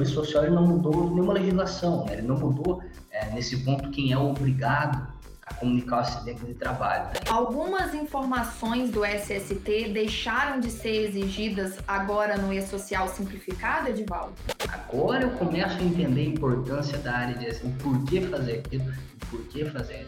o 0.00 0.02
E-Social 0.02 0.44
ele 0.44 0.54
não 0.54 0.66
mudou 0.66 1.10
nenhuma 1.10 1.34
legislação, 1.34 2.06
né? 2.06 2.14
ele 2.14 2.22
não 2.22 2.38
mudou 2.38 2.82
é, 3.10 3.30
nesse 3.32 3.58
ponto 3.58 3.90
quem 3.90 4.12
é 4.12 4.18
obrigado 4.18 5.06
a 5.46 5.54
comunicar 5.54 5.96
o 5.96 6.00
acidente 6.00 6.44
de 6.44 6.54
trabalho. 6.54 7.04
Né? 7.06 7.12
Algumas 7.28 7.92
informações 7.92 8.90
do 8.90 9.04
SST 9.04 9.90
deixaram 9.92 10.58
de 10.58 10.70
ser 10.70 11.08
exigidas 11.08 11.78
agora 11.86 12.38
no 12.38 12.52
E-Social 12.52 13.08
simplificado, 13.08 13.88
Edivaldo? 13.88 14.32
Agora 14.68 15.24
eu 15.24 15.30
começo 15.32 15.76
a 15.76 15.82
entender 15.82 16.22
a 16.22 16.24
importância 16.24 16.96
da 16.98 17.12
área 17.12 17.34
de 17.36 17.46
assim, 17.46 17.70
por 17.72 18.02
que 18.04 18.22
fazer 18.22 18.60
aquilo, 18.60 18.92
por 19.28 19.40
que 19.48 19.64
fazer 19.66 20.06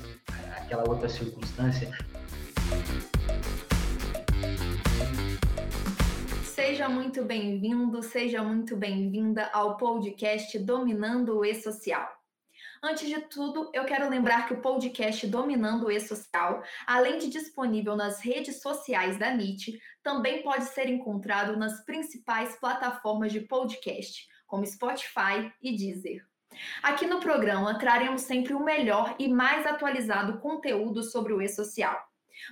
aquela 0.57 0.89
outra 0.89 1.09
circunstância. 1.09 1.91
Seja 6.73 6.89
muito 6.89 7.23
bem-vindo, 7.23 8.03
seja 8.03 8.43
muito 8.43 8.75
bem-vinda 8.75 9.45
ao 9.53 9.77
podcast 9.77 10.59
Dominando 10.59 11.37
o 11.37 11.45
E-Social. 11.45 12.11
Antes 12.83 13.11
de 13.11 13.21
tudo, 13.29 13.71
eu 13.75 13.85
quero 13.85 14.09
lembrar 14.09 14.49
que 14.49 14.55
o 14.55 14.61
podcast 14.63 15.27
Dominando 15.27 15.85
o 15.85 15.91
E-Social, 15.91 16.63
além 16.87 17.19
de 17.19 17.29
disponível 17.29 17.95
nas 17.95 18.23
redes 18.23 18.63
sociais 18.63 19.19
da 19.19 19.31
NIT, 19.35 19.79
também 20.03 20.43
pode 20.43 20.65
ser 20.65 20.89
encontrado 20.89 21.59
nas 21.59 21.85
principais 21.85 22.59
plataformas 22.59 23.33
de 23.33 23.41
podcast, 23.41 24.27
como 24.47 24.65
Spotify 24.65 25.53
e 25.61 25.77
Deezer. 25.77 26.25
Aqui 26.83 27.05
no 27.05 27.21
programa 27.21 27.79
traremos 27.79 28.23
sempre 28.23 28.55
o 28.55 28.65
melhor 28.65 29.15
e 29.19 29.29
mais 29.29 29.67
atualizado 29.67 30.41
conteúdo 30.41 31.03
sobre 31.03 31.35
o 31.35 31.43
E-Social. 31.43 32.01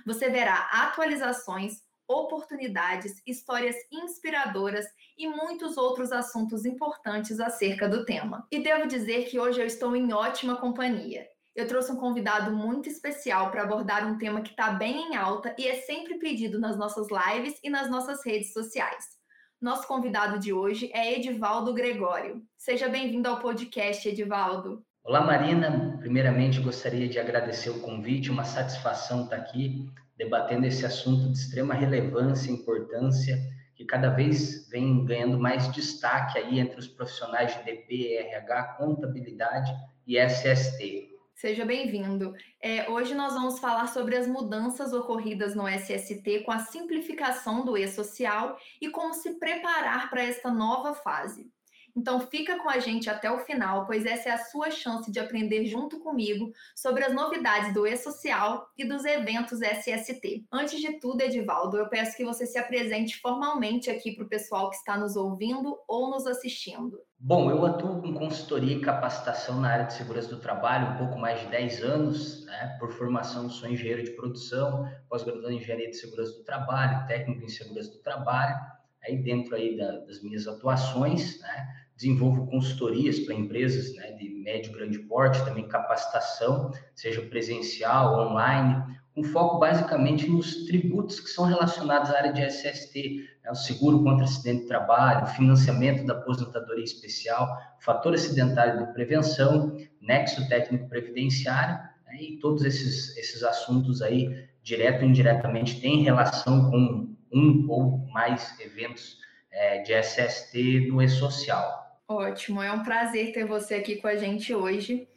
Você 0.05 0.29
verá 0.29 0.69
atualizações, 0.71 1.81
oportunidades, 2.11 3.21
histórias 3.25 3.75
inspiradoras 3.91 4.85
e 5.17 5.27
muitos 5.27 5.77
outros 5.77 6.11
assuntos 6.11 6.65
importantes 6.65 7.39
acerca 7.39 7.87
do 7.87 8.05
tema. 8.05 8.45
E 8.51 8.59
devo 8.59 8.87
dizer 8.87 9.25
que 9.25 9.39
hoje 9.39 9.61
eu 9.61 9.65
estou 9.65 9.95
em 9.95 10.11
ótima 10.13 10.57
companhia. 10.57 11.25
Eu 11.55 11.67
trouxe 11.67 11.91
um 11.91 11.97
convidado 11.97 12.51
muito 12.51 12.89
especial 12.89 13.51
para 13.51 13.63
abordar 13.63 14.07
um 14.07 14.17
tema 14.17 14.41
que 14.41 14.51
está 14.51 14.71
bem 14.71 15.09
em 15.09 15.15
alta 15.15 15.53
e 15.57 15.67
é 15.67 15.75
sempre 15.81 16.17
pedido 16.17 16.59
nas 16.59 16.77
nossas 16.77 17.07
lives 17.09 17.59
e 17.63 17.69
nas 17.69 17.89
nossas 17.89 18.25
redes 18.25 18.53
sociais. 18.53 19.19
Nosso 19.59 19.87
convidado 19.87 20.39
de 20.39 20.51
hoje 20.51 20.89
é 20.93 21.13
Edivaldo 21.13 21.73
Gregório. 21.73 22.41
Seja 22.57 22.89
bem-vindo 22.89 23.27
ao 23.29 23.39
podcast, 23.39 24.07
Edivaldo. 24.07 24.83
Olá, 25.03 25.21
Marina. 25.21 25.97
Primeiramente, 25.99 26.59
gostaria 26.61 27.07
de 27.07 27.19
agradecer 27.19 27.69
o 27.69 27.79
convite, 27.79 28.31
uma 28.31 28.43
satisfação 28.43 29.23
estar 29.23 29.35
aqui 29.35 29.89
debatendo 30.17 30.65
esse 30.65 30.85
assunto 30.85 31.31
de 31.31 31.37
extrema 31.37 31.73
relevância 31.73 32.49
e 32.49 32.53
importância, 32.53 33.37
que 33.75 33.85
cada 33.85 34.09
vez 34.09 34.69
vem 34.69 35.03
ganhando 35.05 35.39
mais 35.39 35.71
destaque 35.71 36.37
aí 36.37 36.59
entre 36.59 36.79
os 36.79 36.87
profissionais 36.87 37.57
de 37.57 37.63
DP, 37.63 38.17
RH, 38.17 38.75
contabilidade 38.77 39.71
e 40.05 40.17
SST. 40.17 41.09
Seja 41.33 41.65
bem-vindo. 41.65 42.35
É, 42.61 42.87
hoje 42.87 43.15
nós 43.15 43.33
vamos 43.33 43.57
falar 43.57 43.87
sobre 43.87 44.15
as 44.15 44.27
mudanças 44.27 44.93
ocorridas 44.93 45.55
no 45.55 45.67
SST 45.67 46.41
com 46.45 46.51
a 46.51 46.59
simplificação 46.59 47.65
do 47.65 47.75
e-social 47.75 48.55
e 48.79 48.89
como 48.89 49.13
se 49.15 49.39
preparar 49.39 50.09
para 50.11 50.23
esta 50.23 50.51
nova 50.51 50.93
fase. 50.93 51.51
Então 51.95 52.19
fica 52.19 52.57
com 52.59 52.69
a 52.69 52.79
gente 52.79 53.09
até 53.09 53.31
o 53.31 53.39
final, 53.39 53.85
pois 53.85 54.05
essa 54.05 54.29
é 54.29 54.31
a 54.31 54.45
sua 54.45 54.71
chance 54.71 55.11
de 55.11 55.19
aprender 55.19 55.65
junto 55.65 55.99
comigo 55.99 56.51
sobre 56.75 57.03
as 57.03 57.13
novidades 57.13 57.73
do 57.73 57.85
E-Social 57.85 58.67
e 58.77 58.85
dos 58.85 59.05
eventos 59.05 59.59
SST. 59.61 60.45
Antes 60.51 60.79
de 60.79 60.99
tudo, 60.99 61.21
Edivaldo, 61.21 61.77
eu 61.77 61.89
peço 61.89 62.15
que 62.15 62.25
você 62.25 62.45
se 62.45 62.57
apresente 62.57 63.19
formalmente 63.19 63.89
aqui 63.89 64.13
para 64.13 64.25
o 64.25 64.29
pessoal 64.29 64.69
que 64.69 64.77
está 64.77 64.97
nos 64.97 65.15
ouvindo 65.15 65.77
ou 65.87 66.09
nos 66.09 66.25
assistindo. 66.27 66.99
Bom, 67.23 67.51
eu 67.51 67.63
atuo 67.63 68.01
com 68.01 68.15
consultoria 68.15 68.77
e 68.77 68.81
capacitação 68.81 69.61
na 69.61 69.69
área 69.69 69.85
de 69.85 69.93
segurança 69.93 70.29
do 70.29 70.41
trabalho 70.41 70.95
um 70.95 70.97
pouco 70.97 71.19
mais 71.19 71.39
de 71.39 71.47
10 71.47 71.83
anos, 71.83 72.45
né? 72.47 72.75
Por 72.79 72.91
formação, 72.93 73.47
sou 73.47 73.69
engenheiro 73.69 74.03
de 74.03 74.09
produção, 74.11 74.89
pós-graduado 75.07 75.51
em 75.51 75.57
engenharia 75.57 75.91
de 75.91 75.97
segurança 75.97 76.31
do 76.31 76.43
trabalho, 76.43 77.05
técnico 77.05 77.43
em 77.43 77.49
segurança 77.49 77.91
do 77.91 77.99
trabalho. 77.99 78.55
Aí 79.03 79.21
dentro 79.21 79.55
aí 79.55 79.77
da, 79.77 79.99
das 79.99 80.23
minhas 80.23 80.47
atuações, 80.47 81.39
né? 81.41 81.80
Desenvolvo 82.01 82.47
consultorias 82.47 83.19
para 83.19 83.35
empresas 83.35 83.95
né, 83.95 84.13
de 84.13 84.29
médio 84.29 84.71
e 84.71 84.75
grande 84.75 84.99
porte, 84.99 85.43
também 85.45 85.67
capacitação, 85.67 86.71
seja 86.95 87.21
presencial, 87.21 88.27
online, 88.27 88.83
com 89.13 89.23
foco 89.23 89.59
basicamente 89.59 90.27
nos 90.27 90.65
tributos 90.65 91.19
que 91.19 91.29
são 91.29 91.45
relacionados 91.45 92.09
à 92.09 92.17
área 92.17 92.33
de 92.33 92.43
SST, 92.43 93.23
né, 93.43 93.51
o 93.51 93.55
seguro 93.55 94.03
contra 94.03 94.25
acidente 94.25 94.61
de 94.61 94.67
trabalho, 94.67 95.27
financiamento 95.27 96.03
da 96.05 96.13
aposentadoria 96.13 96.83
especial, 96.83 97.47
fator 97.79 98.15
acidentário 98.15 98.79
de 98.83 98.93
prevenção, 98.93 99.77
nexo 100.01 100.47
técnico 100.49 100.89
previdenciário, 100.89 101.75
né, 102.07 102.17
e 102.19 102.39
todos 102.39 102.65
esses, 102.65 103.15
esses 103.15 103.43
assuntos 103.43 104.01
aí, 104.01 104.49
direto 104.63 105.03
ou 105.03 105.09
indiretamente, 105.09 105.79
têm 105.79 106.01
relação 106.01 106.71
com 106.71 107.15
um 107.31 107.65
ou 107.69 107.99
mais 108.07 108.59
eventos 108.59 109.17
é, 109.51 109.79
de 109.83 109.93
SST 109.93 110.87
no 110.89 111.01
e-social. 111.01 111.80
Ótimo, 112.11 112.61
é 112.61 112.69
um 112.71 112.83
prazer 112.83 113.31
ter 113.31 113.45
você 113.45 113.75
aqui 113.75 113.95
com 113.95 114.07
a 114.07 114.17
gente 114.17 114.53
hoje. 114.53 115.07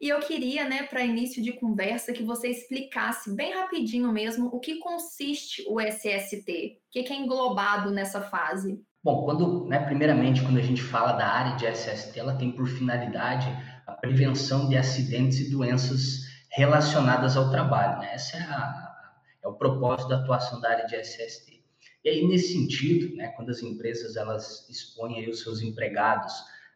E 0.00 0.08
eu 0.08 0.20
queria, 0.20 0.68
né, 0.68 0.84
para 0.84 1.04
início 1.04 1.42
de 1.42 1.52
conversa, 1.52 2.12
que 2.12 2.22
você 2.22 2.48
explicasse 2.48 3.34
bem 3.34 3.52
rapidinho 3.52 4.12
mesmo 4.12 4.46
o 4.52 4.60
que 4.60 4.78
consiste 4.78 5.64
o 5.68 5.80
SST, 5.80 6.78
o 6.86 6.90
que 6.92 7.12
é 7.12 7.16
englobado 7.16 7.90
nessa 7.90 8.20
fase. 8.20 8.80
Bom, 9.02 9.24
quando, 9.24 9.64
né, 9.66 9.80
primeiramente, 9.80 10.40
quando 10.42 10.58
a 10.58 10.62
gente 10.62 10.82
fala 10.82 11.12
da 11.12 11.26
área 11.26 11.56
de 11.56 11.66
SST, 11.66 12.18
ela 12.18 12.36
tem 12.36 12.52
por 12.52 12.68
finalidade 12.68 13.48
a 13.84 13.92
prevenção 13.92 14.68
de 14.68 14.76
acidentes 14.76 15.40
e 15.40 15.50
doenças 15.50 16.26
relacionadas 16.50 17.36
ao 17.36 17.50
trabalho. 17.50 17.98
Né? 17.98 18.14
Esse 18.14 18.36
é, 18.36 18.40
a, 18.40 18.94
é 19.42 19.48
o 19.48 19.54
propósito 19.54 20.08
da 20.08 20.18
atuação 20.18 20.60
da 20.60 20.70
área 20.70 20.86
de 20.86 20.94
SST. 20.94 21.55
E 22.06 22.08
aí, 22.08 22.28
nesse 22.28 22.52
sentido, 22.52 23.16
né, 23.16 23.32
quando 23.34 23.50
as 23.50 23.60
empresas 23.64 24.14
elas 24.14 24.64
expõem 24.70 25.28
os 25.28 25.40
seus 25.40 25.60
empregados 25.60 26.32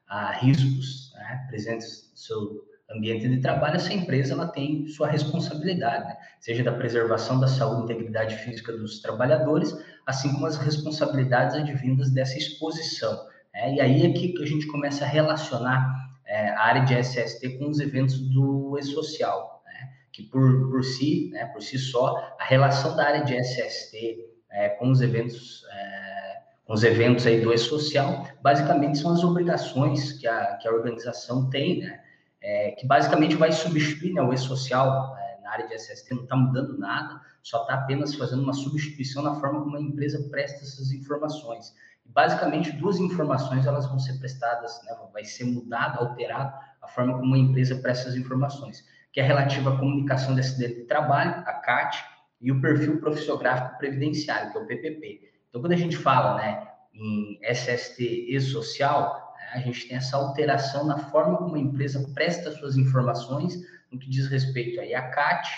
a 0.08 0.32
riscos 0.32 1.12
né, 1.14 1.46
presentes 1.48 2.10
no 2.10 2.18
seu 2.18 2.64
ambiente 2.90 3.28
de 3.28 3.40
trabalho, 3.40 3.76
essa 3.76 3.94
empresa 3.94 4.34
ela 4.34 4.48
tem 4.48 4.88
sua 4.88 5.06
responsabilidade, 5.06 6.02
né? 6.02 6.16
seja 6.40 6.64
da 6.64 6.72
preservação 6.72 7.38
da 7.38 7.46
saúde 7.46 7.82
e 7.82 7.84
integridade 7.84 8.38
física 8.38 8.72
dos 8.72 9.00
trabalhadores, 9.00 9.72
assim 10.04 10.32
como 10.32 10.46
as 10.46 10.56
responsabilidades 10.56 11.54
advindas 11.54 12.10
dessa 12.10 12.36
exposição. 12.36 13.16
Né? 13.54 13.74
E 13.74 13.80
aí 13.80 14.06
é 14.06 14.12
que 14.12 14.34
a 14.42 14.46
gente 14.46 14.66
começa 14.66 15.04
a 15.04 15.08
relacionar 15.08 16.10
é, 16.26 16.48
a 16.48 16.60
área 16.60 16.84
de 16.84 17.00
SST 17.04 17.50
com 17.56 17.68
os 17.68 17.78
eventos 17.78 18.18
do 18.18 18.76
e-social, 18.76 19.62
né? 19.64 19.92
que 20.10 20.24
por, 20.24 20.68
por 20.70 20.82
si, 20.82 21.30
né, 21.30 21.44
por 21.52 21.62
si 21.62 21.78
só, 21.78 22.16
a 22.36 22.44
relação 22.44 22.96
da 22.96 23.06
área 23.06 23.22
de 23.22 23.36
SST 23.36 24.29
é, 24.50 24.70
com 24.70 24.90
os 24.90 25.00
eventos, 25.00 25.64
é, 25.70 26.42
com 26.64 26.74
os 26.74 26.82
eventos 26.82 27.26
aí 27.26 27.40
do 27.40 27.52
E-Social, 27.52 28.26
basicamente 28.42 28.98
são 28.98 29.12
as 29.12 29.22
obrigações 29.22 30.12
que 30.12 30.26
a, 30.26 30.56
que 30.56 30.68
a 30.68 30.72
organização 30.72 31.48
tem, 31.48 31.80
né? 31.80 32.00
É, 32.42 32.70
que 32.70 32.86
basicamente 32.86 33.36
vai 33.36 33.52
substituir 33.52 34.14
né, 34.14 34.22
o 34.22 34.32
E-Social 34.32 35.14
é, 35.18 35.42
na 35.42 35.50
área 35.50 35.68
de 35.68 35.74
SST, 35.74 36.14
não 36.14 36.22
está 36.22 36.34
mudando 36.34 36.78
nada, 36.78 37.20
só 37.42 37.62
está 37.62 37.74
apenas 37.74 38.14
fazendo 38.14 38.42
uma 38.42 38.54
substituição 38.54 39.22
na 39.22 39.34
forma 39.34 39.62
como 39.62 39.76
a 39.76 39.80
empresa 39.80 40.26
presta 40.30 40.62
essas 40.62 40.90
informações. 40.90 41.74
basicamente, 42.06 42.72
duas 42.72 42.98
informações 42.98 43.66
elas 43.66 43.86
vão 43.86 43.98
ser 43.98 44.18
prestadas, 44.18 44.80
né, 44.84 44.96
vai 45.12 45.22
ser 45.22 45.44
mudada, 45.44 45.98
alterada 45.98 46.58
a 46.80 46.88
forma 46.88 47.18
como 47.18 47.34
a 47.34 47.38
empresa 47.38 47.76
presta 47.76 48.08
essas 48.08 48.16
informações, 48.18 48.86
que 49.12 49.20
é 49.20 49.22
relativa 49.22 49.74
à 49.74 49.78
comunicação 49.78 50.34
de 50.34 50.40
acidente 50.40 50.76
de 50.76 50.84
trabalho, 50.84 51.42
a 51.46 51.52
CAT, 51.52 52.02
e 52.40 52.50
o 52.50 52.60
perfil 52.60 53.00
profissiográfico 53.00 53.78
previdenciário, 53.78 54.50
que 54.50 54.58
é 54.58 54.60
o 54.60 54.66
PPP. 54.66 55.30
Então, 55.48 55.60
quando 55.60 55.72
a 55.72 55.76
gente 55.76 55.96
fala 55.96 56.36
né, 56.36 56.68
em 56.94 57.38
SST 57.42 58.02
e 58.02 58.40
social, 58.40 59.34
né, 59.36 59.50
a 59.54 59.58
gente 59.58 59.88
tem 59.88 59.96
essa 59.96 60.16
alteração 60.16 60.86
na 60.86 60.98
forma 60.98 61.36
como 61.38 61.56
a 61.56 61.58
empresa 61.58 62.10
presta 62.14 62.50
suas 62.52 62.76
informações 62.76 63.58
no 63.90 63.98
que 63.98 64.08
diz 64.08 64.28
respeito 64.28 64.80
aí 64.80 64.94
à 64.94 65.10
CAT 65.10 65.48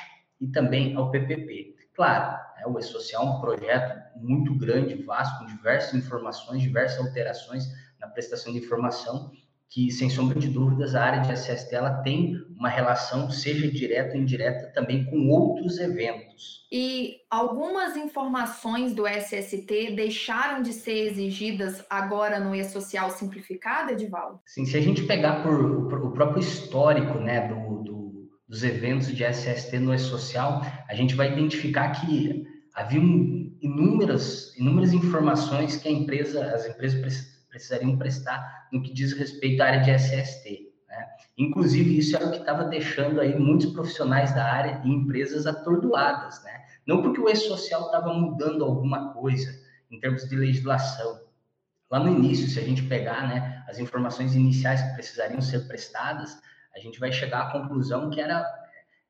e 0.41 0.49
também 0.49 0.97
ao 0.97 1.11
PPP. 1.11 1.77
Claro, 1.95 2.33
né, 2.57 2.67
o 2.67 2.79
E-Social 2.79 3.23
é 3.23 3.31
um 3.31 3.41
projeto 3.41 4.19
muito 4.19 4.55
grande, 4.57 5.03
vasto, 5.03 5.39
com 5.39 5.47
diversas 5.47 5.95
informações, 5.95 6.63
diversas 6.63 7.05
alterações 7.05 7.65
na 8.01 8.09
prestação 8.09 8.53
de 8.53 8.59
informação, 8.59 9.31
que, 9.73 9.91
sem 9.91 10.11
sombra 10.11 10.39
de 10.39 10.49
dúvidas, 10.49 10.95
a 10.95 11.03
área 11.03 11.21
de 11.23 11.33
SST 11.33 11.71
tem 12.05 12.37
uma 12.59 12.69
relação, 12.69 13.31
seja 13.31 13.71
direta 13.71 14.15
ou 14.15 14.21
indireta, 14.21 14.71
também 14.75 15.07
com 15.07 15.29
outros 15.31 15.79
eventos. 15.79 16.67
E 16.71 17.17
algumas 17.31 17.97
informações 17.97 18.95
do 18.95 19.07
SST 19.07 19.93
deixaram 19.97 20.63
de 20.63 20.75
ser 20.75 21.07
exigidas 21.07 21.83
agora 21.89 22.39
no 22.39 22.55
E-Social 22.55 23.11
simplificado, 23.11 23.93
Edivaldo? 23.93 24.41
Sim, 24.47 24.67
se 24.67 24.77
a 24.77 24.81
gente 24.81 25.05
pegar 25.05 25.43
por, 25.43 25.89
por 25.89 26.05
o 26.05 26.13
próprio 26.13 26.41
histórico 26.41 27.19
né, 27.19 27.49
do, 27.49 27.83
do, 27.83 28.31
dos 28.47 28.63
eventos 28.63 29.09
de 29.09 29.25
SST 29.25 29.79
no 29.79 29.95
E-Social, 29.95 30.61
a 30.87 30.95
gente 30.95 31.15
vai 31.15 31.33
identificar 31.33 31.93
que 31.93 32.45
havia 32.75 33.01
inúmeras, 33.63 34.55
inúmeras 34.59 34.93
informações 34.93 35.77
que 35.77 35.89
a 35.89 35.93
empresa, 35.93 36.45
as 36.55 36.69
empresas 36.69 37.32
precisariam 37.53 37.99
prestar 37.99 38.67
no 38.73 38.83
que 38.83 38.93
diz 38.93 39.13
respeito 39.13 39.61
à 39.61 39.67
área 39.67 39.81
de 39.83 39.91
SST. 39.91 40.73
Né? 40.89 41.07
Inclusive, 41.37 41.99
isso 41.99 42.17
era 42.17 42.27
o 42.27 42.31
que 42.31 42.39
estava 42.39 42.65
deixando 42.65 43.21
aí 43.21 43.39
muitos 43.39 43.67
profissionais 43.73 44.35
da 44.35 44.45
área 44.45 44.81
e 44.85 44.91
empresas 44.91 45.47
atordoadas, 45.47 46.43
né? 46.43 46.63
Não 46.87 47.03
porque 47.03 47.21
o 47.21 47.29
e-social 47.29 47.87
estava 47.87 48.13
mudando 48.13 48.65
alguma 48.65 49.13
coisa 49.13 49.55
em 49.91 50.01
termos 50.01 50.29
de 50.29 50.35
legislação. 50.35 51.21
Lá 51.91 52.01
no 52.01 52.09
início, 52.09 52.49
se 52.49 52.59
a 52.59 52.63
gente 52.63 52.83
pegar 52.85 53.29
né, 53.29 53.63
as 53.69 53.79
informações 53.79 54.35
iniciais 54.35 54.83
que 54.83 54.95
precisariam 54.95 55.41
ser 55.41 55.69
prestadas, 55.69 56.41
a 56.75 56.81
gente 56.81 56.99
vai 56.99 57.13
chegar 57.13 57.43
à 57.43 57.53
conclusão 57.53 58.09
que 58.11 58.21
era, 58.21 58.45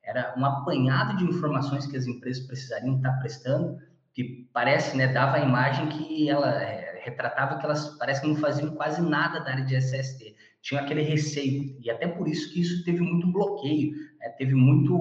era 0.03 0.35
um 0.37 0.45
apanhado 0.45 1.17
de 1.17 1.25
informações 1.25 1.87
que 1.87 1.97
as 1.97 2.07
empresas 2.07 2.45
precisariam 2.45 2.97
estar 2.97 3.13
prestando, 3.21 3.79
que 4.13 4.51
parece, 4.53 4.97
né, 4.97 5.07
dava 5.07 5.37
a 5.37 5.41
imagem 5.41 5.89
que 5.89 6.29
ela 6.29 6.61
é, 6.63 6.92
retratava 7.03 7.59
que 7.59 7.65
elas 7.65 7.97
parece 7.99 8.21
que 8.21 8.29
não 8.29 8.37
faziam 8.37 8.75
quase 8.75 9.03
nada 9.03 9.41
da 9.41 9.51
área 9.51 9.65
de 9.65 9.77
SST. 9.77 10.37
Tinha 10.61 10.81
aquele 10.81 11.03
receio, 11.03 11.77
e 11.81 11.91
até 11.91 12.07
por 12.07 12.29
isso 12.29 12.53
que 12.53 12.61
isso 12.61 12.85
teve 12.85 13.01
muito 13.01 13.31
bloqueio, 13.33 13.93
né, 14.21 14.29
teve 14.39 14.55
muito, 14.55 14.95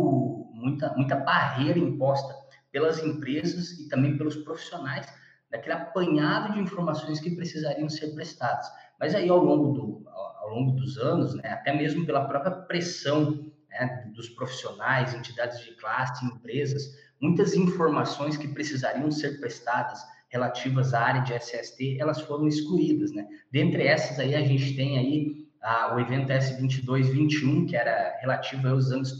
muita, 0.53 0.93
muita 0.95 1.15
barreira 1.15 1.77
imposta 1.77 2.33
pelas 2.71 3.03
empresas 3.03 3.71
e 3.79 3.87
também 3.87 4.17
pelos 4.17 4.35
profissionais 4.37 5.07
daquele 5.51 5.73
apanhado 5.73 6.53
de 6.53 6.59
informações 6.59 7.19
que 7.19 7.35
precisariam 7.35 7.89
ser 7.89 8.15
prestadas. 8.15 8.65
Mas 8.99 9.13
aí, 9.13 9.29
ao 9.29 9.43
longo, 9.43 9.73
do, 9.73 10.09
ao 10.09 10.49
longo 10.49 10.71
dos 10.71 10.97
anos, 10.97 11.35
né, 11.35 11.49
até 11.49 11.75
mesmo 11.75 12.05
pela 12.05 12.25
própria 12.27 12.51
pressão 12.51 13.51
né, 13.69 14.11
dos 14.15 14.29
profissionais, 14.29 15.13
entidades 15.13 15.59
de 15.59 15.75
classe, 15.75 16.25
empresas, 16.25 16.83
muitas 17.19 17.53
informações 17.53 18.37
que 18.37 18.47
precisariam 18.47 19.11
ser 19.11 19.39
prestadas 19.39 20.01
relativas 20.31 20.93
à 20.93 21.01
área 21.01 21.21
de 21.21 21.33
SST, 21.33 21.97
elas 21.99 22.21
foram 22.21 22.47
excluídas, 22.47 23.11
né? 23.11 23.27
Dentre 23.51 23.83
essas 23.83 24.17
aí, 24.17 24.33
a 24.33 24.41
gente 24.41 24.75
tem 24.75 24.97
aí 24.97 25.47
ah, 25.61 25.93
o 25.95 25.99
evento 25.99 26.29
S2221, 26.29 27.67
que 27.67 27.75
era 27.75 28.17
relativo 28.19 28.67
aos 28.67 28.85
exames 28.85 29.19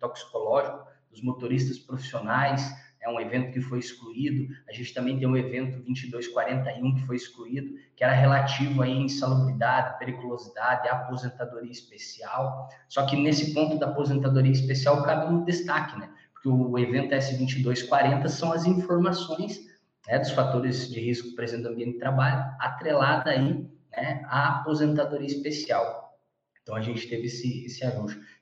toxicológicos 0.00 0.86
dos 1.10 1.22
motoristas 1.22 1.78
profissionais, 1.78 2.74
é 3.06 3.08
um 3.08 3.20
evento 3.20 3.52
que 3.52 3.60
foi 3.60 3.78
excluído. 3.78 4.52
A 4.68 4.72
gente 4.72 4.92
também 4.92 5.16
tem 5.16 5.28
o 5.28 5.36
evento 5.36 5.78
2241 5.84 6.94
que 6.96 7.06
foi 7.06 7.16
excluído, 7.16 7.68
que 7.94 8.02
era 8.02 8.12
relativo 8.12 8.82
à 8.82 8.88
insalubridade, 8.88 9.96
periculosidade, 9.98 10.88
aposentadoria 10.88 11.70
especial. 11.70 12.68
Só 12.88 13.06
que 13.06 13.14
nesse 13.16 13.54
ponto 13.54 13.78
da 13.78 13.86
aposentadoria 13.86 14.50
especial 14.50 15.04
cabe 15.04 15.32
um 15.32 15.44
destaque, 15.44 15.96
né? 16.00 16.10
Porque 16.34 16.48
o 16.48 16.76
evento 16.78 17.14
S2240 17.14 18.26
são 18.28 18.52
as 18.52 18.66
informações 18.66 19.60
né, 20.06 20.18
dos 20.18 20.30
fatores 20.30 20.88
de 20.88 21.00
risco 21.00 21.34
presentes 21.34 21.64
no 21.64 21.72
ambiente 21.72 21.94
de 21.94 21.98
trabalho, 21.98 22.54
atrelada 22.60 23.30
aí 23.30 23.66
né, 23.90 24.22
à 24.26 24.60
aposentadoria 24.60 25.26
especial. 25.26 26.06
Então 26.66 26.74
a 26.74 26.80
gente 26.80 27.08
teve 27.08 27.26
esse, 27.26 27.64
esse. 27.64 27.80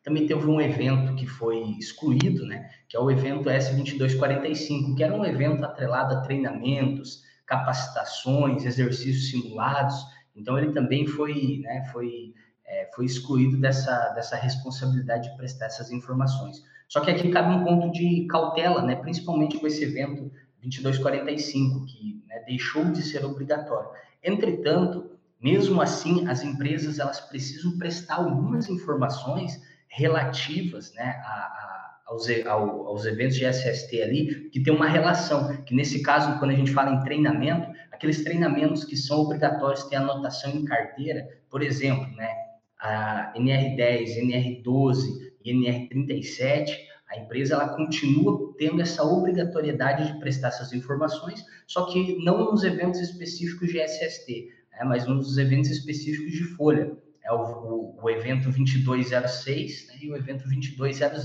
Também 0.03 0.27
teve 0.27 0.47
um 0.47 0.59
evento 0.59 1.15
que 1.15 1.27
foi 1.27 1.61
excluído, 1.79 2.47
né? 2.47 2.71
Que 2.89 2.97
é 2.97 3.01
o 3.01 3.11
evento 3.11 3.51
S2245, 3.51 4.97
que 4.97 5.05
era 5.05 5.15
um 5.15 5.27
evento 5.27 5.63
atrelado 5.63 6.15
a 6.15 6.21
treinamentos, 6.23 7.23
capacitações, 7.45 8.65
exercícios 8.65 9.31
simulados. 9.31 9.95
Então 10.35 10.57
ele 10.57 10.73
também 10.73 11.07
foi, 11.07 11.61
né? 11.63 11.85
Foi, 11.93 12.33
é, 12.65 12.91
foi 12.95 13.05
excluído 13.05 13.61
dessa, 13.61 14.09
dessa 14.15 14.37
responsabilidade 14.37 15.29
de 15.29 15.37
prestar 15.37 15.67
essas 15.67 15.91
informações. 15.91 16.63
Só 16.89 17.01
que 17.01 17.11
aqui 17.11 17.31
cabe 17.31 17.55
um 17.55 17.63
ponto 17.63 17.93
de 17.93 18.27
cautela, 18.27 18.81
né? 18.81 18.97
Principalmente 18.97 19.59
com 19.59 19.67
esse 19.67 19.85
evento 19.85 20.33
2245, 20.65 21.87
que 21.87 22.23
né, 22.27 22.43
deixou 22.47 22.85
de 22.87 23.03
ser 23.03 23.25
obrigatório. 23.25 23.91
Entretanto, 24.23 25.11
mesmo 25.41 25.81
assim, 25.81 26.27
as 26.27 26.43
empresas 26.43 26.99
elas 26.99 27.21
precisam 27.21 27.77
prestar 27.77 28.17
algumas 28.17 28.69
informações 28.69 29.61
relativas 29.89 30.93
né, 30.95 31.21
a, 31.23 31.31
a, 31.31 32.01
aos, 32.07 32.29
ao, 32.47 32.89
aos 32.89 33.05
eventos 33.05 33.37
de 33.37 33.45
SST 33.47 34.03
ali, 34.03 34.49
que 34.51 34.63
tem 34.63 34.75
uma 34.75 34.89
relação, 34.89 35.63
que 35.65 35.75
nesse 35.75 36.03
caso, 36.03 36.39
quando 36.39 36.53
a 36.53 36.55
gente 36.55 36.73
fala 36.73 36.91
em 36.91 37.01
treinamento, 37.03 37.71
aqueles 37.93 38.25
treinamentos 38.25 38.85
que 38.85 38.97
são 38.97 39.21
obrigatórios 39.21 39.85
ter 39.85 39.97
anotação 39.97 40.51
em 40.51 40.65
carteira, 40.65 41.27
por 41.51 41.63
exemplo, 41.63 42.11
né, 42.17 42.31
a 42.79 43.33
NR10, 43.37 44.17
NR12 44.19 45.33
e 45.45 45.53
NR37, 45.53 46.71
a 47.09 47.19
empresa 47.19 47.55
ela 47.55 47.69
continua 47.71 48.55
tendo 48.59 48.81
essa 48.81 49.03
obrigatoriedade 49.03 50.13
de 50.13 50.19
prestar 50.19 50.49
essas 50.49 50.73
informações, 50.73 51.45
só 51.67 51.87
que 51.87 52.23
não 52.25 52.51
nos 52.51 52.65
eventos 52.65 53.01
específicos 53.01 53.69
de 53.69 53.79
SST 53.79 54.65
é, 54.79 54.85
mas 54.85 55.05
dos 55.05 55.39
eventos 55.39 55.71
específicos 55.71 56.33
de 56.33 56.45
folha. 56.45 56.97
É 57.23 57.33
o, 57.33 57.37
o, 57.37 57.99
o 58.03 58.11
evento 58.11 58.45
2206 58.51 59.89
né, 59.89 59.95
e 60.03 60.11
o 60.11 60.17
evento 60.17 60.45
2200. 60.45 61.25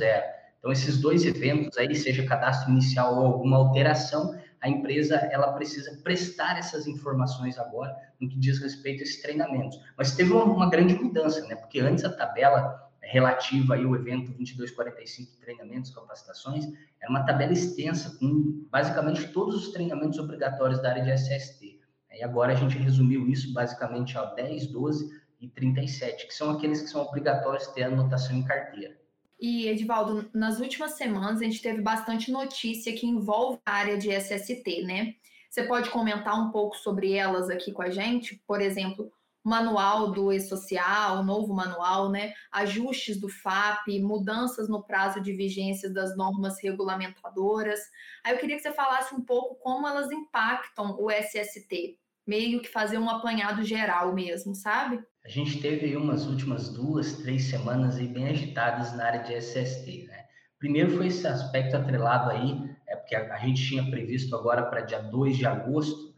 Então, 0.58 0.72
esses 0.72 1.00
dois 1.02 1.26
eventos 1.26 1.78
aí, 1.78 1.94
seja 1.96 2.26
cadastro 2.26 2.72
inicial 2.72 3.18
ou 3.18 3.26
alguma 3.26 3.58
alteração, 3.58 4.38
a 4.62 4.70
empresa 4.70 5.16
ela 5.32 5.54
precisa 5.54 6.00
prestar 6.04 6.58
essas 6.58 6.86
informações 6.88 7.58
agora 7.58 7.96
no 8.20 8.30
que 8.30 8.38
diz 8.38 8.60
respeito 8.60 9.02
a 9.02 9.04
esses 9.04 9.22
treinamentos. 9.22 9.78
Mas 9.98 10.16
teve 10.16 10.32
uma, 10.32 10.44
uma 10.44 10.70
grande 10.70 10.96
mudança, 10.96 11.46
né? 11.48 11.56
Porque 11.56 11.80
antes 11.80 12.04
a 12.06 12.14
tabela 12.14 12.89
relativa 13.10 13.74
aí 13.74 13.84
ao 13.84 13.96
evento 13.96 14.32
2245 14.34 15.38
treinamentos, 15.42 15.92
capacitações, 15.92 16.66
era 17.02 17.10
uma 17.10 17.26
tabela 17.26 17.52
extensa 17.52 18.18
com 18.20 18.66
basicamente 18.70 19.28
todos 19.34 19.56
os 19.56 19.72
treinamentos 19.72 20.20
obrigatórios 20.20 20.82
da 20.82 20.92
área 20.92 21.04
de 21.04 21.12
SST. 21.12 21.80
E 22.12 22.24
agora 22.24 22.54
a 22.54 22.56
gente 22.56 22.78
resumiu 22.78 23.28
isso 23.28 23.52
basicamente 23.52 24.18
a 24.18 24.26
10, 24.26 24.68
12 24.68 25.22
e 25.42 25.48
37, 25.48 26.28
que 26.28 26.34
são 26.34 26.52
aqueles 26.52 26.82
que 26.82 26.88
são 26.90 27.02
obrigatórios 27.02 27.68
ter 27.68 27.84
anotação 27.84 28.36
em 28.36 28.44
carteira. 28.44 28.96
E, 29.40 29.68
Edivaldo, 29.68 30.30
nas 30.34 30.60
últimas 30.60 30.92
semanas 30.92 31.42
a 31.42 31.46
gente 31.46 31.62
teve 31.62 31.82
bastante 31.82 32.30
notícia 32.32 32.94
que 32.94 33.08
envolve 33.08 33.60
a 33.66 33.72
área 33.72 33.98
de 33.98 34.10
SST, 34.12 34.84
né? 34.84 35.16
Você 35.50 35.64
pode 35.64 35.90
comentar 35.90 36.40
um 36.40 36.52
pouco 36.52 36.76
sobre 36.76 37.14
elas 37.14 37.50
aqui 37.50 37.72
com 37.72 37.82
a 37.82 37.90
gente? 37.90 38.40
Por 38.46 38.62
exemplo, 38.62 39.12
manual 39.44 40.12
do 40.12 40.32
e-social, 40.32 41.24
novo 41.24 41.54
manual, 41.54 42.10
né? 42.10 42.34
Ajustes 42.52 43.20
do 43.20 43.30
FAP, 43.30 44.00
mudanças 44.02 44.68
no 44.70 44.84
prazo 44.84 45.22
de 45.22 45.34
vigência 45.34 45.92
das 45.92 46.16
normas 46.18 46.62
regulamentadoras. 46.62 47.80
Aí 48.24 48.34
eu 48.34 48.40
queria 48.40 48.58
que 48.58 48.62
você 48.62 48.72
falasse 48.72 49.14
um 49.16 49.22
pouco 49.22 49.56
como 49.56 49.88
elas 49.88 50.12
impactam 50.12 50.98
o 51.00 51.10
SST 51.10 51.98
meio 52.30 52.62
que 52.62 52.70
fazer 52.70 53.00
um 53.00 53.10
apanhado 53.10 53.64
geral 53.64 54.14
mesmo, 54.14 54.54
sabe? 54.54 55.00
A 55.26 55.30
gente 55.30 55.60
teve 55.60 55.96
umas 55.98 56.28
últimas 56.28 56.70
duas, 56.70 57.14
três 57.18 57.46
semanas 57.46 57.98
aí 57.98 58.08
bem 58.08 58.28
agitadas 58.28 58.96
na 58.96 59.06
área 59.06 59.24
de 59.24 59.34
SST, 59.34 60.06
né? 60.08 60.26
Primeiro 60.60 60.96
foi 60.96 61.08
esse 61.08 61.26
aspecto 61.26 61.76
atrelado 61.76 62.30
aí, 62.30 62.70
é 62.88 62.96
porque 62.96 63.16
a, 63.16 63.34
a 63.34 63.38
gente 63.40 63.66
tinha 63.68 63.90
previsto 63.90 64.36
agora 64.36 64.64
para 64.64 64.82
dia 64.82 65.00
2 65.00 65.38
de 65.38 65.46
agosto? 65.48 66.09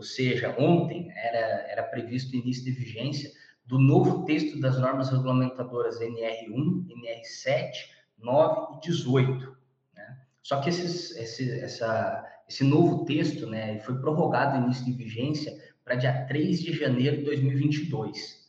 Ou 0.00 0.04
seja, 0.04 0.56
ontem 0.58 1.12
era, 1.14 1.66
era 1.68 1.82
previsto 1.82 2.32
o 2.32 2.36
início 2.36 2.64
de 2.64 2.70
vigência 2.70 3.30
do 3.66 3.78
novo 3.78 4.24
texto 4.24 4.58
das 4.58 4.80
normas 4.80 5.10
regulamentadoras 5.10 6.00
NR1, 6.00 6.86
NR7, 6.88 7.70
9 8.16 8.78
e 8.78 8.80
18. 8.80 9.56
Né? 9.94 10.18
Só 10.42 10.58
que 10.62 10.70
esses, 10.70 11.14
esse, 11.18 11.50
essa, 11.60 12.26
esse 12.48 12.64
novo 12.64 13.04
texto 13.04 13.46
né, 13.46 13.78
foi 13.80 14.00
prorrogado 14.00 14.58
o 14.58 14.64
início 14.64 14.86
de 14.86 14.92
vigência 14.92 15.54
para 15.84 15.96
dia 15.96 16.24
3 16.24 16.62
de 16.62 16.72
janeiro 16.72 17.18
de 17.18 17.24
2022. 17.24 18.39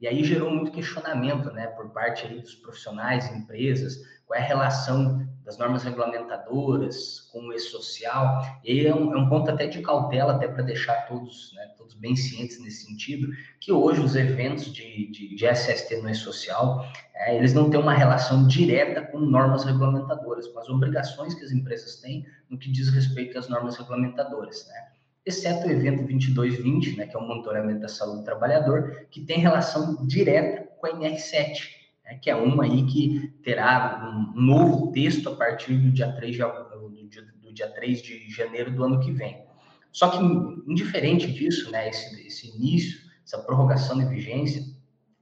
E 0.00 0.06
aí 0.06 0.22
gerou 0.22 0.50
muito 0.50 0.70
questionamento 0.70 1.50
né, 1.52 1.66
por 1.68 1.90
parte 1.90 2.26
aí 2.26 2.40
dos 2.40 2.54
profissionais, 2.54 3.30
empresas, 3.32 3.96
qual 4.26 4.38
é 4.38 4.42
a 4.42 4.46
relação 4.46 5.26
das 5.44 5.56
normas 5.56 5.82
regulamentadoras 5.82 7.28
com 7.32 7.40
o 7.40 7.52
e-social. 7.52 8.44
E 8.62 8.86
é 8.86 8.94
um, 8.94 9.14
é 9.14 9.16
um, 9.16 9.28
ponto 9.28 9.50
até 9.50 9.66
de 9.66 9.80
cautela, 9.80 10.34
até 10.34 10.46
para 10.46 10.62
deixar 10.62 11.06
todos, 11.06 11.52
né, 11.54 11.72
todos 11.76 11.94
bem 11.94 12.14
cientes 12.14 12.60
nesse 12.60 12.84
sentido, 12.84 13.28
que 13.58 13.72
hoje 13.72 14.00
os 14.00 14.14
eventos 14.14 14.72
de, 14.72 15.10
de, 15.10 15.34
de 15.34 15.46
SST 15.46 15.96
no 16.02 16.10
e-social, 16.10 16.86
é, 17.14 17.36
eles 17.36 17.54
não 17.54 17.70
têm 17.70 17.80
uma 17.80 17.94
relação 17.94 18.46
direta 18.46 19.00
com 19.00 19.18
normas 19.18 19.64
regulamentadoras, 19.64 20.46
com 20.48 20.60
as 20.60 20.68
obrigações 20.68 21.34
que 21.34 21.44
as 21.44 21.50
empresas 21.50 21.96
têm 21.96 22.26
no 22.50 22.58
que 22.58 22.70
diz 22.70 22.90
respeito 22.90 23.38
às 23.38 23.48
normas 23.48 23.76
regulamentadoras, 23.76 24.68
né? 24.68 24.97
Exceto 25.28 25.66
o 25.66 25.70
evento 25.70 26.06
2220, 26.06 26.96
né, 26.96 27.06
que 27.06 27.16
é 27.16 27.18
o 27.18 27.26
monitoramento 27.26 27.80
da 27.80 27.88
saúde 27.88 28.18
do 28.18 28.24
trabalhador, 28.24 29.06
que 29.10 29.20
tem 29.20 29.38
relação 29.38 30.06
direta 30.06 30.68
com 30.78 30.86
a 30.86 30.90
NR7, 30.90 31.60
né, 32.04 32.18
que 32.20 32.30
é 32.30 32.34
uma 32.34 32.64
aí 32.64 32.84
que 32.86 33.28
terá 33.42 34.02
um 34.36 34.40
novo 34.40 34.90
texto 34.92 35.28
a 35.28 35.36
partir 35.36 35.74
do 35.74 35.90
dia 35.90 36.12
3 36.12 36.34
de, 36.34 36.42
do 36.42 37.08
dia, 37.08 37.22
do 37.42 37.52
dia 37.52 37.68
3 37.68 38.02
de 38.02 38.30
janeiro 38.30 38.70
do 38.70 38.84
ano 38.84 39.00
que 39.00 39.12
vem. 39.12 39.46
Só 39.92 40.08
que, 40.10 40.18
indiferente 40.70 41.30
disso, 41.32 41.70
né, 41.70 41.88
esse, 41.88 42.26
esse 42.26 42.56
início, 42.56 42.98
essa 43.24 43.38
prorrogação 43.38 43.98
de 43.98 44.06
vigência, 44.06 44.62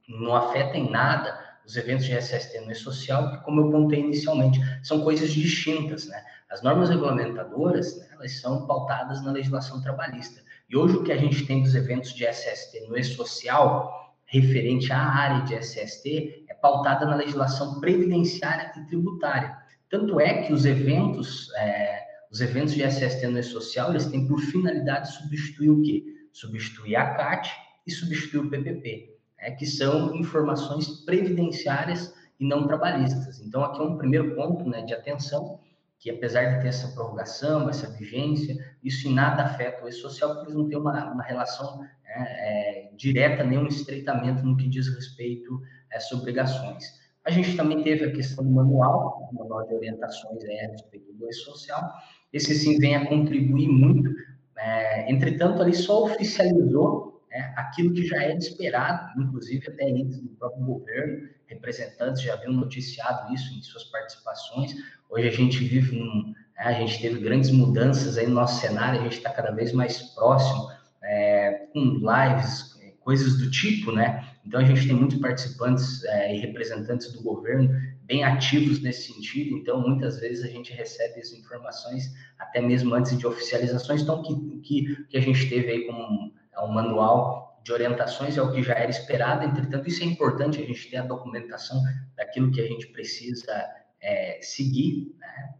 não 0.07 0.35
afeta 0.35 0.77
em 0.77 0.89
nada 0.89 1.45
os 1.65 1.75
eventos 1.75 2.05
de 2.05 2.15
SST 2.15 2.61
no 2.61 2.71
e-social, 2.71 3.29
que, 3.29 3.43
como 3.43 3.61
eu 3.61 3.71
pontei 3.71 3.99
inicialmente, 3.99 4.59
são 4.81 5.03
coisas 5.03 5.33
distintas. 5.33 6.07
Né? 6.07 6.23
As 6.49 6.61
normas 6.61 6.89
regulamentadoras, 6.89 7.97
né, 7.97 8.07
elas 8.13 8.39
são 8.39 8.65
pautadas 8.65 9.21
na 9.21 9.31
legislação 9.31 9.81
trabalhista. 9.81 10.41
E 10.69 10.77
hoje 10.77 10.95
o 10.95 11.03
que 11.03 11.11
a 11.11 11.17
gente 11.17 11.45
tem 11.45 11.61
dos 11.61 11.75
eventos 11.75 12.13
de 12.13 12.25
SST 12.25 12.87
no 12.87 12.97
e-social, 12.97 14.15
referente 14.25 14.91
à 14.91 14.99
área 14.99 15.45
de 15.45 15.55
SST, 15.55 16.45
é 16.47 16.53
pautada 16.53 17.05
na 17.05 17.15
legislação 17.15 17.79
previdenciária 17.79 18.71
e 18.77 18.85
tributária. 18.85 19.57
Tanto 19.89 20.19
é 20.19 20.43
que 20.43 20.53
os 20.53 20.65
eventos, 20.65 21.53
é, 21.55 22.05
os 22.31 22.39
eventos 22.39 22.73
de 22.73 22.83
SST 22.83 23.27
no 23.27 23.39
e-social, 23.39 23.91
eles 23.91 24.05
têm 24.05 24.27
por 24.27 24.39
finalidade 24.39 25.13
substituir 25.13 25.69
o 25.69 25.81
quê? 25.81 26.03
Substituir 26.31 26.95
a 26.95 27.13
CAT 27.15 27.49
e 27.85 27.91
substituir 27.91 28.39
o 28.39 28.49
PPP, 28.49 29.17
é, 29.37 29.51
que 29.51 29.65
são 29.65 30.15
informações 30.15 30.87
previdenciárias 31.05 32.13
e 32.39 32.45
não 32.45 32.67
trabalhistas. 32.67 33.39
Então, 33.39 33.63
aqui 33.63 33.79
é 33.79 33.83
um 33.83 33.97
primeiro 33.97 34.35
ponto 34.35 34.69
né, 34.69 34.81
de 34.81 34.93
atenção, 34.93 35.59
que 35.99 36.09
apesar 36.09 36.55
de 36.55 36.61
ter 36.61 36.67
essa 36.67 36.89
prorrogação, 36.89 37.69
essa 37.69 37.89
vigência, 37.91 38.55
isso 38.83 39.07
em 39.07 39.13
nada 39.13 39.43
afeta 39.43 39.83
o 39.83 39.87
e-social, 39.87 40.29
porque 40.29 40.47
eles 40.47 40.55
não 40.55 40.69
têm 40.69 40.77
uma, 40.77 41.11
uma 41.11 41.23
relação 41.23 41.83
é, 42.05 42.87
é, 42.87 42.91
direta, 42.95 43.43
nem 43.43 43.57
um 43.57 43.67
estreitamento 43.67 44.43
no 44.43 44.55
que 44.55 44.67
diz 44.67 44.87
respeito 44.87 45.61
a 45.91 45.95
essas 45.95 46.11
obrigações. 46.11 46.85
A 47.25 47.31
gente 47.31 47.57
também 47.57 47.83
teve 47.83 48.05
a 48.05 48.11
questão 48.11 48.43
do 48.43 48.51
manual, 48.51 49.29
o 49.31 49.35
manual 49.35 49.67
de 49.67 49.73
orientações 49.73 50.43
é, 50.45 50.65
a 50.65 50.71
respeito 50.71 51.11
do 51.13 51.27
e-social. 51.27 51.83
Esse 52.31 52.55
sim 52.55 52.77
vem 52.79 52.95
a 52.95 53.07
contribuir 53.07 53.67
muito, 53.67 54.09
é, 54.57 55.11
entretanto, 55.11 55.61
ali 55.61 55.73
só 55.73 56.05
oficializou 56.05 57.21
né, 57.29 57.53
aquilo 57.55 57.93
que 57.93 58.05
já 58.05 58.23
era 58.23 58.37
esperado, 58.37 59.21
inclusive 59.21 59.67
até 59.67 59.89
antes 59.89 60.19
do 60.21 60.29
próprio 60.29 60.65
governo, 60.65 61.29
representantes 61.47 62.21
já 62.21 62.33
haviam 62.33 62.53
noticiado 62.53 63.33
isso 63.33 63.53
em 63.57 63.61
suas 63.61 63.85
participações. 63.85 64.75
Hoje 65.09 65.27
a 65.27 65.31
gente 65.31 65.63
vive 65.63 65.97
num, 65.97 66.33
né, 66.33 66.35
a 66.57 66.73
gente 66.73 67.01
teve 67.01 67.19
grandes 67.19 67.49
mudanças 67.51 68.17
aí 68.17 68.27
no 68.27 68.35
nosso 68.35 68.59
cenário, 68.59 68.99
a 68.99 69.03
gente 69.03 69.17
está 69.17 69.29
cada 69.29 69.51
vez 69.51 69.71
mais 69.71 70.01
próximo, 70.13 70.69
é, 71.01 71.67
com 71.73 71.79
lives, 71.79 72.77
coisas 73.07 73.37
do 73.37 73.49
tipo, 73.49 73.93
né? 73.93 74.27
Então 74.45 74.59
a 74.59 74.65
gente 74.65 74.85
tem 74.85 74.93
muitos 74.93 75.17
participantes 75.19 76.03
é, 76.03 76.35
e 76.35 76.39
representantes 76.39 77.13
do 77.13 77.23
governo 77.23 77.69
bem 78.03 78.25
ativos 78.25 78.81
nesse 78.81 79.13
sentido, 79.13 79.57
então 79.57 79.81
muitas 79.81 80.19
vezes 80.19 80.43
a 80.43 80.47
gente 80.47 80.73
recebe 80.73 81.19
essas 81.19 81.37
informações 81.37 82.13
até 82.37 82.61
mesmo 82.61 82.93
antes 82.93 83.17
de 83.17 83.25
oficializações, 83.25 84.01
então 84.01 84.21
que, 84.21 84.59
que, 84.59 85.05
que 85.05 85.17
a 85.17 85.21
gente 85.21 85.47
teve 85.49 85.71
aí 85.71 85.85
como 85.85 86.01
um, 86.01 86.33
é 86.53 86.61
um 86.61 86.71
manual 86.71 87.46
de 87.67 87.73
orientações 87.73 88.37
é 88.37 88.41
o 88.41 88.49
que 88.49 88.63
já 88.63 88.75
era 88.75 88.89
esperado, 88.89 89.43
entretanto 89.43 89.89
isso 89.89 90.01
é 90.01 90.05
importante, 90.05 90.61
a 90.61 90.65
gente 90.65 90.89
ter 90.89 90.97
a 90.97 91.01
documentação 91.01 91.83
daquilo 92.15 92.49
que 92.49 92.61
a 92.61 92.65
gente 92.65 92.87
precisa 92.87 93.53
é, 94.01 94.39
seguir, 94.41 95.13
né? 95.19 95.53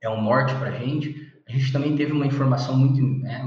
é 0.00 0.08
um 0.08 0.22
norte 0.22 0.54
para 0.54 0.70
a 0.70 0.78
gente. 0.78 1.30
A 1.46 1.52
gente 1.52 1.70
também 1.70 1.94
teve 1.96 2.12
uma 2.12 2.26
informação 2.26 2.74
muito 2.74 3.02
né, 3.22 3.42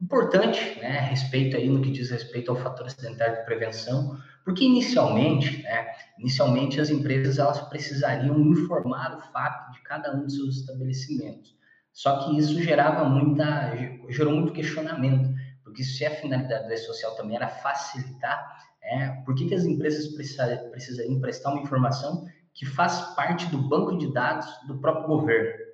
importante, 0.00 0.78
né, 0.78 0.98
a 0.98 1.02
respeito 1.02 1.56
aí 1.56 1.68
no 1.68 1.82
que 1.82 1.90
diz 1.90 2.08
respeito 2.08 2.52
ao 2.52 2.56
fator 2.56 2.86
acidentário 2.86 3.38
de 3.38 3.44
prevenção, 3.44 4.16
porque 4.44 4.64
inicialmente, 4.64 5.60
né, 5.64 5.88
inicialmente 6.20 6.80
as 6.80 6.88
empresas 6.88 7.40
elas 7.40 7.60
precisariam 7.62 8.38
informar 8.38 9.16
o 9.16 9.32
fato 9.32 9.72
de 9.72 9.82
cada 9.82 10.14
um 10.14 10.22
dos 10.22 10.36
seus 10.36 10.58
estabelecimentos. 10.58 11.58
Só 11.92 12.24
que 12.24 12.38
isso 12.38 12.62
gerava 12.62 13.08
muita, 13.08 13.72
gerou 14.08 14.32
muito 14.34 14.52
questionamento, 14.52 15.34
porque 15.78 15.84
se 15.84 16.04
a 16.04 16.10
finalidade 16.10 16.66
do 16.66 16.72
E-Social 16.72 17.14
também 17.14 17.36
era 17.36 17.46
facilitar, 17.46 18.58
é, 18.82 19.10
por 19.24 19.32
que, 19.36 19.46
que 19.46 19.54
as 19.54 19.62
empresas 19.62 20.08
precisariam 20.08 21.20
prestar 21.20 21.50
uma 21.50 21.62
informação 21.62 22.26
que 22.52 22.66
faz 22.66 23.14
parte 23.14 23.46
do 23.46 23.58
banco 23.68 23.96
de 23.96 24.12
dados 24.12 24.48
do 24.66 24.80
próprio 24.80 25.06
governo. 25.06 25.64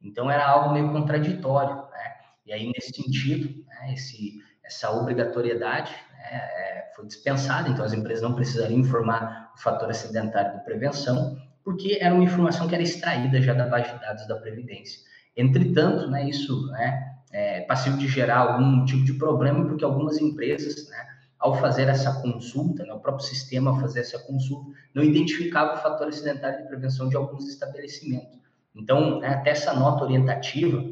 Então 0.00 0.30
era 0.30 0.48
algo 0.48 0.72
meio 0.72 0.90
contraditório, 0.90 1.76
né? 1.76 2.14
E 2.46 2.54
aí 2.54 2.72
nesse 2.74 2.90
sentido, 2.94 3.62
né, 3.66 3.92
esse, 3.92 4.38
essa 4.64 4.90
obrigatoriedade 4.92 5.92
né, 6.12 6.30
é, 6.32 6.92
foi 6.96 7.06
dispensada, 7.06 7.68
então 7.68 7.84
as 7.84 7.92
empresas 7.92 8.22
não 8.22 8.34
precisariam 8.34 8.80
informar 8.80 9.52
o 9.54 9.60
fator 9.60 9.90
acidentário 9.90 10.58
de 10.58 10.64
prevenção, 10.64 11.36
porque 11.62 11.98
era 12.00 12.14
uma 12.14 12.24
informação 12.24 12.66
que 12.66 12.74
era 12.74 12.82
extraída 12.82 13.42
já 13.42 13.52
da 13.52 13.66
base 13.66 13.92
de 13.92 14.00
dados 14.00 14.26
da 14.26 14.36
previdência. 14.36 15.00
Entretanto, 15.36 16.08
né, 16.10 16.26
isso 16.26 16.66
né, 16.68 17.09
é 17.30 17.60
passivo 17.62 17.96
de 17.96 18.08
gerar 18.08 18.38
algum 18.38 18.84
tipo 18.84 19.04
de 19.04 19.14
problema, 19.14 19.64
porque 19.66 19.84
algumas 19.84 20.18
empresas, 20.18 20.88
né, 20.88 21.06
ao 21.38 21.54
fazer 21.54 21.88
essa 21.88 22.20
consulta, 22.20 22.84
né, 22.84 22.92
o 22.92 23.00
próprio 23.00 23.26
sistema 23.26 23.70
ao 23.70 23.80
fazer 23.80 24.00
essa 24.00 24.18
consulta, 24.18 24.72
não 24.94 25.02
identificava 25.02 25.74
o 25.74 25.78
fator 25.78 26.08
acidentário 26.08 26.62
de 26.62 26.68
prevenção 26.68 27.08
de 27.08 27.16
alguns 27.16 27.48
estabelecimentos. 27.48 28.38
Então, 28.74 29.20
né, 29.20 29.28
até 29.28 29.50
essa 29.50 29.72
nota 29.74 30.04
orientativa, 30.04 30.84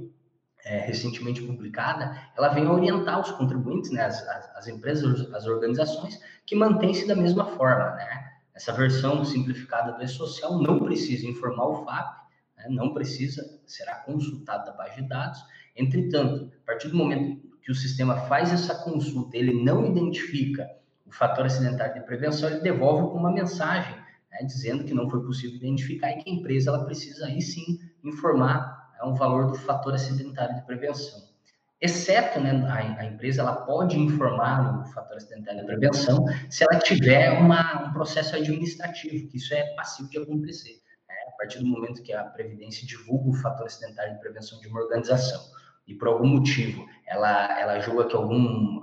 é, 0.65 0.79
recentemente 0.81 1.43
publicada, 1.43 2.17
ela 2.37 2.49
vem 2.49 2.67
orientar 2.69 3.21
os 3.21 3.31
contribuintes, 3.33 3.91
né, 3.91 4.03
as, 4.03 4.27
as, 4.27 4.57
as 4.57 4.69
empresas, 4.69 5.33
as 5.33 5.47
organizações, 5.47 6.21
que 6.45 6.55
mantêm-se 6.55 7.07
da 7.07 7.15
mesma 7.15 7.45
forma. 7.45 7.95
Né? 7.97 8.33
Essa 8.55 8.73
versão 8.73 9.25
simplificada 9.25 9.93
do 9.93 10.03
E-Social 10.03 10.59
não 10.59 10.81
precisa 10.81 11.27
informar 11.27 11.67
o 11.69 11.85
FAP, 11.85 12.17
né, 12.57 12.67
não 12.69 12.93
precisa, 12.93 13.61
será 13.67 13.97
consultado 13.97 14.67
da 14.67 14.73
base 14.73 14.97
de 14.97 15.09
dados. 15.09 15.39
Entretanto, 15.79 16.51
a 16.65 16.67
partir 16.67 16.89
do 16.89 16.97
momento 16.97 17.41
que 17.63 17.71
o 17.71 17.75
sistema 17.75 18.17
faz 18.23 18.53
essa 18.53 18.75
consulta, 18.75 19.37
ele 19.37 19.63
não 19.63 19.87
identifica 19.87 20.69
o 21.07 21.13
fator 21.13 21.47
acidentário 21.47 21.95
de 21.95 22.07
prevenção, 22.07 22.51
ele 22.51 22.61
devolve 22.61 23.17
uma 23.17 23.33
mensagem, 23.33 23.95
né, 24.31 24.39
dizendo 24.45 24.85
que 24.85 24.93
não 24.93 25.09
foi 25.09 25.23
possível 25.23 25.57
identificar 25.57 26.11
e 26.11 26.17
que 26.17 26.31
a 26.31 26.33
empresa 26.33 26.71
ela 26.71 26.85
precisa 26.85 27.27
aí 27.27 27.41
sim 27.41 27.79
informar 28.03 28.91
né, 28.93 29.09
o 29.09 29.15
valor 29.15 29.47
do 29.47 29.55
fator 29.55 29.95
acidentário 29.95 30.57
de 30.57 30.63
prevenção. 30.63 31.29
Exceto, 31.81 32.41
né, 32.41 32.51
a, 32.69 33.03
a, 33.03 33.05
empresa 33.05 33.43
ela 33.43 33.55
pode 33.55 33.99
informar 33.99 34.81
o 34.81 34.93
fator 34.93 35.17
acidentário 35.17 35.61
de 35.61 35.67
prevenção 35.67 36.25
se 36.51 36.65
ela 36.65 36.81
tiver 36.81 37.39
uma, 37.39 37.87
um 37.87 37.93
processo 37.93 38.35
administrativo, 38.35 39.29
que 39.29 39.37
isso 39.37 39.55
é 39.55 39.75
passivo 39.75 40.11
de 40.11 40.19
acontecer. 40.19 40.81
Né, 41.09 41.15
a 41.29 41.37
partir 41.37 41.61
do 41.61 41.67
momento 41.67 42.03
que 42.03 42.13
a 42.13 42.25
Previdência 42.25 42.87
divulga 42.87 43.31
o 43.31 43.35
fator 43.35 43.67
acidentário 43.67 44.15
de 44.15 44.21
prevenção 44.21 44.61
de 44.61 44.69
uma 44.69 44.81
organização 44.81 45.41
e 45.89 45.95
por 45.95 46.07
algum 46.07 46.29
motivo 46.29 46.87
ela, 47.07 47.59
ela 47.59 47.81
julga 47.81 48.05
que 48.05 48.15
algum, 48.15 48.81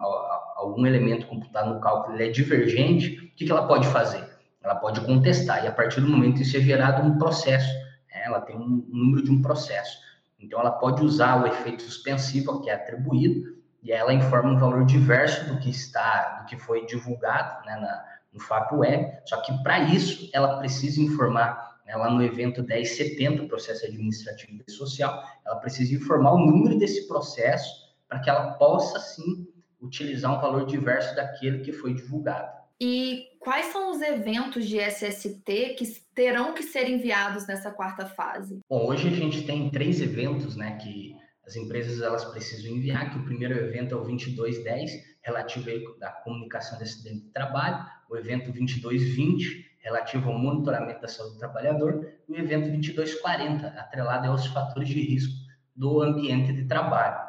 algum 0.56 0.86
elemento 0.86 1.28
computado 1.28 1.74
no 1.74 1.80
cálculo 1.80 2.20
é 2.20 2.28
divergente, 2.30 3.20
o 3.20 3.36
que, 3.36 3.46
que 3.46 3.52
ela 3.52 3.68
pode 3.68 3.88
fazer? 3.88 4.28
Ela 4.64 4.76
pode 4.76 5.00
contestar, 5.02 5.64
e 5.64 5.68
a 5.68 5.72
partir 5.72 6.02
do 6.02 6.10
momento 6.10 6.42
isso 6.42 6.58
é 6.58 6.60
gerado 6.60 7.08
um 7.08 7.20
processo, 7.20 7.72
né? 8.12 8.24
ela 8.26 8.42
tem 8.42 8.56
um, 8.56 8.84
um 8.92 8.98
número 8.98 9.24
de 9.24 9.30
um 9.30 9.42
processo. 9.42 10.00
Então, 10.40 10.60
ela 10.60 10.72
pode 10.72 11.04
usar 11.04 11.44
o 11.44 11.48
efeito 11.48 11.84
suspensivo 11.84 12.62
que 12.62 12.70
é 12.70 12.74
atribuído, 12.74 13.56
e 13.84 13.92
ela 13.92 14.12
informa 14.12 14.50
um 14.50 14.58
valor 14.58 14.84
diverso 14.86 15.46
do 15.46 15.60
que 15.60 15.70
está, 15.70 16.40
do 16.40 16.46
que 16.46 16.58
foi 16.58 16.88
divulgado 16.88 17.64
né, 17.64 17.76
na, 17.76 18.04
no 18.34 18.40
FAP 18.40 18.74
Web, 18.74 19.20
só 19.26 19.40
que 19.42 19.54
para 19.62 19.80
isso 19.80 20.28
ela 20.34 20.58
precisa 20.58 21.00
informar 21.00 21.75
lá 21.94 22.10
no 22.10 22.24
evento 22.24 22.64
1070, 22.64 23.48
processo 23.48 23.86
administrativo 23.86 24.64
e 24.68 24.72
social, 24.72 25.24
ela 25.46 25.58
precisa 25.58 25.94
informar 25.94 26.34
o 26.34 26.40
número 26.40 26.78
desse 26.78 27.08
processo 27.08 27.70
para 28.08 28.20
que 28.20 28.30
ela 28.30 28.54
possa, 28.54 29.00
sim, 29.00 29.48
utilizar 29.82 30.36
um 30.36 30.42
valor 30.42 30.66
diverso 30.66 31.16
daquele 31.16 31.60
que 31.60 31.72
foi 31.72 31.94
divulgado. 31.94 32.56
E 32.82 33.28
quais 33.40 33.68
são 33.68 33.92
os 33.92 34.02
eventos 34.02 34.68
de 34.68 34.80
SST 34.80 35.76
que 35.78 35.86
terão 36.14 36.54
que 36.54 36.64
ser 36.64 36.90
enviados 36.90 37.48
nessa 37.48 37.72
quarta 37.72 38.06
fase? 38.06 38.60
Bom, 38.70 38.88
hoje 38.88 39.08
a 39.08 39.12
gente 39.12 39.46
tem 39.46 39.70
três 39.70 40.02
eventos, 40.02 40.56
né, 40.56 40.78
que 40.78 41.16
as 41.46 41.56
empresas 41.56 42.02
elas 42.02 42.26
precisam 42.26 42.72
enviar, 42.72 43.12
que 43.12 43.20
o 43.20 43.24
primeiro 43.24 43.54
evento 43.54 43.94
é 43.94 43.98
o 43.98 44.04
2210, 44.04 44.92
relativo 45.22 45.70
à 46.02 46.10
comunicação 46.24 46.78
de 46.78 46.84
acidente 46.84 47.26
de 47.26 47.32
trabalho, 47.32 47.86
o 48.10 48.18
evento 48.18 48.52
2220, 48.52 49.75
relativo 49.86 50.32
ao 50.32 50.38
monitoramento 50.38 51.00
da 51.00 51.08
saúde 51.08 51.36
do 51.36 51.40
trabalhador, 51.40 52.12
e 52.28 52.34
o 52.34 52.38
evento 52.38 52.72
2240, 52.72 53.68
atrelado 53.68 54.28
aos 54.28 54.48
fatores 54.48 54.90
de 54.90 55.00
risco 55.00 55.34
do 55.76 56.02
ambiente 56.02 56.52
de 56.52 56.66
trabalho. 56.66 57.24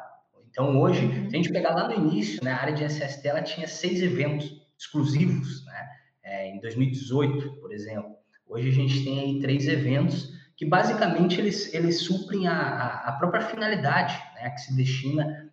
Então, 0.49 0.79
hoje, 0.79 1.07
se 1.29 1.35
a 1.35 1.37
gente 1.37 1.51
pegar 1.51 1.75
lá 1.75 1.87
no 1.87 1.93
início, 1.93 2.43
né, 2.43 2.51
a 2.51 2.57
área 2.57 2.73
de 2.73 2.83
SST 2.83 3.27
ela 3.27 3.43
tinha 3.43 3.67
seis 3.67 4.01
eventos 4.01 4.59
exclusivos, 4.75 5.63
né, 5.65 5.87
é, 6.23 6.49
em 6.49 6.59
2018, 6.59 7.61
por 7.61 7.71
exemplo. 7.71 8.17
Hoje 8.47 8.69
a 8.69 8.73
gente 8.73 9.03
tem 9.03 9.19
aí 9.19 9.39
três 9.39 9.67
eventos 9.67 10.33
que 10.55 10.65
basicamente 10.65 11.39
eles, 11.39 11.71
eles 11.75 11.99
suprem 12.01 12.47
a, 12.47 13.03
a 13.05 13.11
própria 13.13 13.41
finalidade 13.41 14.17
né, 14.33 14.49
que 14.49 14.61
se 14.61 14.75
destina 14.75 15.47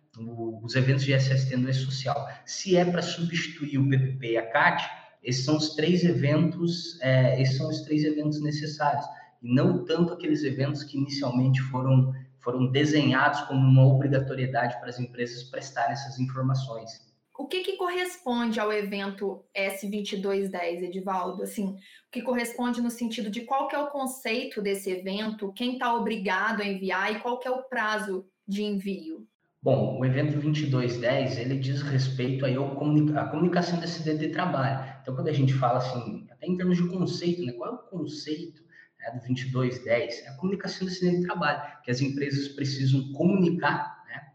os 0.63 0.75
eventos 0.75 1.03
de 1.03 1.13
SST 1.13 1.55
no 1.57 1.69
E-Social. 1.69 2.27
Se 2.45 2.75
é 2.75 2.83
para 2.83 3.03
substituir 3.03 3.77
o 3.77 3.87
PPP 3.87 4.31
e 4.31 4.37
a 4.37 4.49
CAT, 4.49 4.83
esses 5.25 5.43
são 5.43 5.57
os 5.57 5.75
três 5.75 6.03
eventos, 6.03 7.01
é, 7.01 7.41
esses 7.41 7.57
são 7.57 7.67
os 7.67 7.81
três 7.81 8.03
eventos 8.03 8.41
necessários, 8.41 9.03
e 9.41 9.53
não 9.53 9.83
tanto 9.83 10.13
aqueles 10.13 10.43
eventos 10.43 10.83
que 10.83 10.97
inicialmente 10.97 11.61
foram, 11.63 12.13
foram 12.39 12.71
desenhados 12.71 13.41
como 13.41 13.59
uma 13.59 13.85
obrigatoriedade 13.85 14.79
para 14.79 14.89
as 14.89 14.99
empresas 14.99 15.43
prestarem 15.43 15.93
essas 15.93 16.19
informações. 16.19 17.03
O 17.37 17.47
que, 17.47 17.61
que 17.61 17.75
corresponde 17.75 18.59
ao 18.59 18.71
evento 18.71 19.43
S2210, 19.57 20.83
Edivaldo? 20.83 21.43
Assim, 21.43 21.65
o 21.65 21.77
que 22.11 22.21
corresponde 22.21 22.79
no 22.79 22.89
sentido 22.89 23.29
de 23.29 23.41
qual 23.41 23.67
que 23.67 23.75
é 23.75 23.79
o 23.79 23.87
conceito 23.87 24.61
desse 24.61 24.89
evento, 24.89 25.51
quem 25.51 25.73
está 25.73 25.93
obrigado 25.93 26.61
a 26.61 26.65
enviar 26.65 27.11
e 27.11 27.19
qual 27.19 27.39
que 27.39 27.47
é 27.47 27.51
o 27.51 27.63
prazo 27.63 28.25
de 28.47 28.63
envio? 28.63 29.27
Bom, 29.61 29.99
o 29.99 30.05
evento 30.05 30.39
2210, 30.39 31.39
ele 31.39 31.57
diz 31.57 31.81
respeito 31.81 32.45
aí 32.45 32.55
ao 32.55 32.75
comunica 32.75 33.19
à 33.19 33.27
comunicação 33.27 33.79
de 33.79 33.85
acidente 33.85 34.19
de 34.19 34.29
trabalho. 34.29 34.94
Então, 35.05 35.13
quando 35.13 35.27
a 35.27 35.33
gente 35.33 35.53
fala 35.53 35.77
assim, 35.77 36.25
até 36.31 36.47
em 36.47 36.57
termos 36.57 36.77
de 36.77 36.87
conceito, 36.87 37.45
né? 37.45 37.53
Qual 37.53 37.69
é 37.69 37.75
o 37.75 37.77
conceito 37.77 38.63
né, 38.99 39.11
do 39.11 39.19
2210? 39.19 40.25
É 40.25 40.29
a 40.29 40.33
comunicação 40.33 40.87
de 40.87 40.93
acidente 40.93 41.17
de 41.17 41.27
trabalho, 41.27 41.61
que 41.83 41.91
as 41.91 42.01
empresas 42.01 42.47
precisam 42.47 43.13
comunicar 43.13 44.03
né, 44.07 44.31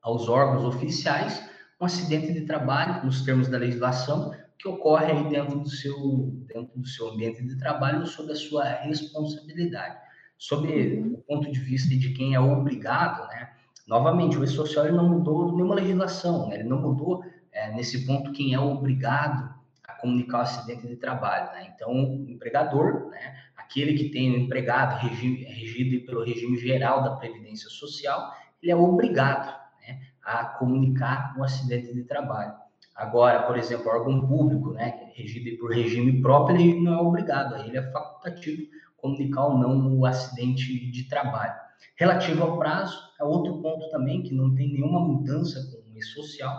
aos 0.00 0.28
órgãos 0.28 0.64
oficiais 0.64 1.42
um 1.80 1.86
acidente 1.86 2.32
de 2.32 2.42
trabalho, 2.42 3.04
nos 3.04 3.22
termos 3.22 3.48
da 3.48 3.58
legislação, 3.58 4.32
que 4.56 4.68
ocorre 4.68 5.06
aí 5.06 5.28
dentro 5.28 5.58
do 5.58 5.68
seu, 5.68 6.30
dentro 6.46 6.78
do 6.78 6.86
seu 6.86 7.08
ambiente 7.08 7.44
de 7.44 7.58
trabalho 7.58 8.06
sob 8.06 8.30
a 8.30 8.36
sua 8.36 8.62
responsabilidade. 8.62 9.98
Sob 10.38 10.68
o 10.68 11.18
ponto 11.22 11.50
de 11.50 11.58
vista 11.58 11.88
de 11.88 12.10
quem 12.10 12.34
é 12.34 12.38
obrigado, 12.40 13.26
né? 13.30 13.50
Novamente, 13.88 14.38
o 14.38 14.44
e-social 14.44 14.86
não 14.92 15.08
mudou 15.08 15.52
nenhuma 15.52 15.74
legislação, 15.74 16.48
né? 16.48 16.60
ele 16.60 16.68
não 16.68 16.80
mudou 16.80 17.24
é, 17.50 17.72
nesse 17.74 18.06
ponto 18.06 18.30
quem 18.32 18.54
é 18.54 18.60
obrigado 18.60 19.55
comunicar 20.00 20.38
o 20.38 20.42
acidente 20.42 20.86
de 20.86 20.96
trabalho. 20.96 21.46
Né? 21.52 21.72
Então, 21.74 21.90
o 21.90 22.30
empregador, 22.30 23.10
né? 23.10 23.36
aquele 23.56 23.94
que 23.94 24.10
tem 24.10 24.32
o 24.32 24.38
empregado 24.38 24.98
regido 24.98 26.04
pelo 26.06 26.24
regime 26.24 26.56
geral 26.58 27.02
da 27.02 27.16
Previdência 27.16 27.68
Social, 27.68 28.32
ele 28.62 28.72
é 28.72 28.76
obrigado 28.76 29.48
né? 29.80 30.00
a 30.24 30.44
comunicar 30.44 31.34
o 31.38 31.44
acidente 31.44 31.92
de 31.92 32.04
trabalho. 32.04 32.54
Agora, 32.94 33.42
por 33.42 33.58
exemplo, 33.58 33.90
órgão 33.90 34.26
público, 34.26 34.72
né, 34.72 35.10
regido 35.14 35.58
por 35.58 35.70
regime 35.70 36.22
próprio, 36.22 36.58
ele 36.58 36.80
não 36.80 36.94
é 36.94 37.02
obrigado, 37.02 37.54
ele 37.66 37.76
é 37.76 37.92
facultativo 37.92 38.62
comunicar 38.96 39.46
ou 39.46 39.58
não 39.58 39.98
o 39.98 40.06
acidente 40.06 40.90
de 40.90 41.06
trabalho. 41.06 41.54
Relativo 41.96 42.42
ao 42.42 42.58
prazo, 42.58 42.98
é 43.20 43.24
outro 43.24 43.60
ponto 43.60 43.88
também 43.90 44.22
que 44.22 44.34
não 44.34 44.54
tem 44.54 44.72
nenhuma 44.72 45.00
mudança 45.00 45.60
com 45.70 45.98
o 45.98 46.02
social. 46.02 46.54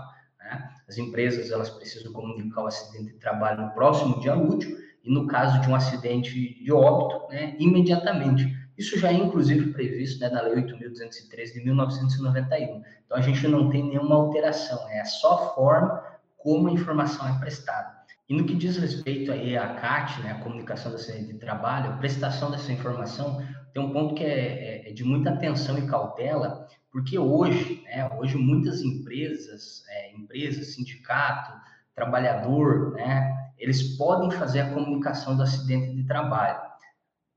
Né? 0.48 0.70
As 0.88 0.98
empresas 0.98 1.52
elas 1.52 1.70
precisam 1.70 2.12
comunicar 2.12 2.64
o 2.64 2.68
acidente 2.68 3.14
de 3.14 3.20
trabalho 3.20 3.62
no 3.62 3.72
próximo 3.72 4.20
dia 4.20 4.36
útil 4.36 4.78
e 5.04 5.14
no 5.14 5.28
caso 5.28 5.62
de 5.62 5.70
um 5.70 5.76
acidente 5.76 6.32
de 6.64 6.72
óbito, 6.72 7.28
né, 7.30 7.56
imediatamente. 7.60 8.56
Isso 8.78 9.00
já 9.00 9.10
é 9.10 9.14
inclusive 9.14 9.72
previsto 9.72 10.20
né, 10.20 10.30
na 10.30 10.42
Lei 10.42 10.56
8.213 10.64 11.54
de 11.54 11.64
1991. 11.64 12.84
Então 13.06 13.18
a 13.18 13.22
gente 13.22 13.48
não 13.48 13.70
tem 13.70 13.84
nenhuma 13.84 14.16
alteração, 14.16 14.88
é 14.90 15.04
só 15.06 15.34
a 15.34 15.56
forma 15.56 16.04
como 16.38 16.68
a 16.68 16.72
informação 16.72 17.28
é 17.28 17.40
prestada. 17.40 17.98
E 18.30 18.36
no 18.36 18.46
que 18.46 18.56
diz 18.56 18.78
respeito 18.78 19.32
aí 19.32 19.58
à 19.58 19.76
CAT, 19.76 20.22
né, 20.22 20.32
a 20.32 20.44
comunicação 20.44 20.92
da 20.92 20.98
saúde 20.98 21.28
de 21.28 21.34
trabalho, 21.36 21.92
a 21.92 21.98
prestação 21.98 22.52
dessa 22.52 22.72
informação 22.72 23.42
tem 23.74 23.82
um 23.82 23.94
ponto 23.94 24.16
que 24.16 24.24
é, 24.24 24.28
é, 24.28 24.90
é, 24.90 24.94
de 24.94 25.04
muita 25.04 25.30
atenção 25.30 25.78
e 25.78 25.88
cautela, 25.88 26.68
porque 26.92 27.18
hoje, 27.18 27.84
né, 27.84 28.10
hoje 28.18 28.36
muitas 28.36 28.82
empresas, 28.82 29.84
empresas, 30.18 30.74
sindicato, 30.74 31.54
trabalhador, 31.96 32.94
né, 32.94 33.52
eles 33.58 33.96
podem 33.98 34.30
fazer 34.32 34.62
a 34.62 34.74
comunicação 34.74 35.36
do 35.36 35.44
acidente 35.44 35.96
de 35.96 36.04
trabalho. 36.04 36.68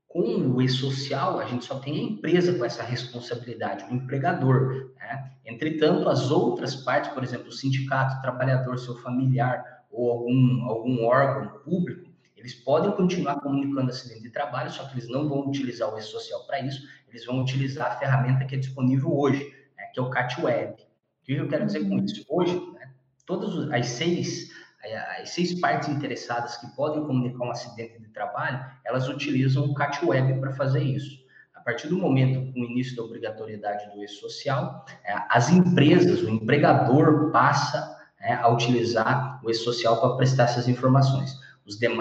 Com 0.07 0.21
o 0.21 0.61
e-social, 0.61 1.39
a 1.39 1.45
gente 1.45 1.65
só 1.65 1.79
tem 1.79 1.95
a 1.95 2.03
empresa 2.03 2.53
com 2.57 2.65
essa 2.65 2.83
responsabilidade, 2.83 3.85
o 3.85 3.93
empregador. 3.93 4.91
Né? 4.97 5.31
Entretanto, 5.45 6.09
as 6.09 6.29
outras 6.29 6.75
partes, 6.75 7.11
por 7.11 7.23
exemplo, 7.23 7.47
o 7.47 7.51
sindicato, 7.51 8.17
o 8.17 8.21
trabalhador, 8.21 8.77
seu 8.77 8.97
familiar, 8.97 9.63
ou 9.89 10.11
algum, 10.11 10.65
algum 10.65 11.05
órgão 11.05 11.59
público, 11.59 12.11
eles 12.35 12.55
podem 12.55 12.91
continuar 12.91 13.35
comunicando 13.35 13.91
acidente 13.91 14.23
de 14.23 14.31
trabalho, 14.31 14.71
só 14.71 14.85
que 14.85 14.95
eles 14.95 15.07
não 15.07 15.29
vão 15.29 15.47
utilizar 15.47 15.93
o 15.93 15.97
e-social 15.97 16.45
para 16.45 16.59
isso, 16.59 16.81
eles 17.07 17.25
vão 17.25 17.39
utilizar 17.39 17.91
a 17.91 17.95
ferramenta 17.97 18.45
que 18.45 18.55
é 18.55 18.57
disponível 18.57 19.15
hoje, 19.15 19.53
né, 19.77 19.85
que 19.93 19.99
é 19.99 20.03
o 20.03 20.09
CAT 20.09 20.41
Web. 20.41 20.73
O 20.73 20.90
que 21.35 21.41
eu 21.41 21.47
quero 21.47 21.65
dizer 21.65 21.87
com 21.87 21.97
isso? 21.99 22.25
Hoje, 22.29 22.55
né, 22.73 22.91
todas 23.25 23.71
as 23.71 23.87
seis, 23.87 24.49
as 25.19 25.29
seis 25.29 25.59
partes 25.59 25.89
interessadas 25.89 26.57
que 26.57 26.67
podem 26.75 27.05
comunicar 27.05 27.45
um 27.45 27.51
acidente 27.51 27.99
de 27.99 28.09
trabalho, 28.09 28.63
elas 28.85 29.07
utilizam 29.07 29.65
o 29.65 29.73
CAT 29.73 30.05
Web 30.05 30.39
para 30.39 30.51
fazer 30.51 30.83
isso. 30.83 31.21
A 31.53 31.59
partir 31.61 31.87
do 31.87 31.97
momento 31.97 32.51
com 32.51 32.61
o 32.61 32.65
início 32.65 32.95
da 32.95 33.03
obrigatoriedade 33.03 33.93
do 33.93 34.03
e-social, 34.03 34.83
é, 35.03 35.13
as 35.29 35.51
empresas, 35.51 36.23
o 36.23 36.29
empregador 36.29 37.29
passa 37.31 37.97
né, 38.19 38.39
a 38.41 38.49
utilizar 38.49 39.39
o 39.43 39.49
e-social 39.49 40.01
para 40.01 40.15
prestar 40.15 40.45
essas 40.45 40.67
informações. 40.67 41.39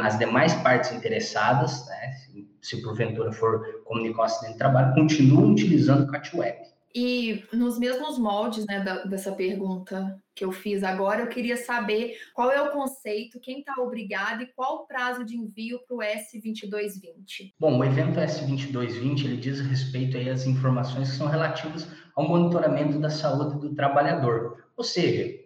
As 0.03 0.19
demais 0.19 0.55
partes 0.55 0.91
interessadas, 0.93 1.87
né, 1.87 2.15
se 2.63 2.83
porventura 2.83 3.31
for 3.33 3.83
comunicar 3.85 4.23
um 4.23 4.25
acidente 4.25 4.53
de 4.55 4.59
trabalho, 4.59 4.95
continuam 4.95 5.53
utilizando 5.53 6.05
o 6.05 6.11
CatWeb. 6.11 6.70
E 6.95 7.45
nos 7.53 7.79
mesmos 7.79 8.19
moldes 8.19 8.67
né, 8.67 8.81
da, 8.81 9.05
dessa 9.05 9.33
pergunta 9.33 10.21
que 10.35 10.45
eu 10.45 10.51
fiz 10.51 10.83
agora, 10.83 11.23
eu 11.23 11.29
queria 11.29 11.57
saber 11.57 12.17
qual 12.35 12.51
é 12.51 12.61
o 12.61 12.73
conceito, 12.73 13.39
quem 13.39 13.61
está 13.61 13.75
obrigado 13.79 14.43
e 14.43 14.47
qual 14.47 14.77
o 14.77 14.87
prazo 14.87 15.25
de 15.25 15.37
envio 15.37 15.79
para 15.87 15.97
o 15.97 16.01
S2220. 16.01 17.53
Bom, 17.59 17.79
o 17.79 17.85
evento 17.85 18.19
S2220 18.19 19.25
ele 19.25 19.37
diz 19.37 19.61
respeito 19.61 20.17
aí 20.17 20.29
às 20.29 20.47
informações 20.47 21.11
que 21.11 21.17
são 21.17 21.29
relativas 21.29 21.87
ao 22.17 22.27
monitoramento 22.27 22.99
da 22.99 23.11
saúde 23.11 23.61
do 23.61 23.75
trabalhador. 23.75 24.65
Ou 24.77 24.83
seja, 24.83 25.39